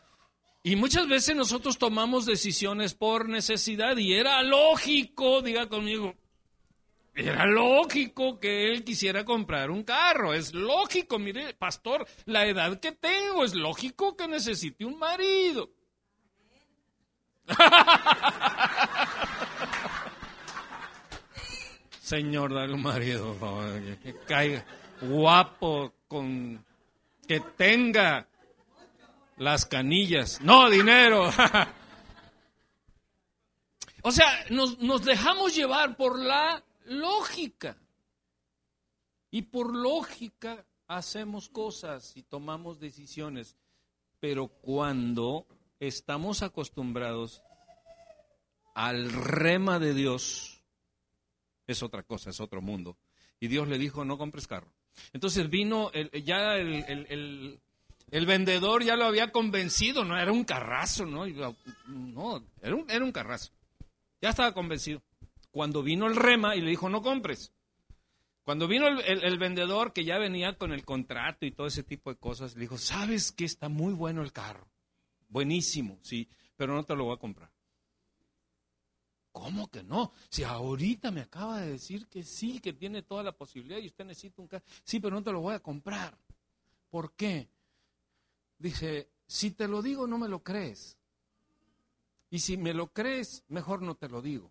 y 0.62 0.76
muchas 0.76 1.08
veces 1.08 1.34
nosotros 1.34 1.78
tomamos 1.78 2.26
decisiones 2.26 2.92
por 2.94 3.28
necesidad 3.28 3.96
y 3.96 4.14
era 4.14 4.42
lógico, 4.42 5.40
diga 5.40 5.68
conmigo, 5.68 6.14
era 7.14 7.46
lógico 7.46 8.38
que 8.38 8.70
él 8.70 8.84
quisiera 8.84 9.24
comprar 9.24 9.70
un 9.70 9.84
carro, 9.84 10.34
es 10.34 10.52
lógico, 10.54 11.18
mire, 11.18 11.54
pastor, 11.54 12.06
la 12.26 12.46
edad 12.46 12.78
que 12.78 12.92
tengo, 12.92 13.44
es 13.44 13.54
lógico 13.54 14.16
que 14.16 14.28
necesite 14.28 14.84
un 14.84 14.98
marido. 14.98 15.70
Señor, 22.00 22.52
dale 22.54 22.74
un 22.74 22.82
marido, 22.82 23.34
que 24.02 24.14
caiga 24.26 24.64
guapo, 25.00 25.94
con 26.08 26.62
que 27.26 27.40
tenga 27.40 28.28
las 29.40 29.64
canillas, 29.64 30.42
no 30.42 30.68
dinero. 30.68 31.30
o 34.02 34.12
sea, 34.12 34.44
nos, 34.50 34.78
nos 34.80 35.02
dejamos 35.02 35.56
llevar 35.56 35.96
por 35.96 36.18
la 36.18 36.62
lógica. 36.84 37.78
Y 39.30 39.42
por 39.42 39.74
lógica 39.74 40.66
hacemos 40.88 41.48
cosas 41.48 42.14
y 42.18 42.22
tomamos 42.22 42.80
decisiones. 42.80 43.56
Pero 44.18 44.48
cuando 44.48 45.46
estamos 45.78 46.42
acostumbrados 46.42 47.42
al 48.74 49.10
rema 49.10 49.78
de 49.78 49.94
Dios, 49.94 50.62
es 51.66 51.82
otra 51.82 52.02
cosa, 52.02 52.28
es 52.28 52.40
otro 52.40 52.60
mundo. 52.60 52.98
Y 53.40 53.48
Dios 53.48 53.68
le 53.68 53.78
dijo, 53.78 54.04
no 54.04 54.18
compres 54.18 54.46
carro. 54.46 54.70
Entonces 55.14 55.48
vino, 55.48 55.90
el, 55.94 56.10
ya 56.24 56.56
el, 56.56 57.58
vendedor 58.26 58.82
ya 58.82 58.96
lo 58.96 59.04
había 59.04 59.30
convencido, 59.30 60.04
no 60.04 60.18
era 60.18 60.32
un 60.32 60.44
carrazo, 60.44 61.06
¿no? 61.06 61.26
No, 61.86 62.42
era 62.60 62.74
un, 62.74 62.90
era 62.90 63.04
un 63.04 63.12
carrazo. 63.12 63.52
Ya 64.20 64.30
estaba 64.30 64.52
convencido. 64.52 65.02
Cuando 65.50 65.82
vino 65.82 66.06
el 66.06 66.16
rema 66.16 66.56
y 66.56 66.60
le 66.60 66.70
dijo, 66.70 66.88
no 66.88 67.02
compres. 67.02 67.52
Cuando 68.42 68.66
vino 68.66 68.88
el, 68.88 69.38
vendedor 69.38 69.92
que 69.92 70.04
ya 70.04 70.18
venía 70.18 70.56
con 70.56 70.72
el 70.72 70.84
contrato 70.84 71.46
y 71.46 71.52
todo 71.52 71.68
ese 71.68 71.84
tipo 71.84 72.10
de 72.10 72.16
cosas, 72.16 72.54
le 72.54 72.62
dijo, 72.62 72.78
¿sabes 72.78 73.30
que 73.30 73.44
está 73.44 73.68
muy 73.68 73.92
bueno 73.92 74.22
el 74.22 74.32
carro? 74.32 74.66
Buenísimo, 75.28 75.98
sí, 76.02 76.28
pero 76.56 76.74
no 76.74 76.82
te 76.82 76.96
lo 76.96 77.04
voy 77.04 77.14
a 77.14 77.20
comprar. 77.20 77.52
¿Cómo 79.30 79.70
que 79.70 79.84
no? 79.84 80.12
Si 80.28 80.42
ahorita 80.42 81.12
me 81.12 81.20
acaba 81.20 81.60
de 81.60 81.72
decir 81.72 82.08
que 82.08 82.24
sí, 82.24 82.58
que 82.58 82.72
tiene 82.72 83.02
toda 83.02 83.22
la 83.22 83.30
posibilidad 83.30 83.78
y 83.78 83.86
usted 83.86 84.04
necesita 84.04 84.42
un 84.42 84.48
carro. 84.48 84.64
Sí, 84.82 84.98
pero 84.98 85.14
no 85.14 85.22
te 85.22 85.30
lo 85.30 85.40
voy 85.40 85.54
a 85.54 85.60
comprar. 85.60 86.18
¿Por 86.90 87.12
qué? 87.14 87.48
Dice, 88.60 89.08
si 89.26 89.52
te 89.52 89.66
lo 89.66 89.80
digo 89.80 90.06
no 90.06 90.18
me 90.18 90.28
lo 90.28 90.42
crees. 90.42 90.98
Y 92.30 92.38
si 92.38 92.56
me 92.56 92.74
lo 92.74 92.92
crees, 92.92 93.42
mejor 93.48 93.82
no 93.82 93.96
te 93.96 94.08
lo 94.08 94.22
digo. 94.22 94.50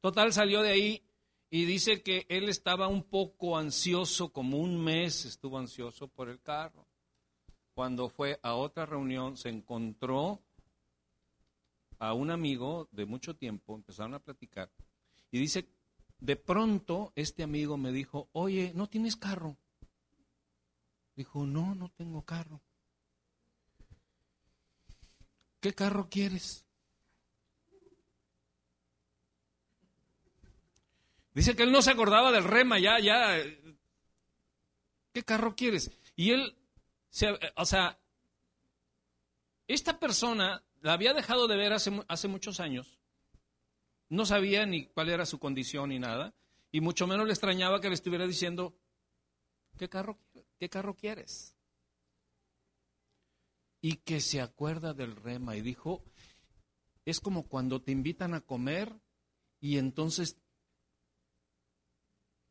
Total 0.00 0.32
salió 0.32 0.62
de 0.62 0.70
ahí 0.70 1.02
y 1.50 1.64
dice 1.64 2.02
que 2.02 2.26
él 2.28 2.48
estaba 2.48 2.88
un 2.88 3.02
poco 3.02 3.58
ansioso, 3.58 4.32
como 4.32 4.58
un 4.58 4.82
mes 4.82 5.24
estuvo 5.24 5.58
ansioso 5.58 6.06
por 6.08 6.28
el 6.28 6.40
carro. 6.40 6.86
Cuando 7.74 8.08
fue 8.08 8.38
a 8.42 8.54
otra 8.54 8.86
reunión 8.86 9.36
se 9.36 9.48
encontró 9.48 10.40
a 11.98 12.14
un 12.14 12.30
amigo 12.30 12.88
de 12.92 13.04
mucho 13.04 13.34
tiempo, 13.34 13.74
empezaron 13.74 14.14
a 14.14 14.20
platicar 14.20 14.70
y 15.32 15.40
dice, 15.40 15.66
de 16.24 16.36
pronto 16.36 17.12
este 17.16 17.42
amigo 17.42 17.76
me 17.76 17.92
dijo, 17.92 18.30
oye, 18.32 18.72
¿no 18.74 18.88
tienes 18.88 19.14
carro? 19.14 19.58
Dijo, 21.14 21.44
no, 21.44 21.74
no 21.74 21.90
tengo 21.90 22.22
carro. 22.22 22.62
¿Qué 25.60 25.74
carro 25.74 26.08
quieres? 26.08 26.64
Dice 31.34 31.54
que 31.54 31.64
él 31.64 31.72
no 31.72 31.82
se 31.82 31.90
acordaba 31.90 32.32
del 32.32 32.44
rema, 32.44 32.78
ya, 32.78 32.98
ya. 33.00 33.36
¿Qué 35.12 35.24
carro 35.24 35.54
quieres? 35.54 35.90
Y 36.16 36.30
él, 36.30 36.56
o 37.56 37.66
sea, 37.66 37.98
esta 39.68 39.98
persona 39.98 40.64
la 40.80 40.94
había 40.94 41.12
dejado 41.12 41.48
de 41.48 41.56
ver 41.56 41.74
hace, 41.74 42.28
muchos 42.28 42.60
años. 42.60 42.98
No 44.08 44.26
sabía 44.26 44.66
ni 44.66 44.86
cuál 44.86 45.08
era 45.08 45.26
su 45.26 45.38
condición 45.38 45.90
ni 45.90 45.98
nada. 45.98 46.34
Y 46.70 46.80
mucho 46.80 47.06
menos 47.06 47.26
le 47.26 47.32
extrañaba 47.32 47.80
que 47.80 47.88
le 47.88 47.94
estuviera 47.94 48.26
diciendo, 48.26 48.76
¿qué 49.78 49.88
carro, 49.88 50.18
qué 50.58 50.68
carro 50.68 50.94
quieres? 50.94 51.56
Y 53.80 53.96
que 53.96 54.20
se 54.20 54.40
acuerda 54.40 54.94
del 54.94 55.14
rema 55.14 55.56
y 55.56 55.60
dijo, 55.60 56.02
es 57.04 57.20
como 57.20 57.46
cuando 57.48 57.82
te 57.82 57.92
invitan 57.92 58.34
a 58.34 58.40
comer 58.40 58.92
y 59.60 59.78
entonces 59.78 60.38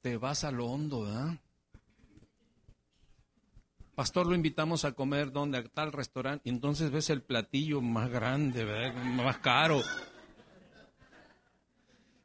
te 0.01 0.17
vas 0.17 0.43
a 0.43 0.51
lo 0.51 0.67
hondo, 0.67 1.03
¿verdad? 1.03 1.39
Pastor, 3.95 4.25
lo 4.25 4.35
invitamos 4.35 4.85
a 4.85 4.93
comer 4.93 5.31
donde 5.31 5.59
a 5.59 5.63
tal 5.63 5.91
restaurante, 5.91 6.49
y 6.49 6.51
entonces 6.51 6.89
ves 6.89 7.09
el 7.11 7.21
platillo 7.21 7.79
más 7.79 8.09
grande, 8.09 8.91
más 9.15 9.37
caro. 9.37 9.81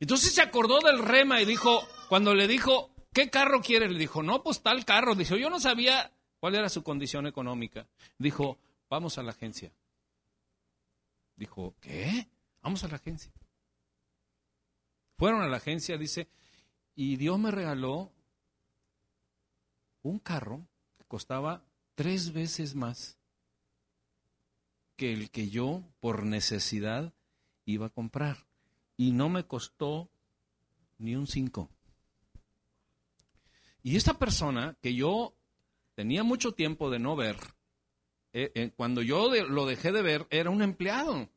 Entonces 0.00 0.34
se 0.34 0.42
acordó 0.42 0.80
del 0.80 1.00
rema 1.00 1.40
y 1.40 1.44
dijo, 1.44 1.86
cuando 2.08 2.34
le 2.34 2.46
dijo, 2.46 2.90
¿qué 3.12 3.30
carro 3.30 3.60
quieres? 3.60 3.90
Le 3.90 3.98
dijo, 3.98 4.22
no, 4.22 4.42
pues 4.42 4.62
tal 4.62 4.84
carro. 4.84 5.14
Dijo, 5.14 5.36
yo 5.36 5.50
no 5.50 5.60
sabía 5.60 6.12
cuál 6.38 6.54
era 6.54 6.68
su 6.68 6.82
condición 6.82 7.26
económica. 7.26 7.88
Dijo, 8.18 8.58
vamos 8.88 9.18
a 9.18 9.22
la 9.22 9.30
agencia. 9.30 9.72
Dijo, 11.36 11.74
¿qué? 11.80 12.28
Vamos 12.62 12.84
a 12.84 12.88
la 12.88 12.96
agencia. 12.96 13.32
Fueron 15.16 15.42
a 15.42 15.48
la 15.48 15.56
agencia, 15.56 15.98
dice, 15.98 16.28
y 16.94 17.16
Dios 17.16 17.38
me 17.38 17.50
regaló 17.50 18.12
un 20.02 20.18
carro 20.18 20.66
que 20.96 21.04
costaba 21.04 21.64
tres 21.94 22.32
veces 22.32 22.74
más 22.74 23.18
que 24.96 25.12
el 25.12 25.30
que 25.30 25.48
yo 25.48 25.84
por 26.00 26.24
necesidad 26.24 27.14
iba 27.64 27.86
a 27.86 27.90
comprar. 27.90 28.47
Y 28.98 29.12
no 29.12 29.30
me 29.30 29.46
costó 29.46 30.10
ni 30.98 31.16
un 31.16 31.26
cinco. 31.26 31.70
Y 33.82 33.96
esta 33.96 34.18
persona 34.18 34.76
que 34.82 34.94
yo 34.94 35.34
tenía 35.94 36.22
mucho 36.24 36.52
tiempo 36.52 36.90
de 36.90 36.98
no 36.98 37.16
ver, 37.16 37.38
eh, 38.34 38.52
eh, 38.54 38.72
cuando 38.76 39.00
yo 39.00 39.34
lo 39.46 39.64
dejé 39.64 39.92
de 39.92 40.02
ver, 40.02 40.26
era 40.28 40.50
un 40.50 40.60
empleado, 40.60 41.30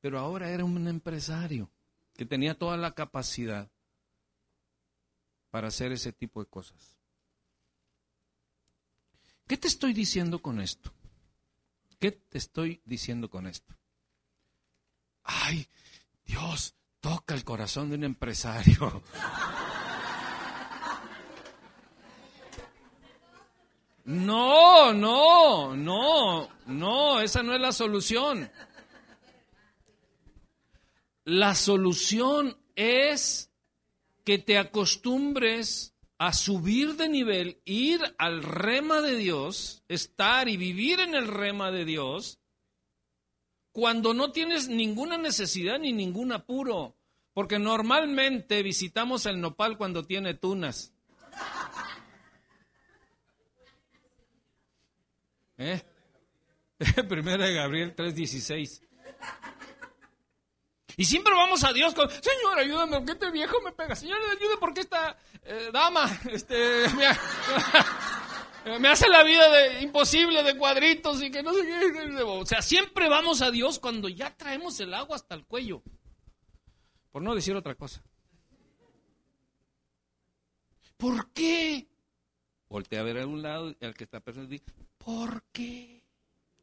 pero 0.00 0.18
ahora 0.18 0.50
era 0.50 0.64
un 0.64 0.88
empresario 0.88 1.70
que 2.14 2.26
tenía 2.26 2.58
toda 2.58 2.76
la 2.76 2.94
capacidad 2.94 3.70
para 5.50 5.68
hacer 5.68 5.92
ese 5.92 6.12
tipo 6.12 6.42
de 6.42 6.50
cosas. 6.50 6.96
¿Qué 9.46 9.56
te 9.56 9.68
estoy 9.68 9.92
diciendo 9.92 10.40
con 10.40 10.60
esto? 10.60 10.92
¿Qué 12.00 12.12
te 12.12 12.38
estoy 12.38 12.82
diciendo 12.84 13.30
con 13.30 13.46
esto? 13.46 13.74
Ay, 15.22 15.68
Dios, 16.24 16.74
toca 17.04 17.34
el 17.34 17.44
corazón 17.44 17.90
de 17.90 17.96
un 17.96 18.04
empresario. 18.04 19.02
No, 24.06 24.92
no, 24.94 25.76
no, 25.76 26.48
no, 26.66 27.20
esa 27.20 27.42
no 27.42 27.54
es 27.54 27.60
la 27.60 27.72
solución. 27.72 28.50
La 31.24 31.54
solución 31.54 32.56
es 32.74 33.50
que 34.24 34.38
te 34.38 34.56
acostumbres 34.56 35.94
a 36.16 36.32
subir 36.32 36.96
de 36.96 37.10
nivel, 37.10 37.60
ir 37.66 38.00
al 38.16 38.42
rema 38.42 39.02
de 39.02 39.16
Dios, 39.16 39.82
estar 39.88 40.48
y 40.48 40.56
vivir 40.56 41.00
en 41.00 41.14
el 41.14 41.28
rema 41.28 41.70
de 41.70 41.84
Dios, 41.84 42.38
cuando 43.74 44.14
no 44.14 44.30
tienes 44.30 44.68
ninguna 44.68 45.18
necesidad 45.18 45.80
ni 45.80 45.92
ningún 45.92 46.30
apuro. 46.30 46.94
Porque 47.32 47.58
normalmente 47.58 48.62
visitamos 48.62 49.26
el 49.26 49.40
nopal 49.40 49.76
cuando 49.76 50.04
tiene 50.04 50.34
tunas. 50.34 50.92
¿Eh? 55.58 55.82
Primera 57.08 57.46
de 57.46 57.54
Gabriel 57.54 57.96
3:16. 57.96 58.80
Y 60.96 61.04
siempre 61.04 61.34
vamos 61.34 61.64
a 61.64 61.72
Dios 61.72 61.94
con, 61.94 62.08
Señor, 62.08 62.56
ayúdame, 62.56 62.98
porque 62.98 63.12
este 63.12 63.32
viejo 63.32 63.60
me 63.60 63.72
pega. 63.72 63.96
Señor, 63.96 64.20
ayúdame 64.30 64.60
porque 64.60 64.82
esta 64.82 65.18
eh, 65.42 65.70
dama 65.72 66.08
este, 66.30 66.84
me, 68.80 68.88
hace 68.88 69.08
la 69.08 69.22
vida 69.22 69.50
de, 69.50 69.82
imposible 69.82 70.42
de 70.42 70.56
cuadritos 70.56 71.22
y 71.22 71.30
que 71.30 71.42
no 71.42 71.52
sé 71.52 71.66
qué. 71.66 72.22
O 72.22 72.46
sea, 72.46 72.62
siempre 72.62 73.08
vamos 73.08 73.42
a 73.42 73.50
Dios 73.50 73.78
cuando 73.78 74.08
ya 74.08 74.34
traemos 74.36 74.78
el 74.80 74.94
agua 74.94 75.16
hasta 75.16 75.34
el 75.34 75.44
cuello. 75.44 75.82
Por 77.10 77.22
no 77.22 77.34
decir 77.34 77.54
otra 77.54 77.74
cosa. 77.74 78.02
¿Por 80.96 81.30
qué? 81.32 81.86
Voltea 82.68 83.00
a 83.00 83.04
ver 83.04 83.20
a 83.20 83.26
un 83.26 83.42
lado, 83.42 83.74
al 83.80 83.94
que 83.94 84.04
está 84.04 84.20
persona 84.20 84.52
y 84.52 84.62
¿por 84.98 85.42
qué? 85.52 86.02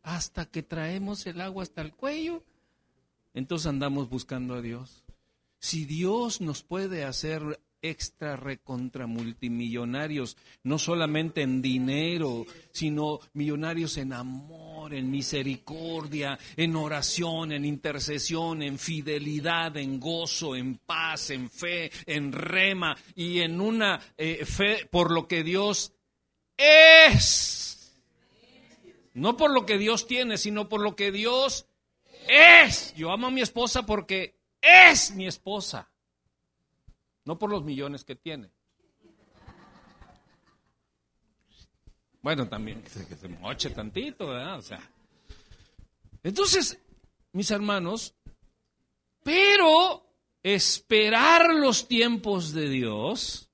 Hasta 0.02 0.45
que 0.45 0.64
traemos 0.64 1.26
el 1.28 1.39
agua 1.41 1.64
hasta 1.64 1.82
el 1.82 1.93
cuello, 1.93 2.43
entonces 3.34 3.68
andamos 3.68 4.10
buscando 4.10 4.56
a 4.56 4.62
Dios. 4.62 5.04
Si 5.60 5.86
Dios 5.86 6.41
nos 6.41 6.64
puede 6.64 7.06
hacer 7.06 7.62
extra 7.82 8.36
recontra 8.36 9.07
multimillonarios, 9.07 10.38
no 10.63 10.77
solamente 10.77 11.41
en 11.41 11.61
dinero, 11.61 12.45
sino 12.71 13.19
millonarios 13.34 13.97
en 13.97 14.13
amor, 14.13 14.93
en 14.93 15.09
misericordia, 15.09 16.38
en 16.55 16.75
oración, 16.75 17.51
en 17.51 17.65
intercesión, 17.65 18.61
en 18.61 18.77
fidelidad, 18.77 19.75
en 19.77 19.99
gozo, 19.99 20.55
en 20.55 20.77
paz, 20.77 21.29
en 21.32 21.49
fe, 21.49 21.91
en 22.05 22.32
rema 22.32 22.95
y 23.15 23.39
en 23.39 23.59
una 23.59 23.99
eh, 24.17 24.45
fe 24.45 24.88
por 24.89 25.11
lo 25.11 25.27
que 25.27 25.43
Dios 25.43 25.93
es 26.57 27.71
no 29.13 29.38
por 29.38 29.51
lo 29.51 29.65
que 29.65 29.77
Dios 29.77 30.07
tiene, 30.07 30.38
sino 30.38 30.69
por 30.69 30.82
lo 30.82 30.95
que 30.95 31.11
Dios 31.11 31.67
es. 32.27 32.93
Yo 32.95 33.11
amo 33.11 33.27
a 33.27 33.32
mi 33.32 33.41
esposa 33.41 33.86
porque 33.86 34.36
es 34.61 35.11
mi 35.11 35.27
esposa. 35.27 35.91
No 37.32 37.39
por 37.39 37.49
los 37.49 37.63
millones 37.63 38.03
que 38.03 38.17
tiene. 38.17 38.51
Bueno, 42.21 42.49
también 42.49 42.84
que 42.84 42.89
se, 42.89 43.27
moche 43.29 43.69
tantito, 43.69 44.27
¿verdad? 44.27 44.57
O 44.57 44.61
sea. 44.61 44.82
Entonces, 46.23 46.77
mis 47.32 47.49
hermanos, 47.49 48.15
pero 49.23 50.05
esperar 50.43 51.55
los 51.55 51.88
tiempos 51.88 52.51
de 52.51 52.67
Dios 52.67 53.49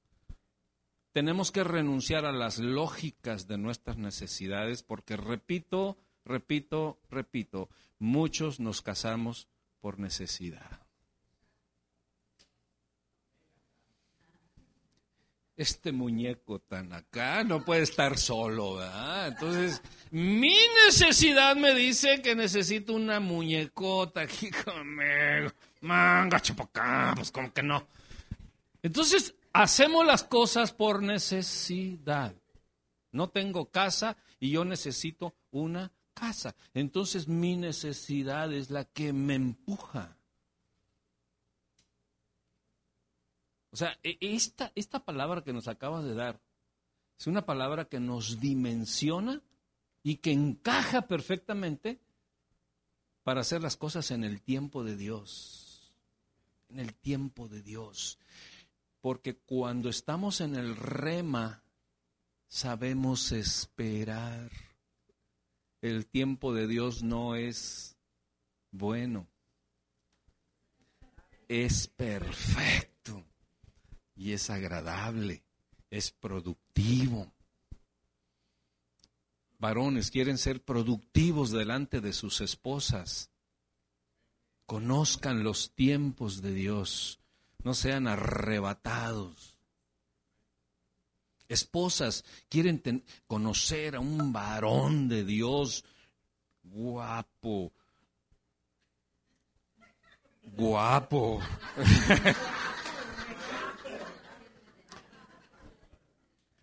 tenemos 1.11 1.51
que 1.51 1.63
renunciar 1.63 2.25
a 2.25 2.32
las 2.32 2.57
lógicas 2.57 3.47
de 3.47 3.59
nuestras 3.59 3.97
necesidades 3.97 4.82
porque, 4.82 5.17
repito, 5.17 5.99
repito, 6.25 6.99
repito, 7.11 7.69
muchos 7.99 8.59
nos 8.59 8.82
casamos 8.82 9.47
por 9.82 9.99
necesidad. 9.99 10.87
Este 15.58 15.91
muñeco 15.91 16.60
tan 16.60 16.93
acá 16.93 17.43
no 17.43 17.66
puede 17.66 17.82
estar 17.82 18.18
solo, 18.18 18.76
¿verdad? 18.76 19.28
Entonces, 19.28 19.82
mi 20.12 20.55
necesidad 20.86 21.55
me 21.55 21.74
dice 21.74 22.22
que 22.22 22.36
necesito 22.36 22.93
una 22.93 23.20
muñecota 23.20 24.22
aquí 24.22 24.51
conmigo. 24.66 25.51
Manga, 25.82 26.39
chapacá, 26.39 27.14
pues 27.16 27.32
como 27.32 27.51
que 27.51 27.64
no. 27.64 27.86
Entonces, 28.82 29.34
Hacemos 29.60 30.05
las 30.05 30.24
cosas 30.24 30.72
por 30.72 31.01
necesidad. 31.01 32.36
No 33.12 33.30
tengo 33.30 33.72
casa 33.72 34.16
y 34.39 34.51
yo 34.51 34.66
necesito 34.66 35.36
una 35.49 35.91
casa. 36.14 36.55
Entonces 36.76 37.28
mi 37.28 37.58
necesidad 37.58 38.53
es 38.53 38.70
la 38.70 38.86
que 38.86 39.14
me 39.14 39.34
empuja. 39.34 40.16
O 43.78 43.80
sea, 43.80 43.95
e, 44.01 44.17
esta, 44.19 44.71
esta 44.73 45.05
palabra 45.05 45.43
que 45.43 45.53
nos 45.53 45.67
acabas 45.67 46.03
de 46.03 46.15
dar 46.15 46.41
es 47.15 47.28
una 47.28 47.45
palabra 47.45 47.86
que 47.86 47.99
nos 47.99 48.39
dimensiona 48.39 49.43
y 50.01 50.15
que 50.15 50.32
encaja 50.32 51.03
perfectamente 51.07 51.99
para 53.21 53.41
hacer 53.41 53.61
las 53.61 53.78
cosas 53.78 54.09
en 54.09 54.23
el 54.23 54.41
tiempo 54.41 54.84
de 54.84 54.97
Dios. 54.97 55.93
En 56.69 56.80
el 56.80 56.95
tiempo 56.95 57.47
de 57.47 57.61
Dios. 57.61 58.17
Porque 58.99 59.38
cuando 59.38 59.89
estamos 59.89 60.41
en 60.41 60.55
el 60.55 60.75
rema, 60.75 61.61
sabemos 62.47 63.32
esperar. 63.32 64.49
El 65.84 66.07
tiempo 66.07 66.51
de 66.51 66.65
Dios 66.65 67.03
no 67.03 67.36
es 67.36 67.95
bueno, 68.71 69.28
es 71.47 71.88
perfecto 71.89 72.97
y 74.18 74.34
es 74.34 74.49
agradable, 74.49 75.43
es 75.89 76.11
productivo. 76.11 77.32
Varones 79.59 80.11
quieren 80.11 80.38
ser 80.38 80.61
productivos 80.63 81.51
delante 81.51 82.01
de 82.01 82.13
sus 82.13 82.41
esposas. 82.41 83.30
Conozcan 84.65 85.43
los 85.43 85.72
tiempos 85.74 86.41
de 86.41 86.53
Dios 86.53 87.20
no 87.68 87.74
sean 87.74 88.07
arrebatados. 88.07 89.57
Esposas 91.49 92.24
quieren 92.47 93.03
conocer 93.28 93.97
a 93.97 93.99
un 93.99 94.32
varón 94.32 95.09
de 95.09 95.26
Dios 95.26 95.84
guapo, 96.63 97.74
guapo. 100.43 101.41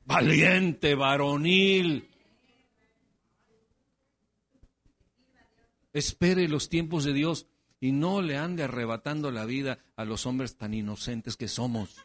Valiente, 0.06 0.94
varonil. 0.94 2.10
Espere 5.92 6.48
los 6.48 6.68
tiempos 6.68 7.04
de 7.04 7.12
Dios 7.14 7.46
y 7.80 7.92
no 7.92 8.20
le 8.20 8.36
ande 8.36 8.64
arrebatando 8.64 9.30
la 9.30 9.46
vida 9.46 9.78
a 9.96 10.04
los 10.04 10.26
hombres 10.26 10.56
tan 10.56 10.74
inocentes 10.74 11.36
que 11.36 11.48
somos. 11.48 11.96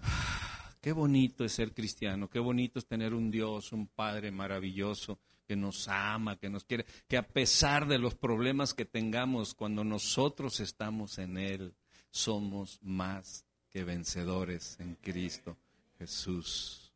Qué 0.80 0.92
bonito 0.92 1.44
es 1.44 1.52
ser 1.52 1.72
cristiano, 1.72 2.28
qué 2.28 2.38
bonito 2.38 2.78
es 2.78 2.86
tener 2.86 3.12
un 3.12 3.28
Dios, 3.32 3.72
un 3.72 3.88
Padre 3.88 4.30
maravilloso 4.30 5.18
que 5.44 5.56
nos 5.56 5.88
ama, 5.88 6.36
que 6.36 6.48
nos 6.48 6.62
quiere, 6.64 6.86
que 7.08 7.16
a 7.16 7.26
pesar 7.26 7.88
de 7.88 7.98
los 7.98 8.14
problemas 8.14 8.72
que 8.72 8.84
tengamos 8.84 9.54
cuando 9.54 9.82
nosotros 9.82 10.60
estamos 10.60 11.18
en 11.18 11.38
Él, 11.38 11.74
somos 12.10 12.78
más 12.82 13.45
que 13.76 13.84
vencedores 13.84 14.80
en 14.80 14.94
Cristo 14.94 15.58
Jesús. 15.98 16.92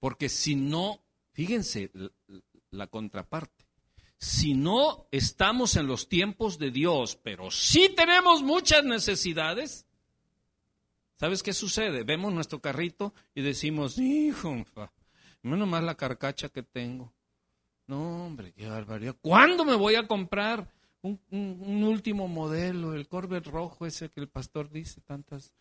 Porque 0.00 0.30
si 0.30 0.54
no 0.56 1.02
Fíjense 1.32 1.90
la 2.70 2.86
contraparte. 2.86 3.64
Si 4.18 4.54
no 4.54 5.06
estamos 5.10 5.76
en 5.76 5.86
los 5.86 6.08
tiempos 6.08 6.58
de 6.58 6.70
Dios, 6.70 7.18
pero 7.22 7.50
sí 7.50 7.92
tenemos 7.96 8.42
muchas 8.42 8.84
necesidades, 8.84 9.86
¿sabes 11.16 11.42
qué 11.42 11.52
sucede? 11.52 12.04
Vemos 12.04 12.32
nuestro 12.32 12.60
carrito 12.60 13.14
y 13.34 13.42
decimos, 13.42 13.98
hijo, 13.98 14.64
menos 15.42 15.68
más 15.68 15.82
la 15.82 15.96
carcacha 15.96 16.50
que 16.50 16.62
tengo. 16.62 17.12
No, 17.88 18.26
hombre, 18.26 18.52
qué 18.52 18.68
barbaridad. 18.68 19.16
¿Cuándo 19.20 19.64
me 19.64 19.74
voy 19.74 19.96
a 19.96 20.06
comprar 20.06 20.70
un, 21.02 21.84
último 21.84 22.28
modelo, 22.28 22.94
el 22.94 23.08
Corvette 23.08 23.48
rojo 23.48 23.86
ese 23.86 24.08
que 24.08 24.20
el 24.20 24.28
pastor 24.28 24.70
dice 24.70 25.00
tantas? 25.00 25.52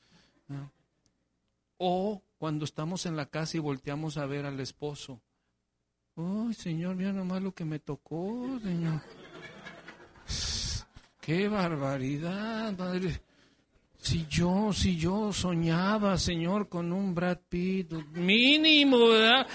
O 1.77 2.21
cuando 2.37 2.65
estamos 2.65 3.05
en 3.05 3.15
la 3.15 3.25
casa 3.25 3.57
y 3.57 3.59
volteamos 3.59 4.17
a 4.17 4.25
ver 4.25 4.45
al 4.45 4.59
esposo 4.59 5.21
Ay, 6.15 6.53
Señor, 6.53 6.95
mira 6.95 7.13
nomás 7.13 7.41
lo 7.41 7.53
que 7.53 7.65
me 7.65 7.79
tocó, 7.79 8.59
Señor. 8.61 9.01
Qué 11.21 11.47
barbaridad, 11.47 12.75
Padre. 12.75 13.21
Si 13.97 14.25
yo, 14.27 14.73
si 14.73 14.97
yo 14.97 15.31
soñaba, 15.31 16.17
Señor, 16.17 16.67
con 16.67 16.91
un 16.91 17.13
Brad 17.13 17.39
Pitt, 17.47 17.93
mínimo, 18.13 19.09
¿verdad? 19.09 19.47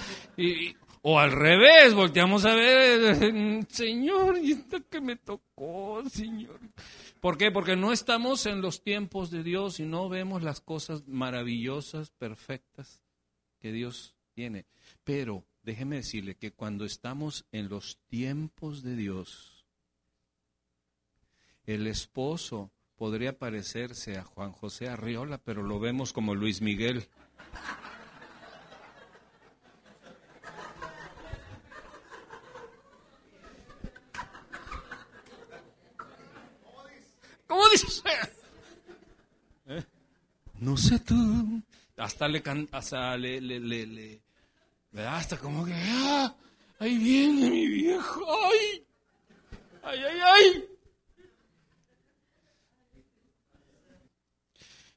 O 1.08 1.20
al 1.20 1.30
revés, 1.30 1.94
volteamos 1.94 2.44
a 2.44 2.56
ver, 2.56 3.64
Señor, 3.68 4.38
y 4.38 4.50
esto 4.50 4.78
que 4.90 5.00
me 5.00 5.14
tocó, 5.14 6.02
Señor. 6.10 6.58
¿Por 7.20 7.38
qué? 7.38 7.52
Porque 7.52 7.76
no 7.76 7.92
estamos 7.92 8.44
en 8.46 8.60
los 8.60 8.82
tiempos 8.82 9.30
de 9.30 9.44
Dios 9.44 9.78
y 9.78 9.84
no 9.84 10.08
vemos 10.08 10.42
las 10.42 10.60
cosas 10.60 11.06
maravillosas, 11.06 12.10
perfectas 12.10 13.04
que 13.60 13.70
Dios 13.70 14.16
tiene. 14.34 14.66
Pero 15.04 15.46
déjeme 15.62 15.94
decirle 15.94 16.34
que 16.34 16.50
cuando 16.50 16.84
estamos 16.84 17.46
en 17.52 17.68
los 17.68 18.00
tiempos 18.08 18.82
de 18.82 18.96
Dios, 18.96 19.64
el 21.66 21.86
esposo 21.86 22.72
podría 22.96 23.38
parecerse 23.38 24.18
a 24.18 24.24
Juan 24.24 24.50
José 24.50 24.88
Arriola, 24.88 25.38
pero 25.38 25.62
lo 25.62 25.78
vemos 25.78 26.12
como 26.12 26.34
Luis 26.34 26.60
Miguel. 26.60 27.08
¿Cómo 37.46 37.68
dices? 37.70 38.02
¿Eh? 39.66 39.84
No 40.86 40.98
sé 40.98 41.00
tú. 41.00 41.62
Hasta 41.96 42.28
le 42.28 42.40
hasta 42.70 43.16
le, 43.16 43.40
le, 43.40 43.58
le, 43.58 44.22
hasta 45.04 45.36
como 45.36 45.64
que 45.64 45.72
ah, 45.74 46.32
ahí 46.78 46.96
viene 46.96 47.50
mi 47.50 47.66
viejo. 47.66 48.24
Ay, 49.82 49.82
ay, 49.82 50.20
ay. 50.22 50.64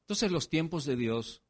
Entonces 0.02 0.32
los 0.32 0.48
tiempos 0.48 0.86
de 0.86 0.96
Dios 0.96 1.42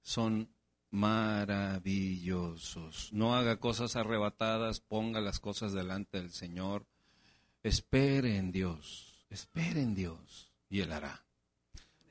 son 0.00 0.48
maravillosos. 0.90 3.12
No 3.12 3.36
haga 3.36 3.60
cosas 3.60 3.96
arrebatadas, 3.96 4.80
ponga 4.80 5.20
las 5.20 5.40
cosas 5.40 5.74
delante 5.74 6.22
del 6.22 6.30
Señor. 6.30 6.86
Espere 7.62 8.38
en 8.38 8.50
Dios, 8.50 9.26
espere 9.28 9.82
en 9.82 9.94
Dios 9.94 10.54
y 10.70 10.80
Él 10.80 10.92
hará. 10.92 11.26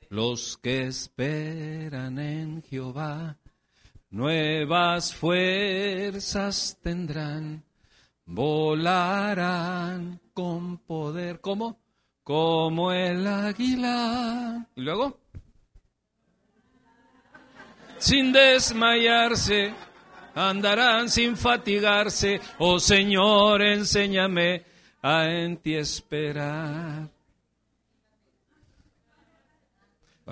Los 0.09 0.57
que 0.57 0.87
esperan 0.87 2.19
en 2.19 2.63
Jehová, 2.63 3.37
nuevas 4.09 5.13
fuerzas 5.15 6.77
tendrán, 6.81 7.63
volarán 8.25 10.19
con 10.33 10.79
poder. 10.79 11.39
¿Cómo? 11.39 11.79
como 12.29 12.91
el 12.91 13.25
águila. 13.25 14.67
¿Y 14.75 14.81
luego? 14.81 15.17
Sin 17.97 18.31
desmayarse, 18.31 19.73
andarán 20.35 21.09
sin 21.09 21.35
fatigarse. 21.35 22.39
Oh 22.59 22.79
Señor, 22.79 23.63
enséñame 23.63 24.63
a 25.01 25.25
en 25.25 25.57
ti 25.57 25.73
esperar. 25.73 27.09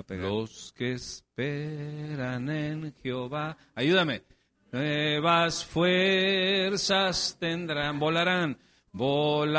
Los 0.10 0.74
que 0.74 0.94
esperan 0.94 2.50
en 2.50 2.94
Jehová, 3.02 3.58
ayúdame. 3.76 4.24
Nuevas 4.72 5.66
fuerzas 5.66 7.38
tendrán, 7.40 8.00
volarán 8.00 8.58
Volarán 8.98 9.52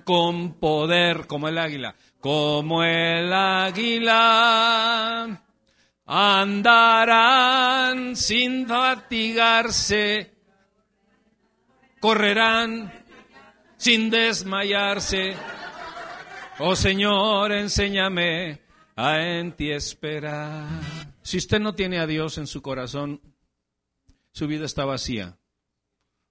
con 0.00 0.54
poder 0.54 1.28
como 1.28 1.46
el 1.46 1.56
águila, 1.56 1.94
como 2.18 2.82
el 2.82 3.32
águila. 3.32 4.20
Andarán 6.06 7.36
sin 8.16 8.66
fatigarse, 8.66 10.32
correrán 12.00 12.92
sin 13.76 14.10
desmayarse. 14.10 15.36
Oh 16.58 16.74
Señor, 16.74 17.52
enséñame 17.52 18.65
a 18.96 19.38
en 19.38 19.52
ti 19.52 19.70
esperar. 19.70 21.14
Si 21.22 21.36
usted 21.36 21.60
no 21.60 21.74
tiene 21.74 21.98
a 21.98 22.06
Dios 22.06 22.38
en 22.38 22.46
su 22.46 22.62
corazón, 22.62 23.20
su 24.32 24.46
vida 24.46 24.64
está 24.64 24.84
vacía. 24.84 25.38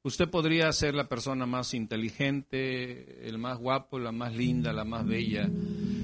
Usted 0.04 0.30
podría 0.30 0.72
ser 0.72 0.94
la 0.94 1.08
persona 1.08 1.46
más 1.46 1.74
inteligente, 1.74 3.28
el 3.28 3.38
más 3.38 3.58
guapo, 3.58 3.98
la 3.98 4.12
más 4.12 4.36
linda, 4.36 4.74
la 4.74 4.84
más 4.84 5.06
bella. 5.06 5.50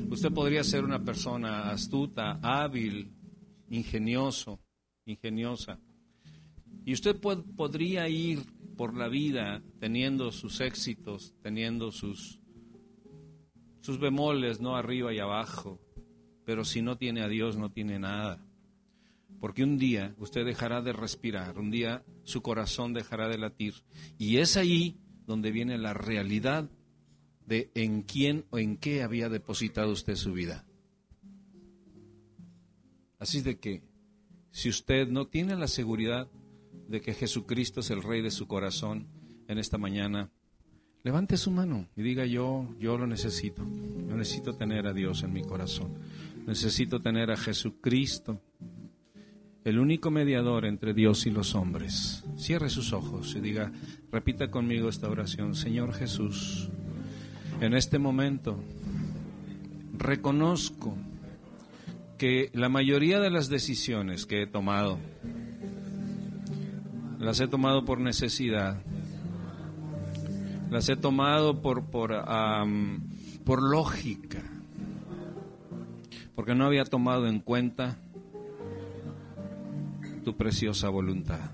Usted 0.09 0.31
podría 0.31 0.63
ser 0.63 0.83
una 0.83 1.03
persona 1.03 1.69
astuta, 1.71 2.39
hábil, 2.41 3.11
ingenioso, 3.69 4.59
ingeniosa. 5.05 5.79
Y 6.85 6.93
usted 6.93 7.19
podría 7.19 8.07
ir 8.09 8.39
por 8.75 8.95
la 8.95 9.07
vida 9.07 9.61
teniendo 9.79 10.31
sus 10.31 10.61
éxitos, 10.61 11.35
teniendo 11.41 11.91
sus, 11.91 12.39
sus 13.81 13.99
bemoles, 13.99 14.59
no 14.59 14.75
arriba 14.75 15.13
y 15.13 15.19
abajo. 15.19 15.79
Pero 16.51 16.65
si 16.65 16.81
no 16.81 16.97
tiene 16.97 17.21
a 17.21 17.29
Dios, 17.29 17.55
no 17.55 17.71
tiene 17.71 17.97
nada. 17.97 18.37
Porque 19.39 19.63
un 19.63 19.77
día 19.77 20.13
usted 20.17 20.43
dejará 20.43 20.81
de 20.81 20.91
respirar, 20.91 21.57
un 21.57 21.71
día 21.71 22.03
su 22.25 22.41
corazón 22.41 22.91
dejará 22.91 23.29
de 23.29 23.37
latir. 23.37 23.75
Y 24.17 24.35
es 24.39 24.57
ahí 24.57 24.97
donde 25.25 25.51
viene 25.51 25.77
la 25.77 25.93
realidad 25.93 26.69
de 27.47 27.71
en 27.73 28.01
quién 28.01 28.43
o 28.49 28.59
en 28.59 28.75
qué 28.75 29.01
había 29.01 29.29
depositado 29.29 29.93
usted 29.93 30.17
su 30.17 30.33
vida. 30.33 30.65
Así 33.17 33.39
de 33.39 33.57
que, 33.57 33.81
si 34.51 34.67
usted 34.67 35.07
no 35.07 35.27
tiene 35.27 35.55
la 35.55 35.69
seguridad 35.69 36.29
de 36.89 36.99
que 36.99 37.13
Jesucristo 37.13 37.79
es 37.79 37.91
el 37.91 38.03
Rey 38.03 38.21
de 38.21 38.29
su 38.29 38.45
corazón 38.45 39.07
en 39.47 39.57
esta 39.57 39.77
mañana, 39.77 40.29
levante 41.03 41.37
su 41.37 41.49
mano 41.49 41.87
y 41.95 42.01
diga 42.01 42.25
yo, 42.25 42.67
yo 42.77 42.97
lo 42.97 43.07
necesito. 43.07 43.65
Yo 44.11 44.17
necesito 44.17 44.53
tener 44.57 44.87
a 44.87 44.91
Dios 44.93 45.23
en 45.23 45.31
mi 45.31 45.41
corazón. 45.41 45.93
Necesito 46.47 46.99
tener 46.99 47.31
a 47.31 47.37
Jesucristo 47.37 48.41
el 49.63 49.79
único 49.79 50.09
mediador 50.09 50.65
entre 50.65 50.93
Dios 50.93 51.25
y 51.27 51.29
los 51.29 51.53
hombres. 51.55 52.23
Cierre 52.37 52.69
sus 52.69 52.93
ojos 52.93 53.35
y 53.35 53.41
diga, 53.41 53.71
repita 54.11 54.49
conmigo 54.49 54.89
esta 54.89 55.09
oración, 55.09 55.55
Señor 55.55 55.93
Jesús, 55.93 56.69
en 57.59 57.75
este 57.75 57.99
momento 57.99 58.63
reconozco 59.93 60.97
que 62.17 62.49
la 62.53 62.69
mayoría 62.69 63.19
de 63.19 63.29
las 63.29 63.49
decisiones 63.49 64.25
que 64.25 64.41
he 64.41 64.47
tomado, 64.47 64.99
las 67.19 67.39
he 67.39 67.47
tomado 67.47 67.85
por 67.85 67.99
necesidad, 67.99 68.81
las 70.71 70.89
he 70.89 70.95
tomado 70.95 71.61
por, 71.61 71.85
por, 71.91 72.25
por 73.43 73.61
lógica, 73.61 74.50
porque 76.41 76.55
no 76.55 76.65
había 76.65 76.85
tomado 76.85 77.27
en 77.27 77.39
cuenta 77.39 77.99
tu 80.23 80.35
preciosa 80.35 80.89
voluntad. 80.89 81.51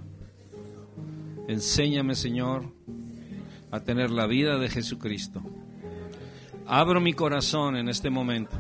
Enséñame, 1.50 2.16
Señor, 2.16 2.72
a 3.70 3.82
tener 3.82 4.12
la 4.12 4.28
vida 4.28 4.58
de 4.58 4.70
Jesucristo. 4.70 5.42
Abro 6.66 7.02
mi 7.02 7.12
corazón 7.12 7.76
en 7.76 7.90
este 7.90 8.10
momento 8.10 8.56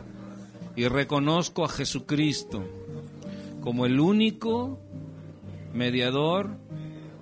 y 0.75 0.89
reconozco 0.89 1.63
a 1.63 1.69
Jesucristo 1.69 2.65
como 3.61 3.85
el 3.85 3.97
único 3.97 4.81
mediador 5.73 6.57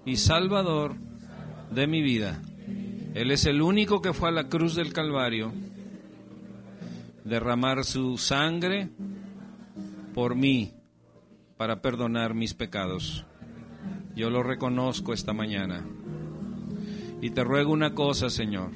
y 0.03 0.15
salvador 0.15 0.95
de 1.69 1.85
mi 1.85 2.01
vida. 2.01 2.41
Él 3.13 3.29
es 3.29 3.45
el 3.45 3.61
único 3.61 4.01
que 4.01 4.13
fue 4.13 4.29
a 4.29 4.31
la 4.31 4.49
cruz 4.49 4.73
del 4.73 4.93
Calvario, 4.93 5.53
derramar 7.25 7.83
su 7.83 8.17
sangre 8.17 8.89
por 10.13 10.35
mí 10.35 10.71
para 11.57 11.81
perdonar 11.81 12.35
mis 12.35 12.53
pecados. 12.53 13.25
Yo 14.15 14.29
lo 14.29 14.43
reconozco 14.43 15.11
esta 15.11 15.33
mañana. 15.33 15.85
Y 17.21 17.31
te 17.31 17.43
ruego 17.43 17.73
una 17.73 17.95
cosa, 17.95 18.29
Señor, 18.29 18.69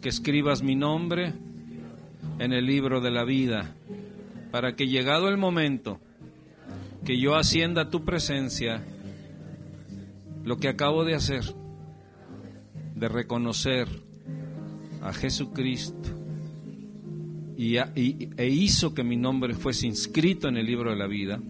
que 0.00 0.08
escribas 0.08 0.62
mi 0.62 0.76
nombre 0.76 1.34
en 2.38 2.52
el 2.52 2.64
libro 2.64 3.00
de 3.00 3.10
la 3.10 3.24
vida, 3.24 3.74
para 4.52 4.76
que 4.76 4.86
llegado 4.86 5.28
el 5.28 5.36
momento 5.36 6.00
que 7.04 7.18
yo 7.18 7.34
ascienda 7.34 7.82
a 7.82 7.90
tu 7.90 8.04
presencia, 8.04 8.84
lo 10.44 10.58
que 10.58 10.68
acabo 10.68 11.04
de 11.04 11.14
hacer, 11.14 11.44
de 12.94 13.08
reconocer 13.08 13.88
a 15.00 15.12
Jesucristo, 15.12 16.21
y, 17.62 18.28
e 18.36 18.48
hizo 18.48 18.92
que 18.92 19.04
mi 19.04 19.16
nombre 19.16 19.54
fuese 19.54 19.86
inscrito 19.86 20.48
en 20.48 20.56
el 20.56 20.66
libro 20.66 20.90
de 20.90 20.96
la 20.96 21.06
vida, 21.06 21.40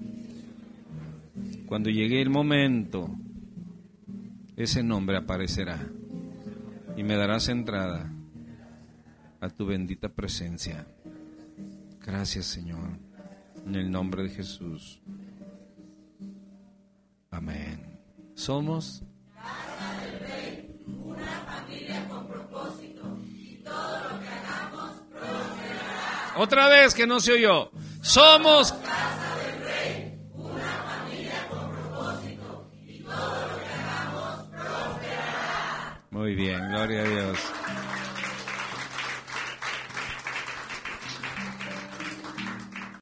cuando 1.66 1.88
llegue 1.88 2.20
el 2.20 2.28
momento 2.28 3.08
ese 4.56 4.82
nombre 4.82 5.16
aparecerá 5.16 5.88
y 6.96 7.02
me 7.02 7.16
darás 7.16 7.48
entrada 7.48 8.12
a 9.40 9.48
tu 9.48 9.64
bendita 9.64 10.10
presencia. 10.10 10.86
Gracias, 12.04 12.44
Señor, 12.44 12.98
en 13.66 13.74
el 13.74 13.90
nombre 13.90 14.24
de 14.24 14.28
Jesús. 14.28 15.00
Amén. 17.30 17.98
Somos 18.34 19.02
una 20.86 21.44
familia 21.46 22.06
con 22.08 22.26
propósito 22.26 23.18
y 23.26 23.56
todo 23.64 24.10
lo 24.10 24.20
que 24.20 24.28
hagamos. 24.28 25.61
Otra 26.36 26.68
vez 26.68 26.94
que 26.94 27.06
no 27.06 27.20
se 27.20 27.32
oyó. 27.32 27.70
Somos 28.00 28.72
casa 28.72 29.36
del 29.36 29.64
rey, 29.64 30.18
una 30.34 30.62
familia 30.62 31.48
con 31.48 31.70
propósito 31.70 32.70
y 32.86 32.98
todo 33.00 33.46
lo 33.46 33.62
que 33.62 33.74
hagamos 33.74 34.46
prosperará. 34.50 36.00
Muy 36.10 36.34
bien, 36.34 36.68
gloria 36.70 37.00
a 37.02 37.04
Dios. 37.04 37.38